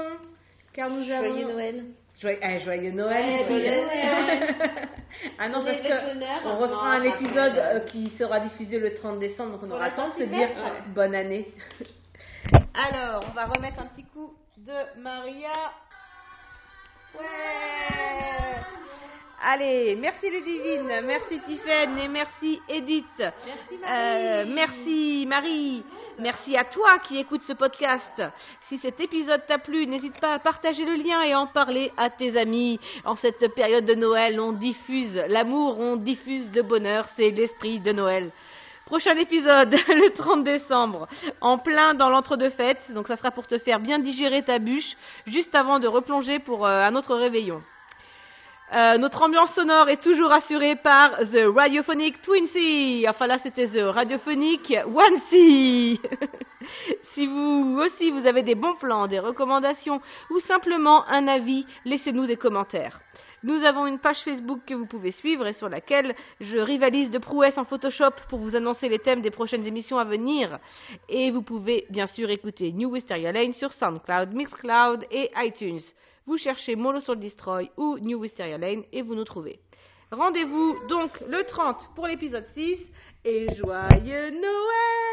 car 0.74 0.90
nous 0.90 1.04
Joyeux 1.06 1.48
Noël. 1.48 1.86
Joyeux, 2.20 2.40
eh, 2.42 2.60
joyeux 2.62 2.92
Noël. 2.92 3.46
ah 5.40 5.48
non, 5.48 5.64
parce 5.64 5.78
que 5.78 6.48
on 6.48 6.58
refera 6.58 6.92
un 6.94 7.04
épisode 7.04 7.58
euh, 7.58 7.80
qui 7.88 8.10
sera 8.18 8.42
diffusé 8.42 8.78
le 8.78 8.94
30 8.94 9.20
décembre, 9.20 9.54
donc 9.54 9.62
on 9.64 9.72
aura 9.72 9.92
temps 9.92 10.10
de 10.10 10.16
se 10.16 10.24
dire 10.24 10.50
bonne 10.94 11.16
année. 11.16 11.48
Alors, 12.74 13.24
on 13.30 13.34
va 13.34 13.46
remettre 13.46 13.80
un 13.80 13.88
petit 13.88 14.04
coup 14.06 14.34
de 14.58 15.00
Maria. 15.02 15.54
Ouais 17.18 17.96
Allez, 19.44 19.96
merci 19.96 20.30
Ludivine, 20.30 21.02
merci 21.04 21.40
Tiffaine 21.46 21.98
et 22.00 22.08
merci 22.08 22.62
Edith. 22.70 23.06
Merci 23.18 23.78
Marie. 23.82 23.92
Euh, 23.92 24.46
merci 24.48 25.26
Marie. 25.28 25.84
Merci 26.20 26.56
à 26.56 26.64
toi 26.64 27.00
qui 27.00 27.18
écoutes 27.20 27.44
ce 27.44 27.54
podcast. 27.54 28.24
Si 28.70 28.78
cet 28.78 29.00
épisode 29.02 29.46
t'a 29.46 29.58
plu, 29.58 29.86
n'hésite 29.88 30.20
pas 30.20 30.34
à 30.36 30.40
partager 30.40 30.86
le 30.86 30.96
lien 30.96 31.22
et 31.22 31.36
en 31.36 31.48
parler 31.48 31.92
à 31.98 32.10
tes 32.10 32.38
amis. 32.38 32.80
En 33.04 33.16
cette 33.18 33.54
période 33.54 33.86
de 33.86 33.94
Noël, 33.94 34.40
on 34.40 34.54
diffuse 34.54 35.16
l'amour, 35.28 35.80
on 35.80 35.98
diffuse 35.98 36.50
le 36.56 36.64
bonheur, 36.64 37.08
c'est 37.18 37.30
l'esprit 37.30 37.80
de 37.80 37.92
Noël. 37.92 38.32
Prochain 38.86 39.18
épisode, 39.18 39.72
le 39.88 40.14
30 40.14 40.44
décembre, 40.44 41.08
en 41.42 41.58
plein 41.58 41.94
dans 41.94 42.10
l'entre-deux-fêtes. 42.10 42.92
Donc 42.92 43.08
ça 43.08 43.18
sera 43.18 43.32
pour 43.32 43.48
te 43.48 43.60
faire 43.60 43.80
bien 43.80 44.00
digérer 44.00 44.44
ta 44.44 44.60
bûche, 44.60 44.96
juste 45.28 45.54
avant 45.54 45.80
de 45.80 45.88
replonger 45.88 46.40
pour 46.40 46.66
euh, 46.66 46.82
un 46.82 46.96
autre 46.96 47.16
réveillon. 47.16 47.62
Euh, 48.74 48.97
notre 48.97 49.22
ambiance 49.22 49.53
sonore 49.53 49.89
est 49.89 50.01
toujours 50.01 50.32
assurée 50.32 50.76
par 50.76 51.20
The 51.20 51.45
Radiophonic 51.55 52.22
Twinsy. 52.24 53.05
Enfin 53.07 53.28
là, 53.28 53.38
c'était 53.38 53.68
The 53.68 53.93
Radiophonic 53.93 54.74
Onesie. 54.88 56.01
si 57.13 57.28
vous 57.28 57.80
aussi 57.80 58.09
vous 58.09 58.26
avez 58.26 58.41
des 58.41 58.55
bons 58.55 58.76
plans, 58.76 59.05
des 59.05 59.20
recommandations 59.20 60.01
ou 60.32 60.39
simplement 60.41 61.07
un 61.07 61.28
avis, 61.28 61.68
laissez-nous 61.86 62.26
des 62.26 62.38
commentaires. 62.38 62.99
Nous 63.43 63.63
avons 63.63 63.86
une 63.86 63.99
page 63.99 64.24
Facebook 64.24 64.61
que 64.66 64.74
vous 64.74 64.88
pouvez 64.88 65.11
suivre 65.11 65.45
et 65.45 65.53
sur 65.53 65.70
laquelle 65.70 66.16
je 66.41 66.57
rivalise 66.57 67.11
de 67.11 67.20
prouesse 67.20 67.59
en 67.59 67.66
Photoshop 67.66 68.16
pour 68.30 68.39
vous 68.39 68.55
annoncer 68.55 68.89
les 68.89 68.97
thèmes 68.97 69.22
des 69.22 69.30
prochaines 69.30 69.68
émissions 69.68 69.99
à 69.99 70.03
venir. 70.03 70.57
Et 71.07 71.30
vous 71.30 71.43
pouvez 71.43 71.86
bien 71.91 72.07
sûr 72.07 72.32
écouter 72.32 72.72
New 72.72 72.89
Wisteria 72.89 73.32
Lane 73.32 73.53
sur 73.53 73.72
SoundCloud, 73.74 74.34
Mixcloud 74.34 75.05
et 75.11 75.30
iTunes. 75.38 75.82
Vous 76.28 76.38
cherchez 76.38 76.76
Molo 76.76 77.02
sur 77.02 77.16
Destroy 77.16 77.70
ou 77.78 78.00
New 78.00 78.20
Wisteria 78.20 78.58
Lane 78.58 78.84
et 78.92 79.04
vous 79.04 79.14
nous 79.14 79.26
trouvez. 79.26 79.60
Rendez-vous 80.12 80.76
donc 80.88 81.12
le 81.28 81.44
30 81.44 81.90
pour 81.94 82.08
l'épisode 82.08 82.46
6 82.56 82.80
et 83.26 83.54
joyeux 83.54 84.32
Noël 84.32 85.06